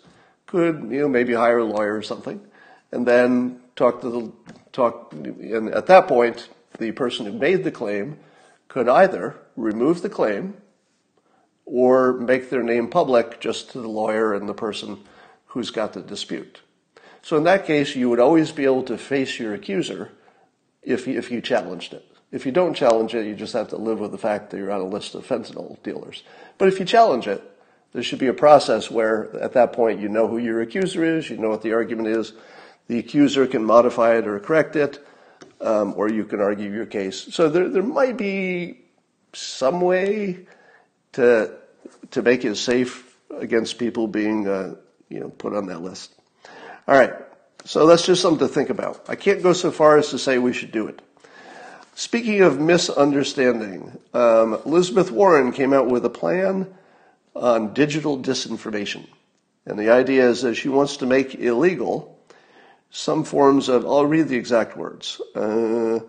could, 0.49 0.88
you 0.90 1.03
know, 1.03 1.09
maybe 1.09 1.34
hire 1.34 1.59
a 1.59 1.64
lawyer 1.64 1.96
or 1.96 2.03
something, 2.03 2.40
and 2.90 3.07
then 3.07 3.61
talk 3.76 4.01
to 4.01 4.11
the 4.11 4.32
talk. 4.72 5.12
And 5.12 5.68
at 5.70 5.86
that 5.86 6.09
point, 6.09 6.49
the 6.78 6.90
person 6.92 7.26
who 7.26 7.32
made 7.32 7.62
the 7.62 7.70
claim 7.70 8.18
could 8.66 8.88
either 8.88 9.36
remove 9.57 10.03
the 10.03 10.09
claim 10.09 10.55
or 11.64 12.14
make 12.14 12.51
their 12.51 12.62
name 12.62 12.88
public 12.88 13.40
just 13.40 13.70
to 13.70 13.80
the 13.80 13.88
lawyer 13.88 14.34
and 14.34 14.49
the 14.49 14.55
person 14.55 14.99
who's 15.46 15.70
got 15.70 15.92
the 15.92 16.01
dispute. 16.01 16.61
So 17.22 17.36
in 17.36 17.44
that 17.44 17.66
case, 17.66 17.94
you 17.94 18.09
would 18.09 18.20
always 18.20 18.53
be 18.53 18.64
able 18.64 18.84
to 18.84 18.96
face 18.96 19.38
your 19.38 19.55
accuser 19.55 20.11
if 20.82 21.07
you, 21.07 21.18
if 21.18 21.30
you 21.30 21.40
challenged 21.42 21.92
it. 21.92 22.05
If 22.30 22.46
you 22.46 22.53
don't 22.53 22.74
challenge 22.74 23.14
it, 23.14 23.26
you 23.26 23.34
just 23.34 23.55
have 23.55 23.68
to 23.68 23.76
live 23.76 24.01
with 24.01 24.12
the 24.12 24.18
fact 24.18 24.51
that 24.51 24.59
you're 24.59 24.70
on 24.70 24.80
a 24.80 24.86
list 24.86 25.14
of 25.14 25.26
fentanyl 25.26 25.82
dealers. 25.82 26.22
But 26.59 26.68
if 26.68 26.78
you 26.78 26.84
challenge 26.84 27.26
it, 27.26 27.42
there 27.93 28.03
should 28.03 28.18
be 28.18 28.26
a 28.26 28.34
process 28.34 28.91
where 28.91 29.34
at 29.36 29.55
that 29.55 29.72
point 29.72 30.01
you 30.01 30.09
know 30.09 30.28
who 30.28 30.39
your 30.39 30.61
accuser 30.61 31.05
is, 31.05 31.30
you 31.30 31.39
know 31.39 31.49
what 31.49 31.62
the 31.62 31.72
argument 31.72 32.09
is. 32.09 32.32
The 32.86 32.99
accuser 32.99 33.47
can 33.47 33.64
modify 33.64 34.16
it 34.16 34.26
or 34.26 34.39
correct 34.41 34.76
it, 34.76 35.05
um, 35.61 35.95
or 35.97 36.11
you 36.11 36.24
can 36.24 36.41
argue 36.41 36.70
your 36.70 36.86
case. 36.86 37.34
So 37.34 37.49
there, 37.49 37.68
there 37.68 37.82
might 37.82 38.16
be 38.16 38.80
some 39.32 39.80
way 39.80 40.47
to 41.12 41.55
to 42.11 42.22
make 42.22 42.45
it 42.45 42.57
safe 42.57 43.16
against 43.30 43.78
people 43.78 44.07
being 44.07 44.49
uh, 44.49 44.74
you 45.09 45.20
know 45.20 45.28
put 45.28 45.55
on 45.55 45.66
that 45.66 45.82
list. 45.82 46.14
All 46.86 46.99
right, 46.99 47.12
so 47.64 47.86
that's 47.86 48.07
just 48.07 48.22
something 48.22 48.47
to 48.47 48.53
think 48.53 48.70
about. 48.70 49.05
I 49.09 49.16
can't 49.16 49.43
go 49.43 49.53
so 49.53 49.70
far 49.70 49.99
as 49.99 50.11
to 50.11 50.18
say 50.18 50.39
we 50.39 50.53
should 50.53 50.72
do 50.72 50.86
it. 50.89 51.03
Speaking 51.95 52.43
of 52.43 52.61
misunderstanding, 52.61 53.99
um, 54.14 54.55
Elizabeth 54.64 55.11
Warren 55.11 55.53
came 55.53 55.72
out 55.72 55.89
with 55.89 56.05
a 56.05 56.11
plan 56.11 56.72
on 57.35 57.74
digital 57.74 58.18
disinformation. 58.18 59.07
And 59.66 59.79
the 59.79 59.91
idea 59.91 60.29
is 60.29 60.43
that 60.43 60.55
she 60.55 60.68
wants 60.68 60.99
to 60.99 61.07
make 61.07 61.35
illegal 61.35 62.18
some 62.91 63.24
forms 63.24 63.68
of, 63.68 63.85
I'll 63.85 64.07
read 64.07 64.29
the 64.29 64.37
exact 64.37 64.76
words. 64.76 65.20
Uh, 65.35 66.01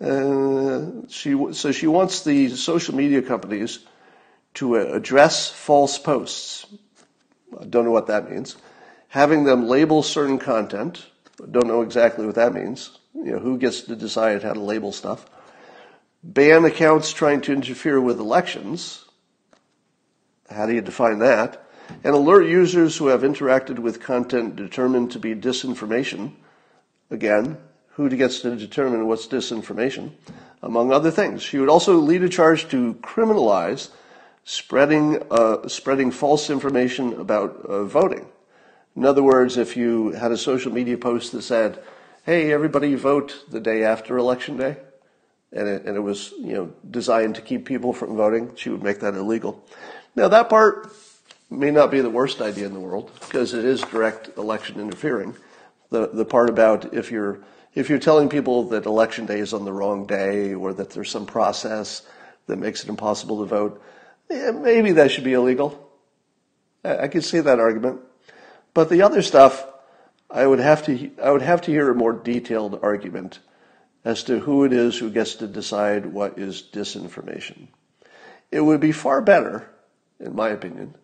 uh, 0.00 0.86
she, 1.08 1.52
so 1.52 1.72
she 1.72 1.86
wants 1.86 2.22
the 2.22 2.50
social 2.50 2.94
media 2.94 3.22
companies 3.22 3.80
to 4.54 4.76
address 4.76 5.50
false 5.50 5.98
posts. 5.98 6.66
I 7.60 7.64
don't 7.64 7.84
know 7.84 7.90
what 7.90 8.06
that 8.06 8.30
means. 8.30 8.56
Having 9.08 9.44
them 9.44 9.66
label 9.66 10.02
certain 10.02 10.38
content. 10.38 11.06
Don't 11.50 11.66
know 11.66 11.82
exactly 11.82 12.26
what 12.26 12.36
that 12.36 12.54
means 12.54 12.98
you 13.14 13.32
know, 13.32 13.38
who 13.38 13.58
gets 13.58 13.82
to 13.82 13.96
decide 13.96 14.42
how 14.42 14.52
to 14.52 14.60
label 14.60 14.92
stuff. 14.92 15.26
Ban 16.22 16.64
accounts 16.64 17.12
trying 17.12 17.40
to 17.42 17.52
interfere 17.52 18.00
with 18.00 18.18
elections. 18.18 19.03
How 20.50 20.66
do 20.66 20.74
you 20.74 20.80
define 20.80 21.18
that? 21.20 21.64
And 22.02 22.14
alert 22.14 22.46
users 22.46 22.96
who 22.96 23.08
have 23.08 23.22
interacted 23.22 23.78
with 23.78 24.00
content 24.00 24.56
determined 24.56 25.12
to 25.12 25.18
be 25.18 25.34
disinformation. 25.34 26.32
Again, 27.10 27.58
who 27.90 28.08
gets 28.08 28.40
to 28.40 28.56
determine 28.56 29.06
what's 29.06 29.26
disinformation, 29.26 30.12
among 30.62 30.92
other 30.92 31.10
things. 31.10 31.42
She 31.42 31.58
would 31.58 31.68
also 31.68 31.96
lead 31.96 32.22
a 32.22 32.28
charge 32.28 32.68
to 32.68 32.94
criminalize 32.94 33.90
spreading 34.44 35.22
uh, 35.30 35.66
spreading 35.68 36.10
false 36.10 36.50
information 36.50 37.14
about 37.20 37.64
uh, 37.64 37.84
voting. 37.84 38.26
In 38.96 39.04
other 39.04 39.22
words, 39.22 39.56
if 39.56 39.76
you 39.76 40.10
had 40.12 40.32
a 40.32 40.36
social 40.36 40.72
media 40.72 40.98
post 40.98 41.32
that 41.32 41.42
said, 41.42 41.82
hey, 42.24 42.52
everybody 42.52 42.94
vote 42.94 43.44
the 43.50 43.60
day 43.60 43.84
after 43.84 44.16
election 44.16 44.56
day. 44.56 44.76
And 45.52 45.68
it, 45.68 45.84
and 45.84 45.96
it 45.96 46.00
was, 46.00 46.32
you 46.38 46.54
know, 46.54 46.72
designed 46.90 47.36
to 47.36 47.42
keep 47.42 47.64
people 47.64 47.92
from 47.92 48.16
voting. 48.16 48.56
She 48.56 48.70
would 48.70 48.82
make 48.82 49.00
that 49.00 49.14
illegal. 49.14 49.64
Now 50.16 50.28
that 50.28 50.48
part 50.48 50.92
may 51.50 51.70
not 51.70 51.90
be 51.90 52.00
the 52.00 52.10
worst 52.10 52.40
idea 52.40 52.66
in 52.66 52.72
the 52.72 52.80
world 52.80 53.10
because 53.20 53.54
it 53.54 53.64
is 53.64 53.80
direct 53.82 54.36
election 54.36 54.80
interfering. 54.80 55.34
The, 55.90 56.08
the 56.08 56.24
part 56.24 56.50
about 56.50 56.94
if 56.94 57.10
you're, 57.10 57.40
if 57.74 57.88
you're 57.88 57.98
telling 57.98 58.28
people 58.28 58.64
that 58.70 58.86
election 58.86 59.26
day 59.26 59.40
is 59.40 59.52
on 59.52 59.64
the 59.64 59.72
wrong 59.72 60.06
day 60.06 60.54
or 60.54 60.72
that 60.72 60.90
there's 60.90 61.10
some 61.10 61.26
process 61.26 62.02
that 62.46 62.56
makes 62.56 62.82
it 62.82 62.88
impossible 62.88 63.40
to 63.40 63.46
vote, 63.46 63.82
yeah, 64.30 64.50
maybe 64.50 64.92
that 64.92 65.10
should 65.10 65.24
be 65.24 65.32
illegal. 65.32 65.90
I, 66.84 66.98
I 66.98 67.08
could 67.08 67.24
see 67.24 67.40
that 67.40 67.60
argument. 67.60 68.00
But 68.72 68.88
the 68.88 69.02
other 69.02 69.22
stuff, 69.22 69.66
I 70.30 70.46
would 70.46 70.58
have 70.58 70.84
to 70.86 71.10
I 71.22 71.30
would 71.30 71.42
have 71.42 71.62
to 71.62 71.70
hear 71.70 71.90
a 71.90 71.94
more 71.94 72.12
detailed 72.12 72.80
argument 72.82 73.38
as 74.04 74.24
to 74.24 74.40
who 74.40 74.64
it 74.64 74.72
is 74.72 74.98
who 74.98 75.10
gets 75.10 75.36
to 75.36 75.46
decide 75.46 76.06
what 76.06 76.38
is 76.38 76.62
disinformation. 76.72 77.68
It 78.50 78.60
would 78.60 78.80
be 78.80 78.92
far 78.92 79.20
better, 79.20 79.68
in 80.20 80.34
my 80.34 80.50
opinion, 80.50 80.94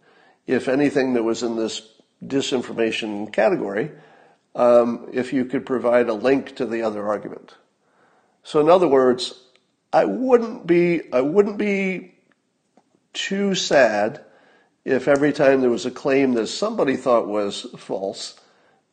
if 0.46 0.68
anything 0.68 1.14
that 1.14 1.22
was 1.22 1.42
in 1.42 1.56
this 1.56 1.82
disinformation 2.24 3.32
category, 3.32 3.90
um, 4.54 5.08
if 5.12 5.32
you 5.32 5.44
could 5.44 5.64
provide 5.64 6.08
a 6.08 6.14
link 6.14 6.56
to 6.56 6.66
the 6.66 6.82
other 6.82 7.06
argument. 7.06 7.54
So, 8.42 8.60
in 8.60 8.68
other 8.68 8.88
words, 8.88 9.34
I 9.92 10.04
wouldn't 10.04 10.66
be 10.66 11.12
I 11.12 11.20
wouldn't 11.20 11.58
be 11.58 12.14
too 13.12 13.54
sad 13.54 14.24
if 14.84 15.08
every 15.08 15.32
time 15.32 15.60
there 15.60 15.70
was 15.70 15.86
a 15.86 15.90
claim 15.90 16.32
that 16.34 16.46
somebody 16.46 16.96
thought 16.96 17.26
was 17.26 17.66
false, 17.76 18.40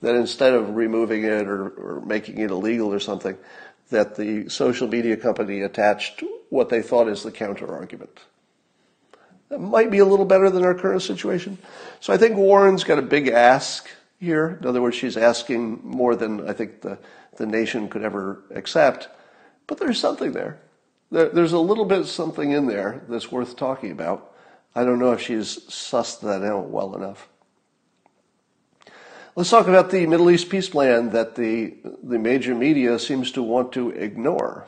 that 0.01 0.15
instead 0.15 0.53
of 0.53 0.76
removing 0.76 1.24
it 1.24 1.47
or, 1.47 1.70
or 1.70 2.03
making 2.05 2.39
it 2.39 2.51
illegal 2.51 2.93
or 2.93 2.99
something, 2.99 3.38
that 3.89 4.15
the 4.15 4.49
social 4.49 4.88
media 4.88 5.15
company 5.15 5.61
attached 5.61 6.24
what 6.49 6.70
they 6.70 6.82
thought 6.82 7.07
is 7.07 7.24
the 7.24 7.32
counter 7.32 7.74
argument. 7.74 8.20
That 9.49 9.59
might 9.59 9.89
be 9.91 9.99
a 9.99 10.05
little 10.05 10.25
better 10.25 10.49
than 10.49 10.65
our 10.65 10.73
current 10.73 11.01
situation. 11.01 11.57
So 11.99 12.13
I 12.13 12.17
think 12.17 12.35
Warren's 12.35 12.83
got 12.83 12.99
a 12.99 13.03
big 13.03 13.29
ask 13.29 13.89
here. 14.19 14.57
In 14.61 14.67
other 14.67 14.81
words, 14.81 14.95
she's 14.95 15.15
asking 15.17 15.79
more 15.83 16.15
than 16.15 16.49
I 16.49 16.53
think 16.53 16.81
the, 16.81 16.97
the 17.37 17.45
nation 17.45 17.87
could 17.87 18.03
ever 18.03 18.43
accept. 18.53 19.07
But 19.67 19.79
there's 19.79 19.99
something 19.99 20.33
there. 20.33 20.59
there. 21.11 21.29
There's 21.29 21.53
a 21.53 21.59
little 21.59 21.85
bit 21.85 22.05
something 22.05 22.51
in 22.51 22.67
there 22.67 23.03
that's 23.07 23.31
worth 23.31 23.55
talking 23.55 23.91
about. 23.91 24.33
I 24.75 24.83
don't 24.83 24.99
know 24.99 25.13
if 25.13 25.21
she's 25.21 25.59
sussed 25.67 26.21
that 26.21 26.43
out 26.43 26.69
well 26.69 26.95
enough. 26.95 27.29
Let's 29.35 29.51
talk 29.51 29.67
about 29.67 29.91
the 29.91 30.07
Middle 30.07 30.31
East 30.31 30.49
peace 30.49 30.67
plan 30.67 31.11
that 31.11 31.35
the, 31.35 31.75
the 32.03 32.17
major 32.17 32.55
media 32.55 32.97
seems 32.97 33.31
to 33.33 33.43
want 33.43 33.71
to 33.73 33.91
ignore. 33.91 34.67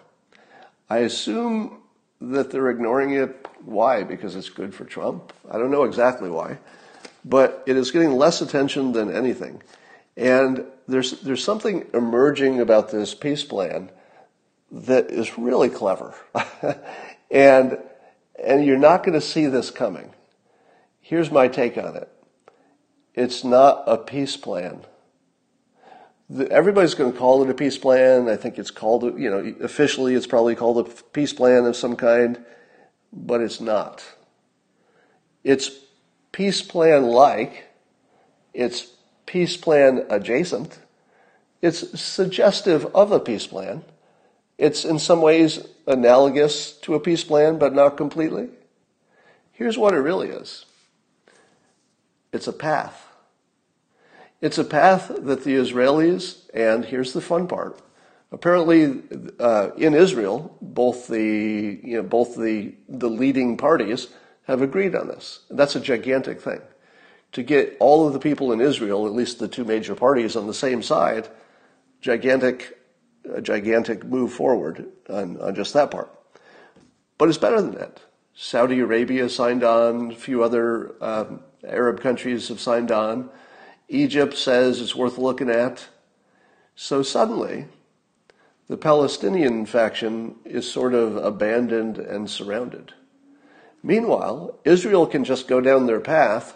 I 0.89 0.99
assume 0.99 1.78
that 2.21 2.51
they're 2.51 2.69
ignoring 2.69 3.11
it. 3.11 3.47
Why? 3.63 4.03
Because 4.03 4.35
it's 4.35 4.49
good 4.49 4.73
for 4.73 4.85
Trump? 4.85 5.33
I 5.49 5.57
don't 5.57 5.71
know 5.71 5.83
exactly 5.83 6.29
why. 6.29 6.57
But 7.23 7.63
it 7.65 7.77
is 7.77 7.91
getting 7.91 8.11
less 8.11 8.41
attention 8.41 8.91
than 8.91 9.13
anything. 9.13 9.61
And 10.17 10.65
there's, 10.87 11.21
there's 11.21 11.43
something 11.43 11.87
emerging 11.93 12.59
about 12.59 12.91
this 12.91 13.13
peace 13.13 13.43
plan 13.43 13.89
that 14.71 15.09
is 15.09 15.37
really 15.37 15.69
clever. 15.69 16.13
and, 17.31 17.77
and 18.43 18.65
you're 18.65 18.77
not 18.77 19.03
going 19.03 19.19
to 19.19 19.25
see 19.25 19.47
this 19.47 19.71
coming. 19.71 20.13
Here's 20.99 21.31
my 21.31 21.47
take 21.47 21.77
on 21.77 21.95
it 21.95 22.09
it's 23.15 23.43
not 23.43 23.83
a 23.87 23.97
peace 23.97 24.37
plan. 24.37 24.85
The, 26.29 26.49
everybody's 26.51 26.93
going 26.93 27.11
to 27.11 27.17
call 27.17 27.43
it 27.43 27.49
a 27.49 27.53
peace 27.53 27.77
plan. 27.77 28.29
I 28.29 28.35
think 28.35 28.59
it's 28.59 28.71
called, 28.71 29.03
you 29.19 29.29
know, 29.29 29.55
officially 29.61 30.13
it's 30.13 30.27
probably 30.27 30.55
called 30.55 30.87
a 30.87 30.91
peace 31.11 31.33
plan 31.33 31.65
of 31.65 31.75
some 31.75 31.95
kind, 31.95 32.43
but 33.11 33.41
it's 33.41 33.59
not. 33.59 34.05
It's 35.43 35.71
peace 36.31 36.61
plan 36.61 37.05
like, 37.05 37.65
it's 38.53 38.87
peace 39.25 39.57
plan 39.57 40.05
adjacent, 40.09 40.79
it's 41.61 41.99
suggestive 41.99 42.85
of 42.95 43.11
a 43.11 43.19
peace 43.19 43.47
plan. 43.47 43.83
It's 44.57 44.83
in 44.83 44.99
some 44.99 45.21
ways 45.21 45.65
analogous 45.87 46.73
to 46.81 46.93
a 46.93 46.99
peace 46.99 47.23
plan, 47.23 47.57
but 47.57 47.73
not 47.73 47.95
completely. 47.97 48.49
Here's 49.53 49.77
what 49.77 49.93
it 49.93 49.99
really 49.99 50.29
is 50.29 50.65
it's 52.31 52.47
a 52.47 52.53
path. 52.53 53.08
It's 54.41 54.57
a 54.57 54.63
path 54.63 55.11
that 55.13 55.43
the 55.43 55.55
Israelis, 55.55 56.49
and 56.53 56.85
here's 56.85 57.13
the 57.13 57.21
fun 57.21 57.47
part. 57.47 57.81
Apparently, 58.31 59.01
uh, 59.39 59.71
in 59.75 59.93
Israel, 59.93 60.55
both 60.61 61.07
the 61.07 61.79
you 61.83 61.97
know 61.97 62.03
both 62.03 62.35
the 62.35 62.75
the 62.87 63.09
leading 63.09 63.57
parties 63.57 64.07
have 64.43 64.61
agreed 64.61 64.95
on 64.95 65.07
this. 65.07 65.41
That's 65.49 65.75
a 65.75 65.79
gigantic 65.79 66.41
thing. 66.41 66.61
To 67.33 67.43
get 67.43 67.75
all 67.79 68.07
of 68.07 68.13
the 68.13 68.19
people 68.19 68.51
in 68.51 68.61
Israel, 68.61 69.05
at 69.05 69.13
least 69.13 69.39
the 69.39 69.47
two 69.47 69.63
major 69.63 69.93
parties, 69.93 70.35
on 70.35 70.47
the 70.47 70.53
same 70.53 70.81
side, 70.81 71.27
gigantic, 72.01 72.77
a 73.31 73.41
gigantic 73.41 74.03
move 74.03 74.33
forward 74.33 74.87
on, 75.09 75.39
on 75.41 75.53
just 75.53 75.73
that 75.73 75.91
part. 75.91 76.11
But 77.17 77.29
it's 77.29 77.37
better 77.37 77.61
than 77.61 77.75
that. 77.75 77.99
Saudi 78.33 78.79
Arabia 78.79 79.27
signed 79.27 79.63
on. 79.63 80.11
A 80.11 80.15
few 80.15 80.43
other 80.43 80.95
um, 81.03 81.41
Arab 81.67 81.99
countries 81.99 82.47
have 82.47 82.59
signed 82.59 82.91
on. 82.91 83.29
Egypt 83.89 84.37
says 84.37 84.79
it's 84.79 84.95
worth 84.95 85.17
looking 85.17 85.49
at. 85.49 85.87
So 86.75 87.01
suddenly, 87.01 87.65
the 88.67 88.77
Palestinian 88.77 89.65
faction 89.65 90.35
is 90.45 90.71
sort 90.71 90.93
of 90.93 91.17
abandoned 91.17 91.97
and 91.97 92.29
surrounded. 92.29 92.93
Meanwhile, 93.81 94.59
Israel 94.63 95.07
can 95.07 95.23
just 95.23 95.47
go 95.47 95.59
down 95.59 95.87
their 95.87 95.99
path 95.99 96.55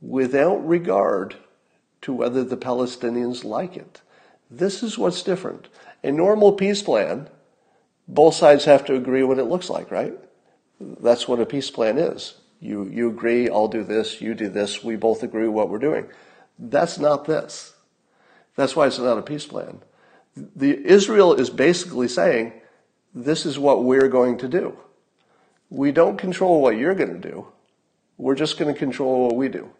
without 0.00 0.66
regard 0.66 1.36
to 2.02 2.12
whether 2.12 2.42
the 2.42 2.56
Palestinians 2.56 3.44
like 3.44 3.76
it. 3.76 4.00
This 4.50 4.82
is 4.82 4.98
what's 4.98 5.22
different. 5.22 5.68
A 6.02 6.10
normal 6.10 6.52
peace 6.52 6.82
plan, 6.82 7.28
both 8.08 8.34
sides 8.34 8.64
have 8.64 8.84
to 8.86 8.94
agree 8.94 9.22
what 9.22 9.38
it 9.38 9.44
looks 9.44 9.70
like, 9.70 9.90
right? 9.90 10.14
That's 10.80 11.28
what 11.28 11.40
a 11.40 11.46
peace 11.46 11.70
plan 11.70 11.98
is. 11.98 12.34
You, 12.60 12.84
you 12.84 13.08
agree, 13.10 13.48
I'll 13.48 13.68
do 13.68 13.84
this, 13.84 14.20
you 14.20 14.34
do 14.34 14.48
this, 14.48 14.82
we 14.82 14.96
both 14.96 15.22
agree 15.22 15.48
what 15.48 15.68
we're 15.68 15.78
doing. 15.78 16.06
That's 16.58 16.98
not 16.98 17.24
this. 17.24 17.74
That's 18.56 18.76
why 18.76 18.86
it's 18.86 18.98
not 18.98 19.18
a 19.18 19.22
peace 19.22 19.46
plan. 19.46 19.80
The, 20.36 20.84
Israel 20.84 21.34
is 21.34 21.50
basically 21.50 22.08
saying, 22.08 22.52
this 23.14 23.46
is 23.46 23.58
what 23.58 23.84
we're 23.84 24.08
going 24.08 24.38
to 24.38 24.48
do. 24.48 24.78
We 25.70 25.92
don't 25.92 26.16
control 26.16 26.60
what 26.60 26.76
you're 26.76 26.94
going 26.94 27.20
to 27.20 27.28
do. 27.28 27.48
We're 28.16 28.34
just 28.34 28.58
going 28.58 28.72
to 28.72 28.78
control 28.78 29.26
what 29.26 29.36
we 29.36 29.48
do. 29.48 29.70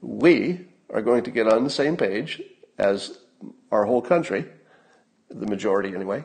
We 0.00 0.66
are 0.90 1.02
going 1.02 1.24
to 1.24 1.30
get 1.30 1.48
on 1.48 1.64
the 1.64 1.70
same 1.70 1.96
page 1.96 2.42
as 2.78 3.18
our 3.70 3.84
whole 3.84 4.02
country, 4.02 4.44
the 5.30 5.46
majority 5.46 5.94
anyway, 5.94 6.24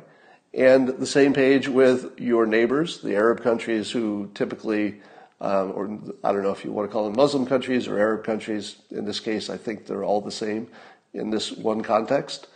and 0.53 0.87
the 0.87 1.05
same 1.05 1.33
page 1.33 1.67
with 1.67 2.19
your 2.19 2.45
neighbors, 2.45 3.01
the 3.01 3.15
Arab 3.15 3.41
countries 3.41 3.91
who 3.91 4.29
typically, 4.33 5.01
um, 5.39 5.71
or 5.75 5.99
I 6.23 6.31
don't 6.31 6.43
know 6.43 6.51
if 6.51 6.65
you 6.65 6.71
want 6.71 6.89
to 6.89 6.93
call 6.93 7.05
them 7.05 7.15
Muslim 7.15 7.45
countries 7.45 7.87
or 7.87 7.99
Arab 7.99 8.23
countries. 8.23 8.77
In 8.91 9.05
this 9.05 9.19
case, 9.19 9.49
I 9.49 9.57
think 9.57 9.85
they're 9.85 10.03
all 10.03 10.21
the 10.21 10.31
same 10.31 10.67
in 11.13 11.29
this 11.29 11.51
one 11.51 11.81
context. 11.81 12.47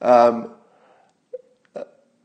Um, 0.00 0.50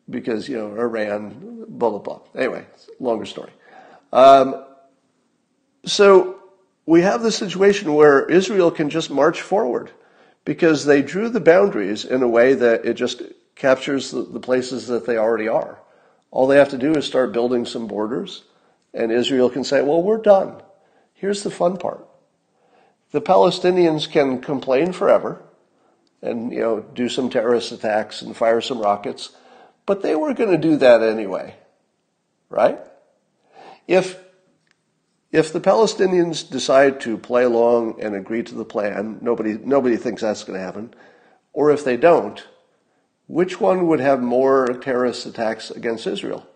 because, 0.10 0.50
you 0.50 0.58
know, 0.58 0.72
Iran, 0.76 1.66
blah, 1.68 1.90
blah, 1.92 2.00
blah. 2.00 2.20
Anyway, 2.36 2.66
longer 3.00 3.26
story. 3.26 3.52
Um, 4.12 4.64
so 5.86 6.40
we 6.86 7.02
have 7.02 7.22
the 7.22 7.32
situation 7.32 7.94
where 7.94 8.26
Israel 8.26 8.72
can 8.72 8.90
just 8.90 9.12
march 9.12 9.42
forward 9.42 9.92
because 10.46 10.86
they 10.86 11.02
drew 11.02 11.30
the 11.30 11.40
boundaries 11.40 12.06
in 12.06 12.24
a 12.24 12.28
way 12.28 12.56
that 12.56 12.86
it 12.86 12.96
just 12.96 13.22
captures 13.56 14.12
the, 14.12 14.24
the 14.24 14.40
places 14.40 14.88
that 14.88 15.06
they 15.06 15.18
already 15.18 15.48
are. 15.48 15.80
All 16.32 16.48
they 16.48 16.58
have 16.58 16.70
to 16.70 16.78
do 16.78 16.94
is 16.94 17.06
start 17.06 17.32
building 17.32 17.66
some 17.66 17.88
borders, 17.88 18.44
and 18.94 19.12
Israel 19.12 19.50
can 19.50 19.64
say, 19.64 19.82
well, 19.82 20.02
we're 20.02 20.22
done. 20.22 20.62
Here's 21.14 21.44
the 21.44 21.52
fun 21.52 21.78
part. 21.78 22.08
The 23.12 23.22
Palestinians 23.22 24.10
can 24.10 24.42
complain 24.42 24.94
forever 24.94 25.42
and, 26.22 26.52
you 26.52 26.60
know, 26.60 26.80
do 26.82 27.10
some 27.10 27.30
terrorist 27.30 27.72
attacks 27.72 28.22
and 28.22 28.36
fire 28.36 28.62
some 28.62 28.80
rockets, 28.80 29.32
but 29.86 30.02
they 30.02 30.16
were 30.16 30.34
going 30.34 30.52
to 30.52 30.58
do 30.58 30.78
that 30.78 31.02
anyway. 31.02 31.56
Right? 32.50 32.80
If 33.88 34.20
if 35.32 35.54
the 35.54 35.62
Palestinians 35.62 36.50
decide 36.50 37.02
to 37.02 37.18
play 37.18 37.44
along 37.44 38.02
and 38.02 38.16
agree 38.16 38.42
to 38.42 38.56
the 38.56 38.66
plan, 38.66 39.20
nobody, 39.22 39.60
nobody 39.64 39.96
thinks 39.96 40.24
that's 40.24 40.44
going 40.44 40.58
to 40.58 40.66
happen, 40.66 40.94
or 41.54 41.70
if 41.70 41.84
they 41.84 41.98
don't, 41.98 42.44
which 43.28 43.62
one 43.62 43.86
would 43.86 44.00
have 44.00 44.22
more 44.22 44.66
terrorist 44.82 45.28
attacks 45.28 45.70
against 45.70 46.08
Israel? 46.08 46.48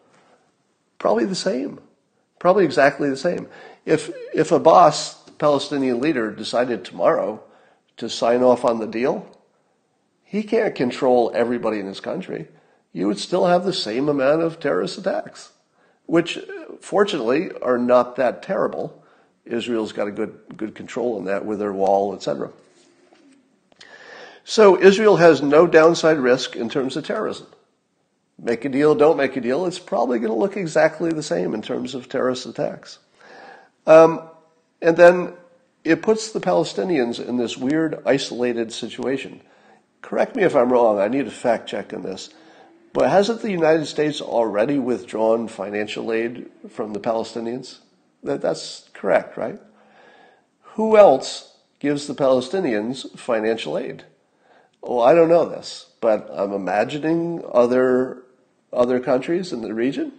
Probably 0.97 1.25
the 1.25 1.35
same. 1.35 1.81
Probably 2.43 2.65
exactly 2.65 3.09
the 3.09 3.15
same. 3.15 3.47
If, 3.85 4.11
if 4.33 4.51
Abbas, 4.51 5.13
the 5.25 5.31
Palestinian 5.31 6.01
leader, 6.01 6.29
decided 6.29 6.83
tomorrow 6.83 7.41
to 7.95 8.09
sign 8.09 8.43
off 8.43 8.65
on 8.65 8.79
the 8.79 8.85
deal, 8.85 9.25
he 10.23 10.43
can't 10.43 10.75
control 10.75 11.31
everybody 11.33 11.79
in 11.79 11.85
his 11.85 12.01
country. 12.01 12.49
You 12.91 13.07
would 13.07 13.17
still 13.17 13.45
have 13.45 13.63
the 13.63 13.71
same 13.71 14.09
amount 14.09 14.41
of 14.41 14.59
terrorist 14.59 14.97
attacks 14.97 15.53
which 16.05 16.37
fortunately 16.81 17.51
are 17.61 17.77
not 17.77 18.17
that 18.17 18.43
terrible. 18.43 19.03
Israel's 19.45 19.93
got 19.93 20.07
a 20.07 20.11
good, 20.11 20.37
good 20.55 20.75
control 20.75 21.17
on 21.17 21.25
that 21.25 21.45
with 21.45 21.59
their 21.59 21.73
wall, 21.73 22.13
etc. 22.13 22.51
So 24.43 24.79
Israel 24.79 25.17
has 25.17 25.41
no 25.41 25.67
downside 25.67 26.17
risk 26.17 26.55
in 26.55 26.69
terms 26.69 26.97
of 26.97 27.05
terrorism. 27.05 27.47
Make 28.41 28.65
a 28.65 28.69
deal, 28.69 28.95
don't 28.95 29.17
make 29.17 29.35
a 29.35 29.41
deal, 29.41 29.65
it's 29.65 29.79
probably 29.79 30.19
going 30.19 30.31
to 30.31 30.37
look 30.37 30.57
exactly 30.57 31.11
the 31.11 31.23
same 31.23 31.53
in 31.53 31.61
terms 31.61 31.95
of 31.95 32.09
terrorist 32.09 32.45
attacks. 32.45 32.99
Um, 33.85 34.21
and 34.81 34.97
then 34.97 35.33
it 35.83 36.01
puts 36.01 36.31
the 36.31 36.39
Palestinians 36.39 37.25
in 37.25 37.37
this 37.37 37.57
weird, 37.57 38.01
isolated 38.05 38.71
situation. 38.71 39.41
Correct 40.01 40.35
me 40.35 40.43
if 40.43 40.55
I'm 40.55 40.71
wrong, 40.71 40.99
I 40.99 41.07
need 41.07 41.27
a 41.27 41.31
fact 41.31 41.69
check 41.69 41.93
on 41.93 42.03
this. 42.03 42.29
But 42.91 43.09
hasn't 43.09 43.41
the 43.41 43.51
United 43.51 43.87
States 43.87 44.21
already 44.21 44.77
withdrawn 44.77 45.47
financial 45.47 46.11
aid 46.11 46.49
from 46.69 46.93
the 46.93 46.99
Palestinians? 46.99 47.79
That, 48.23 48.41
that's 48.41 48.89
correct, 48.93 49.35
right? 49.35 49.59
Who 50.75 50.97
else 50.97 51.57
gives 51.79 52.07
the 52.07 52.13
Palestinians 52.13 53.17
financial 53.17 53.77
aid? 53.77 54.05
Well, 54.81 55.01
I 55.01 55.13
don't 55.13 55.29
know 55.29 55.45
this, 55.45 55.87
but 56.01 56.29
I'm 56.31 56.51
imagining 56.51 57.43
other 57.51 58.22
other 58.73 58.99
countries 58.99 59.53
in 59.53 59.61
the 59.61 59.73
region, 59.73 60.11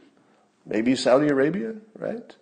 maybe 0.64 0.96
Saudi 0.96 1.28
Arabia, 1.28 1.74
right? 1.98 2.34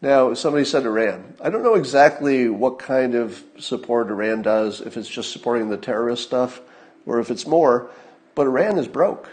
Now, 0.00 0.34
somebody 0.34 0.64
said 0.64 0.84
Iran. 0.84 1.34
I 1.40 1.50
don't 1.50 1.62
know 1.62 1.74
exactly 1.74 2.48
what 2.48 2.78
kind 2.78 3.14
of 3.14 3.42
support 3.58 4.10
Iran 4.10 4.42
does, 4.42 4.80
if 4.80 4.96
it's 4.96 5.08
just 5.08 5.30
supporting 5.30 5.68
the 5.68 5.76
terrorist 5.76 6.24
stuff 6.24 6.60
or 7.06 7.20
if 7.20 7.30
it's 7.30 7.46
more, 7.46 7.90
but 8.34 8.46
Iran 8.46 8.78
is 8.78 8.88
broke. 8.88 9.28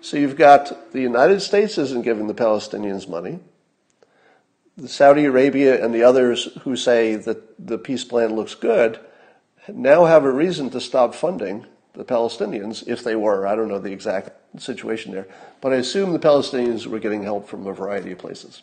So 0.00 0.16
you've 0.16 0.36
got 0.36 0.92
the 0.92 1.00
United 1.00 1.40
States 1.40 1.78
isn't 1.78 2.02
giving 2.02 2.26
the 2.26 2.34
Palestinians 2.34 3.08
money. 3.08 3.40
Saudi 4.86 5.24
Arabia 5.24 5.82
and 5.82 5.92
the 5.94 6.04
others 6.04 6.48
who 6.62 6.76
say 6.76 7.16
that 7.16 7.66
the 7.66 7.78
peace 7.78 8.04
plan 8.04 8.36
looks 8.36 8.54
good 8.54 9.00
now 9.66 10.04
have 10.04 10.24
a 10.24 10.30
reason 10.30 10.70
to 10.70 10.80
stop 10.80 11.14
funding 11.14 11.66
the 11.98 12.04
Palestinians 12.04 12.86
if 12.86 13.02
they 13.02 13.16
were. 13.16 13.44
I 13.44 13.56
don't 13.56 13.66
know 13.66 13.80
the 13.80 13.92
exact 13.92 14.30
situation 14.60 15.12
there, 15.12 15.26
but 15.60 15.72
I 15.72 15.76
assume 15.76 16.12
the 16.12 16.20
Palestinians 16.20 16.86
were 16.86 17.00
getting 17.00 17.24
help 17.24 17.48
from 17.48 17.66
a 17.66 17.72
variety 17.74 18.12
of 18.12 18.18
places. 18.18 18.62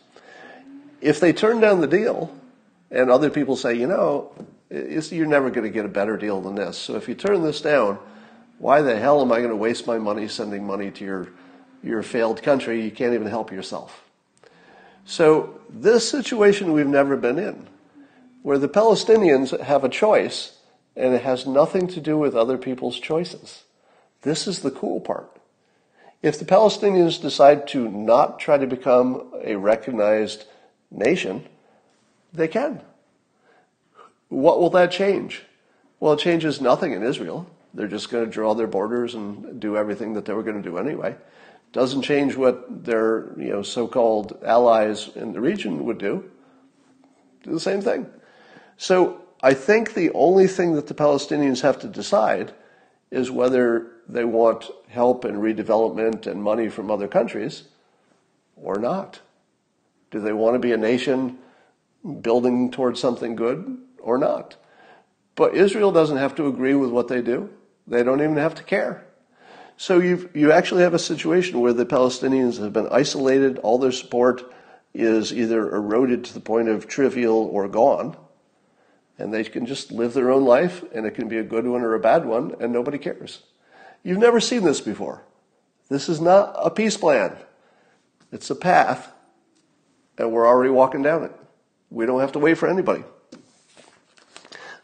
If 1.02 1.20
they 1.20 1.34
turn 1.34 1.60
down 1.60 1.82
the 1.82 1.88
deal 1.88 2.34
and 2.90 3.12
other 3.12 3.30
people 3.30 3.58
say, 3.58 3.76
you 3.76 3.88
know, 3.88 4.32
you're 4.70 5.28
never 5.28 5.50
going 5.50 5.66
to 5.66 5.70
get 5.70 5.84
a 5.84 5.90
better 5.90 6.16
deal 6.16 6.40
than 6.40 6.56
this. 6.56 6.78
So 6.78 6.96
if 6.96 7.10
you 7.10 7.14
turn 7.14 7.44
this 7.44 7.60
down, 7.60 8.00
why 8.58 8.82
the 8.82 8.98
hell 8.98 9.22
am 9.22 9.34
I 9.34 9.40
going 9.40 9.50
to 9.50 9.56
waste 9.58 9.86
my 9.86 9.98
money 9.98 10.30
sending 10.30 10.66
money 10.66 10.90
to 10.92 11.04
your, 11.04 11.28
your 11.84 12.04
failed 12.04 12.42
country? 12.42 12.82
You 12.82 12.92
can't 12.92 13.14
even 13.14 13.28
help 13.28 13.52
yourself. 13.52 14.02
So, 15.04 15.60
this 15.70 16.10
situation 16.10 16.72
we've 16.72 16.88
never 16.88 17.16
been 17.16 17.38
in, 17.38 17.68
where 18.42 18.58
the 18.58 18.70
Palestinians 18.70 19.60
have 19.60 19.84
a 19.84 19.90
choice 19.90 20.55
and 20.96 21.14
it 21.14 21.24
has 21.24 21.46
nothing 21.46 21.88
to 21.88 22.02
do 22.02 22.18
with 22.18 22.36
other 22.36 22.58
people's 22.58 23.00
choices. 23.00 23.64
This 24.22 24.48
is 24.48 24.60
the 24.60 24.72
cool 24.72 25.00
part. 25.00 25.30
If 26.22 26.40
the 26.40 26.46
Palestinians 26.46 27.22
decide 27.22 27.68
to 27.70 27.88
not 27.90 28.40
try 28.40 28.58
to 28.58 28.66
become 28.66 29.32
a 29.44 29.56
recognized 29.56 30.46
nation, 30.90 31.48
they 32.34 32.48
can. 32.48 32.82
What 34.30 34.60
will 34.60 34.72
that 34.72 34.92
change? 34.92 35.44
Well, 36.00 36.14
it 36.14 36.20
changes 36.20 36.60
nothing 36.60 36.94
in 36.94 37.04
Israel. 37.04 37.48
They're 37.74 37.88
just 37.88 38.10
going 38.10 38.26
to 38.26 38.32
draw 38.32 38.54
their 38.54 38.68
borders 38.68 39.14
and 39.14 39.60
do 39.60 39.78
everything 39.78 40.14
that 40.14 40.26
they 40.26 40.34
were 40.34 40.44
going 40.44 40.62
to 40.62 40.68
do 40.68 40.78
anyway. 40.78 41.16
Doesn't 41.74 42.04
change 42.04 42.36
what 42.36 42.86
their 42.86 43.38
you 43.38 43.50
know 43.50 43.62
so-called 43.62 44.38
allies 44.46 45.10
in 45.16 45.34
the 45.34 45.42
region 45.42 45.84
would 45.86 45.98
do. 45.98 46.30
Do 47.44 47.52
the 47.52 47.60
same 47.60 47.82
thing. 47.82 48.10
So 48.78 49.25
I 49.42 49.54
think 49.54 49.94
the 49.94 50.12
only 50.14 50.48
thing 50.48 50.74
that 50.76 50.88
the 50.88 50.94
Palestinians 50.94 51.62
have 51.62 51.80
to 51.80 51.88
decide 51.88 52.54
is 53.12 53.32
whether 53.32 53.92
they 54.08 54.26
want 54.26 54.70
help 54.88 55.26
and 55.26 55.38
redevelopment 55.38 56.28
and 56.28 56.42
money 56.42 56.70
from 56.70 56.90
other 56.90 57.08
countries 57.08 57.64
or 58.56 58.78
not. 58.80 59.20
Do 60.12 60.20
they 60.20 60.34
want 60.34 60.56
to 60.56 60.60
be 60.60 60.72
a 60.72 60.78
nation 60.78 61.38
building 62.22 62.72
towards 62.72 63.00
something 63.00 63.36
good 63.36 63.78
or 64.00 64.18
not? 64.18 64.56
But 65.36 65.56
Israel 65.56 65.92
doesn't 65.92 66.18
have 66.18 66.36
to 66.36 66.48
agree 66.48 66.76
with 66.76 66.90
what 66.90 67.08
they 67.08 67.22
do. 67.22 67.50
They 67.88 68.04
don't 68.04 68.22
even 68.22 68.38
have 68.38 68.56
to 68.56 68.64
care. 68.64 69.06
So 69.78 70.00
you 70.00 70.30
you 70.34 70.52
actually 70.52 70.84
have 70.84 70.94
a 70.94 71.00
situation 71.00 71.60
where 71.60 71.74
the 71.74 71.86
Palestinians 71.86 72.60
have 72.60 72.72
been 72.72 72.88
isolated. 72.92 73.58
All 73.60 73.78
their 73.78 73.92
support 73.92 74.44
is 74.94 75.34
either 75.34 75.76
eroded 75.76 76.24
to 76.26 76.34
the 76.34 76.40
point 76.40 76.70
of 76.70 76.88
trivial 76.88 77.50
or 77.52 77.68
gone, 77.68 78.16
and 79.18 79.34
they 79.34 79.44
can 79.44 79.66
just 79.66 79.92
live 79.92 80.14
their 80.14 80.32
own 80.32 80.46
life, 80.46 80.84
and 80.94 81.06
it 81.06 81.12
can 81.12 81.28
be 81.28 81.38
a 81.38 81.44
good 81.44 81.66
one 81.68 81.82
or 81.82 81.94
a 81.94 82.00
bad 82.00 82.26
one, 82.26 82.56
and 82.60 82.74
nobody 82.74 82.98
cares. 82.98 83.44
You've 84.04 84.20
never 84.20 84.40
seen 84.40 84.64
this 84.64 84.82
before. 84.82 85.24
This 85.90 86.10
is 86.10 86.20
not 86.20 86.56
a 86.62 86.70
peace 86.70 86.98
plan. 86.98 87.36
It's 88.32 88.50
a 88.50 88.56
path, 88.56 89.12
and 90.18 90.32
we're 90.32 90.48
already 90.48 90.72
walking 90.72 91.02
down 91.02 91.24
it. 91.24 91.32
We 91.90 92.06
don't 92.06 92.20
have 92.20 92.34
to 92.34 92.40
wait 92.40 92.58
for 92.58 92.68
anybody. 92.68 93.04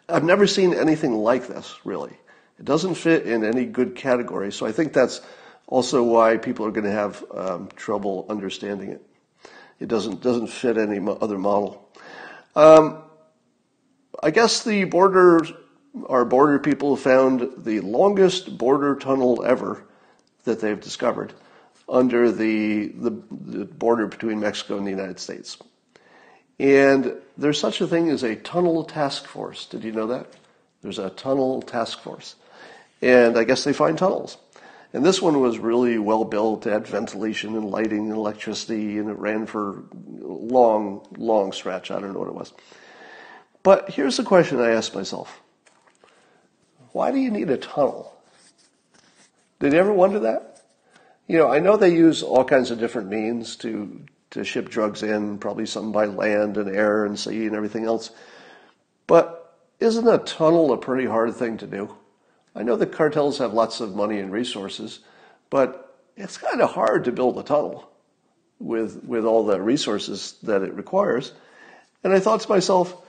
I've 0.08 0.24
never 0.24 0.48
seen 0.48 0.74
anything 0.74 1.14
like 1.14 1.48
this, 1.48 1.76
really. 1.84 2.14
It 2.60 2.66
doesn't 2.66 2.96
fit 2.96 3.26
in 3.26 3.44
any 3.44 3.66
good 3.66 3.96
category. 3.96 4.52
So 4.52 4.66
I 4.66 4.72
think 4.72 4.94
that's 4.94 5.22
also 5.68 6.04
why 6.04 6.38
people 6.38 6.66
are 6.66 6.72
going 6.72 6.86
to 6.86 6.92
have 6.92 7.24
um, 7.34 7.70
trouble 7.76 8.26
understanding 8.30 8.90
it. 8.90 9.02
It 9.80 9.88
doesn't 9.88 10.22
doesn't 10.22 10.48
fit 10.48 10.78
any 10.78 11.00
other 11.22 11.40
model. 11.40 11.90
Um, 12.56 13.02
I 14.22 14.32
guess 14.32 14.64
the 14.64 14.84
border 14.86 15.40
our 16.08 16.26
border 16.26 16.60
people 16.60 16.96
found 16.96 17.66
the 17.66 17.82
longest 17.82 18.58
border 18.58 18.96
tunnel 18.96 19.44
ever 19.46 19.84
that 20.46 20.60
they've 20.62 20.80
discovered 20.80 21.34
under 21.90 22.32
the, 22.32 22.88
the, 22.88 23.22
the 23.30 23.66
border 23.66 24.08
between 24.08 24.40
Mexico 24.40 24.78
and 24.78 24.88
the 24.88 24.92
United 24.92 25.20
States. 25.20 25.58
And 26.60 27.16
there's 27.38 27.60
such 27.60 27.82
a 27.82 27.88
thing 27.88 28.10
as 28.10 28.24
a 28.24 28.36
tunnel 28.36 28.84
task 28.86 29.26
force. 29.26 29.66
Did 29.66 29.84
you 29.84 29.92
know 29.92 30.08
that? 30.08 30.28
There's 30.82 31.00
a 31.00 31.10
tunnel 31.10 31.62
task 31.62 32.00
force. 32.00 32.36
And 33.02 33.38
I 33.38 33.44
guess 33.44 33.64
they 33.64 33.74
find 33.74 33.98
tunnels. 33.98 34.38
And 34.94 35.06
this 35.06 35.22
one 35.22 35.40
was 35.40 35.58
really 35.58 35.98
well 35.98 36.24
built, 36.26 36.66
had 36.66 36.86
ventilation 36.86 37.56
and 37.56 37.70
lighting 37.70 38.08
and 38.10 38.16
electricity, 38.16 38.98
and 38.98 39.10
it 39.10 39.18
ran 39.18 39.46
for 39.46 39.80
a 39.80 40.28
long, 40.28 41.06
long 41.18 41.52
stretch. 41.52 41.92
I 41.92 42.00
don't 42.00 42.14
know 42.14 42.20
what 42.20 42.28
it 42.28 42.36
was. 42.36 42.54
But 43.64 43.92
here's 43.92 44.18
the 44.18 44.24
question 44.24 44.60
I 44.60 44.72
asked 44.72 44.96
myself 44.96 45.42
why 46.92 47.12
do 47.12 47.18
you 47.18 47.32
need 47.32 47.50
a 47.50 47.58
tunnel? 47.58 48.14
Did 49.60 49.74
you 49.74 49.80
ever 49.80 49.94
wonder 49.94 50.20
that? 50.20 50.64
You 51.28 51.38
know, 51.38 51.50
I 51.50 51.60
know 51.60 51.78
they 51.78 51.94
use 51.94 52.24
all 52.24 52.44
kinds 52.44 52.72
of 52.72 52.80
different 52.80 53.08
means 53.08 53.56
to, 53.58 54.02
to 54.32 54.44
ship 54.44 54.70
drugs 54.70 55.04
in, 55.04 55.38
probably 55.38 55.66
some 55.66 55.92
by 55.92 56.06
land 56.06 56.58
and 56.58 56.76
air 56.76 57.06
and 57.06 57.18
sea 57.18 57.46
and 57.46 57.56
everything 57.56 57.86
else. 57.86 58.10
But 59.08 59.56
isn't 59.80 60.08
a 60.08 60.18
tunnel 60.18 60.74
a 60.74 60.78
pretty 60.78 61.06
hard 61.06 61.36
thing 61.36 61.58
to 61.60 61.68
do? 61.68 61.96
I 62.56 62.64
know 62.64 62.76
the 62.76 62.86
cartels 62.86 63.38
have 63.38 63.54
lots 63.54 63.80
of 63.80 63.96
money 63.96 64.20
and 64.20 64.32
resources, 64.32 65.00
but 65.50 65.98
it's 66.18 66.38
kind 66.38 66.62
of 66.62 66.72
hard 66.72 67.06
to 67.06 67.12
build 67.12 67.38
a 67.38 67.44
tunnel 67.44 67.90
with, 68.60 69.04
with 69.06 69.24
all 69.24 69.46
the 69.46 69.62
resources 69.62 70.36
that 70.44 70.64
it 70.64 70.74
requires. 70.74 71.34
And 72.04 72.12
I 72.12 72.20
thought 72.20 72.42
to 72.42 72.50
myself, 72.50 73.02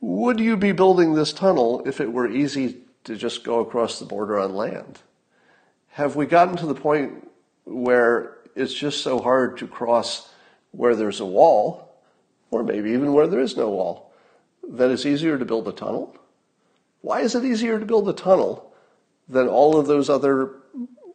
would 0.00 0.40
you 0.40 0.56
be 0.56 0.72
building 0.72 1.14
this 1.14 1.32
tunnel 1.32 1.82
if 1.86 2.00
it 2.00 2.12
were 2.12 2.30
easy 2.30 2.78
to 3.04 3.16
just 3.16 3.44
go 3.44 3.60
across 3.60 3.98
the 3.98 4.04
border 4.04 4.38
on 4.38 4.54
land? 4.54 5.00
Have 5.90 6.16
we 6.16 6.26
gotten 6.26 6.56
to 6.56 6.66
the 6.66 6.74
point 6.74 7.28
where 7.64 8.36
it's 8.54 8.74
just 8.74 9.02
so 9.02 9.20
hard 9.20 9.58
to 9.58 9.66
cross 9.66 10.28
where 10.72 10.94
there's 10.94 11.20
a 11.20 11.24
wall, 11.24 11.94
or 12.50 12.62
maybe 12.62 12.90
even 12.90 13.12
where 13.12 13.26
there 13.26 13.40
is 13.40 13.56
no 13.56 13.70
wall, 13.70 14.12
that 14.68 14.90
it's 14.90 15.06
easier 15.06 15.38
to 15.38 15.44
build 15.44 15.68
a 15.68 15.72
tunnel? 15.72 16.16
Why 17.00 17.20
is 17.20 17.34
it 17.34 17.44
easier 17.44 17.78
to 17.78 17.86
build 17.86 18.08
a 18.08 18.12
tunnel 18.12 18.72
than 19.28 19.48
all 19.48 19.78
of 19.78 19.86
those 19.86 20.10
other 20.10 20.50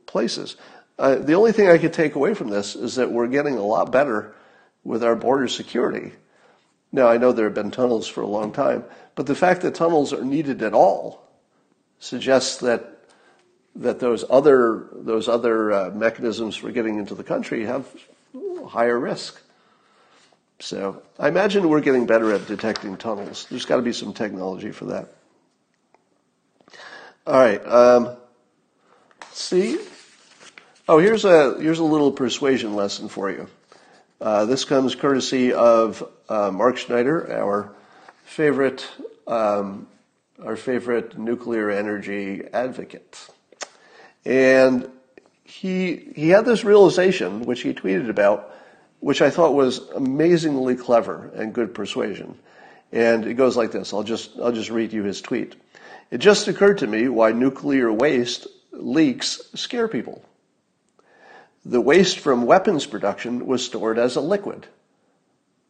places? 0.06 0.56
Uh, 0.98 1.16
the 1.16 1.34
only 1.34 1.52
thing 1.52 1.68
I 1.68 1.78
could 1.78 1.94
take 1.94 2.16
away 2.16 2.34
from 2.34 2.50
this 2.50 2.76
is 2.76 2.96
that 2.96 3.12
we're 3.12 3.28
getting 3.28 3.58
a 3.58 3.66
lot 3.66 3.92
better 3.92 4.36
with 4.84 5.04
our 5.04 5.16
border 5.16 5.48
security. 5.48 6.14
Now, 6.92 7.08
I 7.08 7.18
know 7.18 7.32
there 7.32 7.46
have 7.46 7.54
been 7.54 7.72
tunnels 7.72 8.08
for 8.08 8.22
a 8.22 8.28
long 8.28 8.52
time, 8.52 8.84
but 9.16 9.26
the 9.26 9.36
fact 9.36 9.62
that 9.62 9.76
tunnels 9.76 10.12
are 10.12 10.26
needed 10.26 10.62
at 10.62 10.74
all 10.74 11.28
suggests 12.00 12.58
that 12.58 12.98
that 13.76 14.00
those 14.00 14.26
other 14.30 14.88
those 14.92 15.30
other 15.30 15.72
uh, 15.72 15.90
mechanisms 15.92 16.58
for 16.58 16.72
getting 16.72 16.98
into 16.98 17.16
the 17.16 17.24
country 17.24 17.66
have 17.66 17.88
higher 18.68 19.00
risk. 19.00 19.42
So 20.60 21.02
I 21.18 21.28
imagine 21.28 21.70
we're 21.70 21.82
getting 21.82 22.06
better 22.06 22.34
at 22.34 22.48
detecting 22.48 22.98
tunnels. 22.98 23.48
There's 23.50 23.66
got 23.66 23.78
to 23.78 23.82
be 23.82 23.94
some 23.94 24.14
technology 24.14 24.72
for 24.72 24.86
that. 24.86 25.08
All 27.26 27.40
right. 27.40 27.66
Um, 27.66 28.18
see. 29.32 29.80
Oh, 30.90 31.00
here's 31.00 31.24
a 31.24 31.60
here's 31.60 31.80
a 31.80 31.84
little 31.84 32.12
persuasion 32.12 32.76
lesson 32.76 33.08
for 33.08 33.32
you. 33.32 33.48
Uh, 34.22 34.46
this 34.46 34.66
comes 34.66 34.94
courtesy 34.94 35.52
of 35.52 36.08
uh, 36.30 36.52
Mark 36.52 36.78
Schneider, 36.78 37.34
our 37.34 37.74
favorite 38.24 38.88
um, 39.28 39.88
our 40.44 40.56
favorite 40.56 41.18
nuclear 41.18 41.70
energy 41.70 42.44
advocate. 42.54 43.30
And 44.26 44.90
he, 45.44 46.12
he 46.16 46.30
had 46.30 46.46
this 46.46 46.64
realization, 46.64 47.44
which 47.44 47.62
he 47.62 47.74
tweeted 47.74 48.10
about, 48.10 48.54
which 49.00 49.22
I 49.22 49.30
thought 49.30 49.54
was 49.54 49.80
amazingly 49.90 50.76
clever 50.76 51.32
and 51.36 51.54
good 51.54 51.74
persuasion. 51.74 52.38
And 52.92 53.26
it 53.26 53.36
goes 53.36 53.56
like 53.56 53.72
this. 53.72 53.94
I'll 53.94 54.04
just, 54.04 54.38
I'll 54.40 54.52
just 54.52 54.70
read 54.70 54.94
you 54.94 55.04
his 55.04 55.22
tweet. 55.22 55.56
It 56.10 56.18
just 56.18 56.48
occurred 56.48 56.80
to 56.80 56.88
me 56.88 57.08
why 57.08 57.32
nuclear 57.32 57.92
waste 57.92 58.48
leaks 58.72 59.42
scare 59.56 59.88
people. 59.88 60.24
The 61.66 61.82
waste 61.82 62.20
from 62.20 62.46
weapons 62.46 62.86
production 62.86 63.46
was 63.46 63.64
stored 63.64 64.00
as 64.00 64.16
a 64.16 64.22
liquid. 64.22 64.68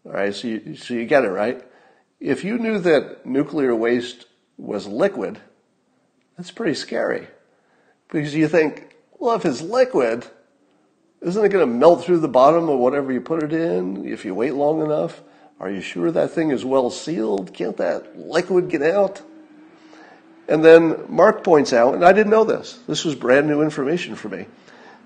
All 0.05 0.13
right, 0.13 0.33
so 0.33 0.47
you, 0.47 0.75
so 0.75 0.93
you 0.93 1.05
get 1.05 1.25
it, 1.25 1.29
right? 1.29 1.63
If 2.19 2.43
you 2.43 2.57
knew 2.57 2.79
that 2.79 3.25
nuclear 3.25 3.75
waste 3.75 4.25
was 4.57 4.87
liquid, 4.87 5.39
that's 6.37 6.51
pretty 6.51 6.75
scary. 6.75 7.27
Because 8.09 8.33
you 8.33 8.47
think, 8.47 8.95
well, 9.19 9.35
if 9.35 9.45
it's 9.45 9.61
liquid, 9.61 10.25
isn't 11.21 11.43
it 11.43 11.49
going 11.49 11.67
to 11.67 11.77
melt 11.77 12.03
through 12.03 12.19
the 12.19 12.27
bottom 12.27 12.69
of 12.69 12.79
whatever 12.79 13.11
you 13.11 13.21
put 13.21 13.43
it 13.43 13.53
in 13.53 14.05
if 14.05 14.25
you 14.25 14.33
wait 14.33 14.53
long 14.53 14.81
enough? 14.81 15.21
Are 15.59 15.69
you 15.69 15.81
sure 15.81 16.11
that 16.11 16.31
thing 16.31 16.51
is 16.51 16.65
well 16.65 16.89
sealed? 16.89 17.53
Can't 17.53 17.77
that 17.77 18.17
liquid 18.17 18.69
get 18.69 18.81
out? 18.81 19.21
And 20.47 20.65
then 20.65 21.05
Mark 21.07 21.43
points 21.43 21.71
out, 21.71 21.93
and 21.93 22.03
I 22.03 22.11
didn't 22.11 22.31
know 22.31 22.43
this, 22.43 22.79
this 22.87 23.05
was 23.05 23.13
brand 23.13 23.47
new 23.47 23.61
information 23.61 24.15
for 24.15 24.29
me. 24.29 24.47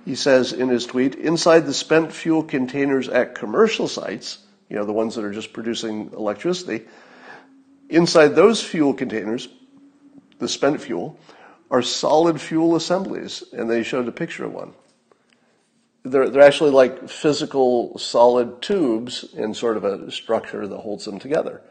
He 0.05 0.15
says 0.15 0.53
in 0.53 0.69
his 0.69 0.85
tweet, 0.85 1.15
inside 1.15 1.65
the 1.65 1.73
spent 1.73 2.13
fuel 2.13 2.43
containers 2.43 3.09
at 3.09 3.35
commercial 3.35 3.87
sites, 3.87 4.39
you 4.69 4.75
know, 4.75 4.85
the 4.85 4.93
ones 4.93 5.15
that 5.15 5.25
are 5.25 5.33
just 5.33 5.51
producing 5.51 6.11
electricity, 6.13 6.85
Inside 7.89 8.29
those 8.29 8.63
fuel 8.63 8.93
containers, 8.93 9.47
the 10.39 10.47
spent 10.47 10.81
fuel, 10.81 11.19
are 11.69 11.81
solid 11.81 12.41
fuel 12.41 12.75
assemblies, 12.75 13.43
and 13.53 13.69
they 13.69 13.83
showed 13.83 14.07
a 14.07 14.11
picture 14.11 14.45
of 14.45 14.53
one. 14.53 14.73
They're, 16.03 16.29
they're 16.29 16.41
actually 16.41 16.71
like 16.71 17.09
physical 17.09 17.97
solid 17.97 18.61
tubes 18.61 19.23
in 19.33 19.53
sort 19.53 19.77
of 19.77 19.83
a 19.83 20.11
structure 20.11 20.67
that 20.67 20.77
holds 20.77 21.05
them 21.05 21.19
together. 21.19 21.61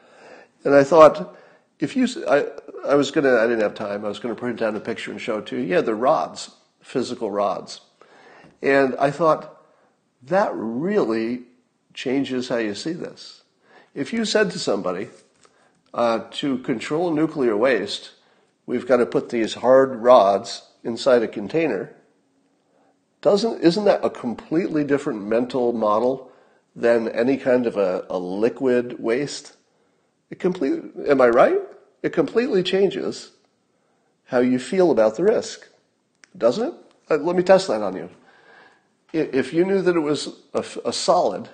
And 0.65 0.75
I 0.75 0.83
thought, 0.83 1.37
if 1.79 1.97
you, 1.97 2.09
I, 2.29 2.47
I 2.87 2.95
was 2.95 3.11
gonna, 3.11 3.37
I 3.37 3.47
didn't 3.47 3.63
have 3.63 3.75
time, 3.75 4.05
I 4.05 4.09
was 4.09 4.19
gonna 4.19 4.35
print 4.35 4.59
down 4.59 4.77
a 4.77 4.81
picture 4.81 5.11
and 5.11 5.21
show 5.21 5.39
it 5.39 5.47
to 5.47 5.57
you. 5.57 5.63
Yeah, 5.63 5.81
they're 5.81 5.95
rods, 5.95 6.51
physical 6.81 7.31
rods. 7.31 7.81
And 8.65 8.97
I 8.99 9.11
thought, 9.11 9.63
that 10.23 10.51
really 10.55 11.43
changes 11.93 12.49
how 12.49 12.57
you 12.57 12.75
see 12.75 12.95
this. 12.95 13.43
If 13.95 14.13
you 14.13 14.25
said 14.25 14.51
to 14.53 14.59
somebody, 14.59 15.09
uh, 15.93 16.25
to 16.33 16.59
control 16.59 17.13
nuclear 17.13 17.57
waste, 17.57 18.13
we've 18.65 18.89
got 18.89 18.97
to 18.97 19.07
put 19.07 19.29
these 19.29 19.55
hard 19.55 19.97
rods 19.97 20.67
inside 20.83 21.23
a 21.23 21.29
container. 21.29 21.95
Doesn't, 23.21 23.63
isn't 23.63 23.85
that 23.85 24.05
a 24.05 24.11
completely 24.11 24.83
different 24.83 25.23
mental 25.23 25.75
model 25.75 26.33
than 26.75 27.09
any 27.09 27.37
kind 27.37 27.67
of 27.67 27.77
a, 27.77 28.07
a 28.09 28.19
liquid 28.19 28.99
waste? 28.99 29.57
It 30.31 30.39
completely, 30.41 31.09
am 31.09 31.21
I 31.21 31.29
right? 31.29 31.59
It 32.03 32.15
completely 32.15 32.63
changes 32.63 33.33
how 34.25 34.39
you 34.39 34.59
feel 34.59 34.91
about 34.91 35.17
the 35.17 35.25
risk, 35.25 35.69
doesn't 36.37 36.69
it? 36.69 36.75
Uh, 37.11 37.19
let 37.19 37.37
me 37.37 37.43
test 37.43 37.69
that 37.69 37.83
on 37.83 37.95
you. 37.95 38.09
If 39.15 39.53
you 39.53 39.65
knew 39.65 39.81
that 39.81 39.95
it 39.95 40.01
was 40.01 40.29
a, 40.55 40.65
a 40.85 40.93
solid, 40.93 41.49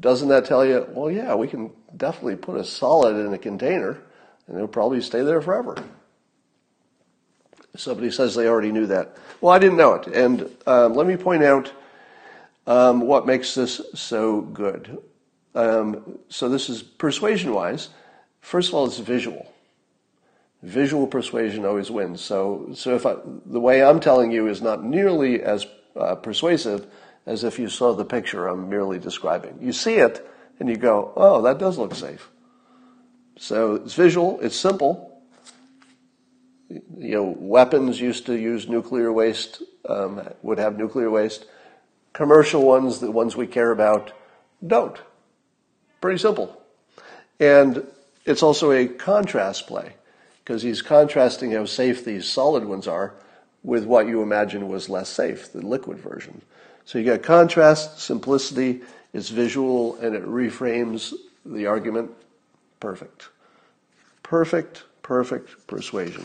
doesn't 0.00 0.28
that 0.28 0.46
tell 0.46 0.64
you, 0.64 0.86
well, 0.90 1.10
yeah, 1.10 1.34
we 1.34 1.46
can 1.46 1.70
definitely 1.94 2.36
put 2.36 2.58
a 2.58 2.64
solid 2.64 3.16
in 3.16 3.34
a 3.34 3.38
container 3.38 4.02
and 4.46 4.56
it'll 4.56 4.66
probably 4.66 5.02
stay 5.02 5.22
there 5.22 5.42
forever? 5.42 5.76
Somebody 7.76 8.10
says 8.10 8.34
they 8.34 8.48
already 8.48 8.72
knew 8.72 8.86
that. 8.86 9.14
Well, 9.42 9.52
I 9.52 9.58
didn't 9.58 9.76
know 9.76 9.92
it. 9.94 10.06
And 10.06 10.50
um, 10.66 10.94
let 10.94 11.06
me 11.06 11.18
point 11.18 11.42
out 11.42 11.70
um, 12.66 13.02
what 13.02 13.26
makes 13.26 13.54
this 13.54 13.82
so 13.94 14.40
good. 14.40 15.02
Um, 15.54 16.18
so, 16.30 16.48
this 16.48 16.70
is 16.70 16.82
persuasion 16.82 17.52
wise. 17.52 17.90
First 18.40 18.70
of 18.70 18.74
all, 18.74 18.86
it's 18.86 18.96
visual. 18.96 19.52
Visual 20.62 21.06
persuasion 21.06 21.66
always 21.66 21.90
wins. 21.90 22.22
So, 22.22 22.70
so 22.74 22.94
if 22.94 23.04
I, 23.04 23.16
the 23.44 23.60
way 23.60 23.84
I'm 23.84 24.00
telling 24.00 24.30
you 24.30 24.46
is 24.46 24.62
not 24.62 24.82
nearly 24.82 25.42
as 25.42 25.66
uh, 25.96 26.14
persuasive, 26.16 26.86
as 27.26 27.44
if 27.44 27.58
you 27.58 27.68
saw 27.68 27.92
the 27.92 28.04
picture 28.04 28.46
I'm 28.46 28.68
merely 28.68 28.98
describing. 28.98 29.58
You 29.60 29.72
see 29.72 29.94
it 29.94 30.26
and 30.58 30.68
you 30.68 30.76
go, 30.76 31.12
oh, 31.16 31.42
that 31.42 31.58
does 31.58 31.78
look 31.78 31.94
safe. 31.94 32.30
So 33.36 33.76
it's 33.76 33.94
visual, 33.94 34.38
it's 34.40 34.56
simple. 34.56 35.20
You 36.68 36.80
know, 37.14 37.36
weapons 37.38 38.00
used 38.00 38.26
to 38.26 38.34
use 38.34 38.68
nuclear 38.68 39.12
waste, 39.12 39.62
um, 39.88 40.26
would 40.42 40.58
have 40.58 40.78
nuclear 40.78 41.10
waste. 41.10 41.46
Commercial 42.12 42.62
ones, 42.62 43.00
the 43.00 43.10
ones 43.10 43.36
we 43.36 43.46
care 43.46 43.70
about, 43.70 44.12
don't. 44.64 44.96
Pretty 46.00 46.18
simple. 46.18 46.62
And 47.40 47.86
it's 48.24 48.42
also 48.42 48.70
a 48.70 48.86
contrast 48.86 49.66
play 49.66 49.94
because 50.44 50.62
he's 50.62 50.82
contrasting 50.82 51.52
how 51.52 51.64
safe 51.64 52.04
these 52.04 52.28
solid 52.28 52.64
ones 52.64 52.86
are 52.86 53.14
with 53.62 53.84
what 53.84 54.06
you 54.06 54.22
imagine 54.22 54.68
was 54.68 54.88
less 54.88 55.08
safe, 55.08 55.52
the 55.52 55.60
liquid 55.60 55.98
version. 55.98 56.42
So 56.84 56.98
you 56.98 57.04
got 57.04 57.22
contrast, 57.22 58.00
simplicity, 58.00 58.82
it's 59.12 59.28
visual, 59.28 59.96
and 59.96 60.16
it 60.16 60.24
reframes 60.24 61.14
the 61.44 61.66
argument. 61.66 62.10
Perfect. 62.80 63.28
Perfect, 64.22 64.84
Perfect 65.02 65.66
persuasion. 65.66 66.24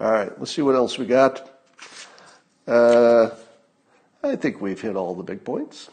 All 0.00 0.10
right, 0.10 0.36
let's 0.38 0.50
see 0.50 0.62
what 0.62 0.74
else 0.74 0.98
we 0.98 1.06
got. 1.06 1.48
Uh, 2.66 3.30
I 4.22 4.36
think 4.36 4.60
we've 4.60 4.80
hit 4.80 4.96
all 4.96 5.14
the 5.14 5.22
big 5.22 5.44
points. 5.44 5.88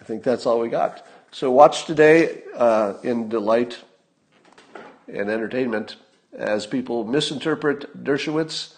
I 0.00 0.04
think 0.04 0.24
that's 0.24 0.46
all 0.46 0.60
we 0.60 0.68
got. 0.68 1.06
So 1.30 1.50
watch 1.50 1.84
today 1.84 2.42
uh, 2.56 2.94
in 3.02 3.28
delight 3.28 3.78
and 5.06 5.30
entertainment 5.30 5.96
as 6.36 6.66
people 6.66 7.04
misinterpret 7.04 8.04
Dershowitz 8.04 8.74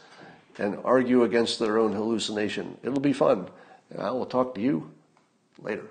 and 0.60 0.78
argue 0.84 1.24
against 1.24 1.58
their 1.58 1.78
own 1.78 1.92
hallucination. 1.92 2.76
It'll 2.82 3.00
be 3.00 3.14
fun. 3.14 3.48
And 3.90 4.00
I 4.02 4.10
will 4.10 4.26
talk 4.26 4.54
to 4.54 4.60
you 4.60 4.90
later. 5.58 5.88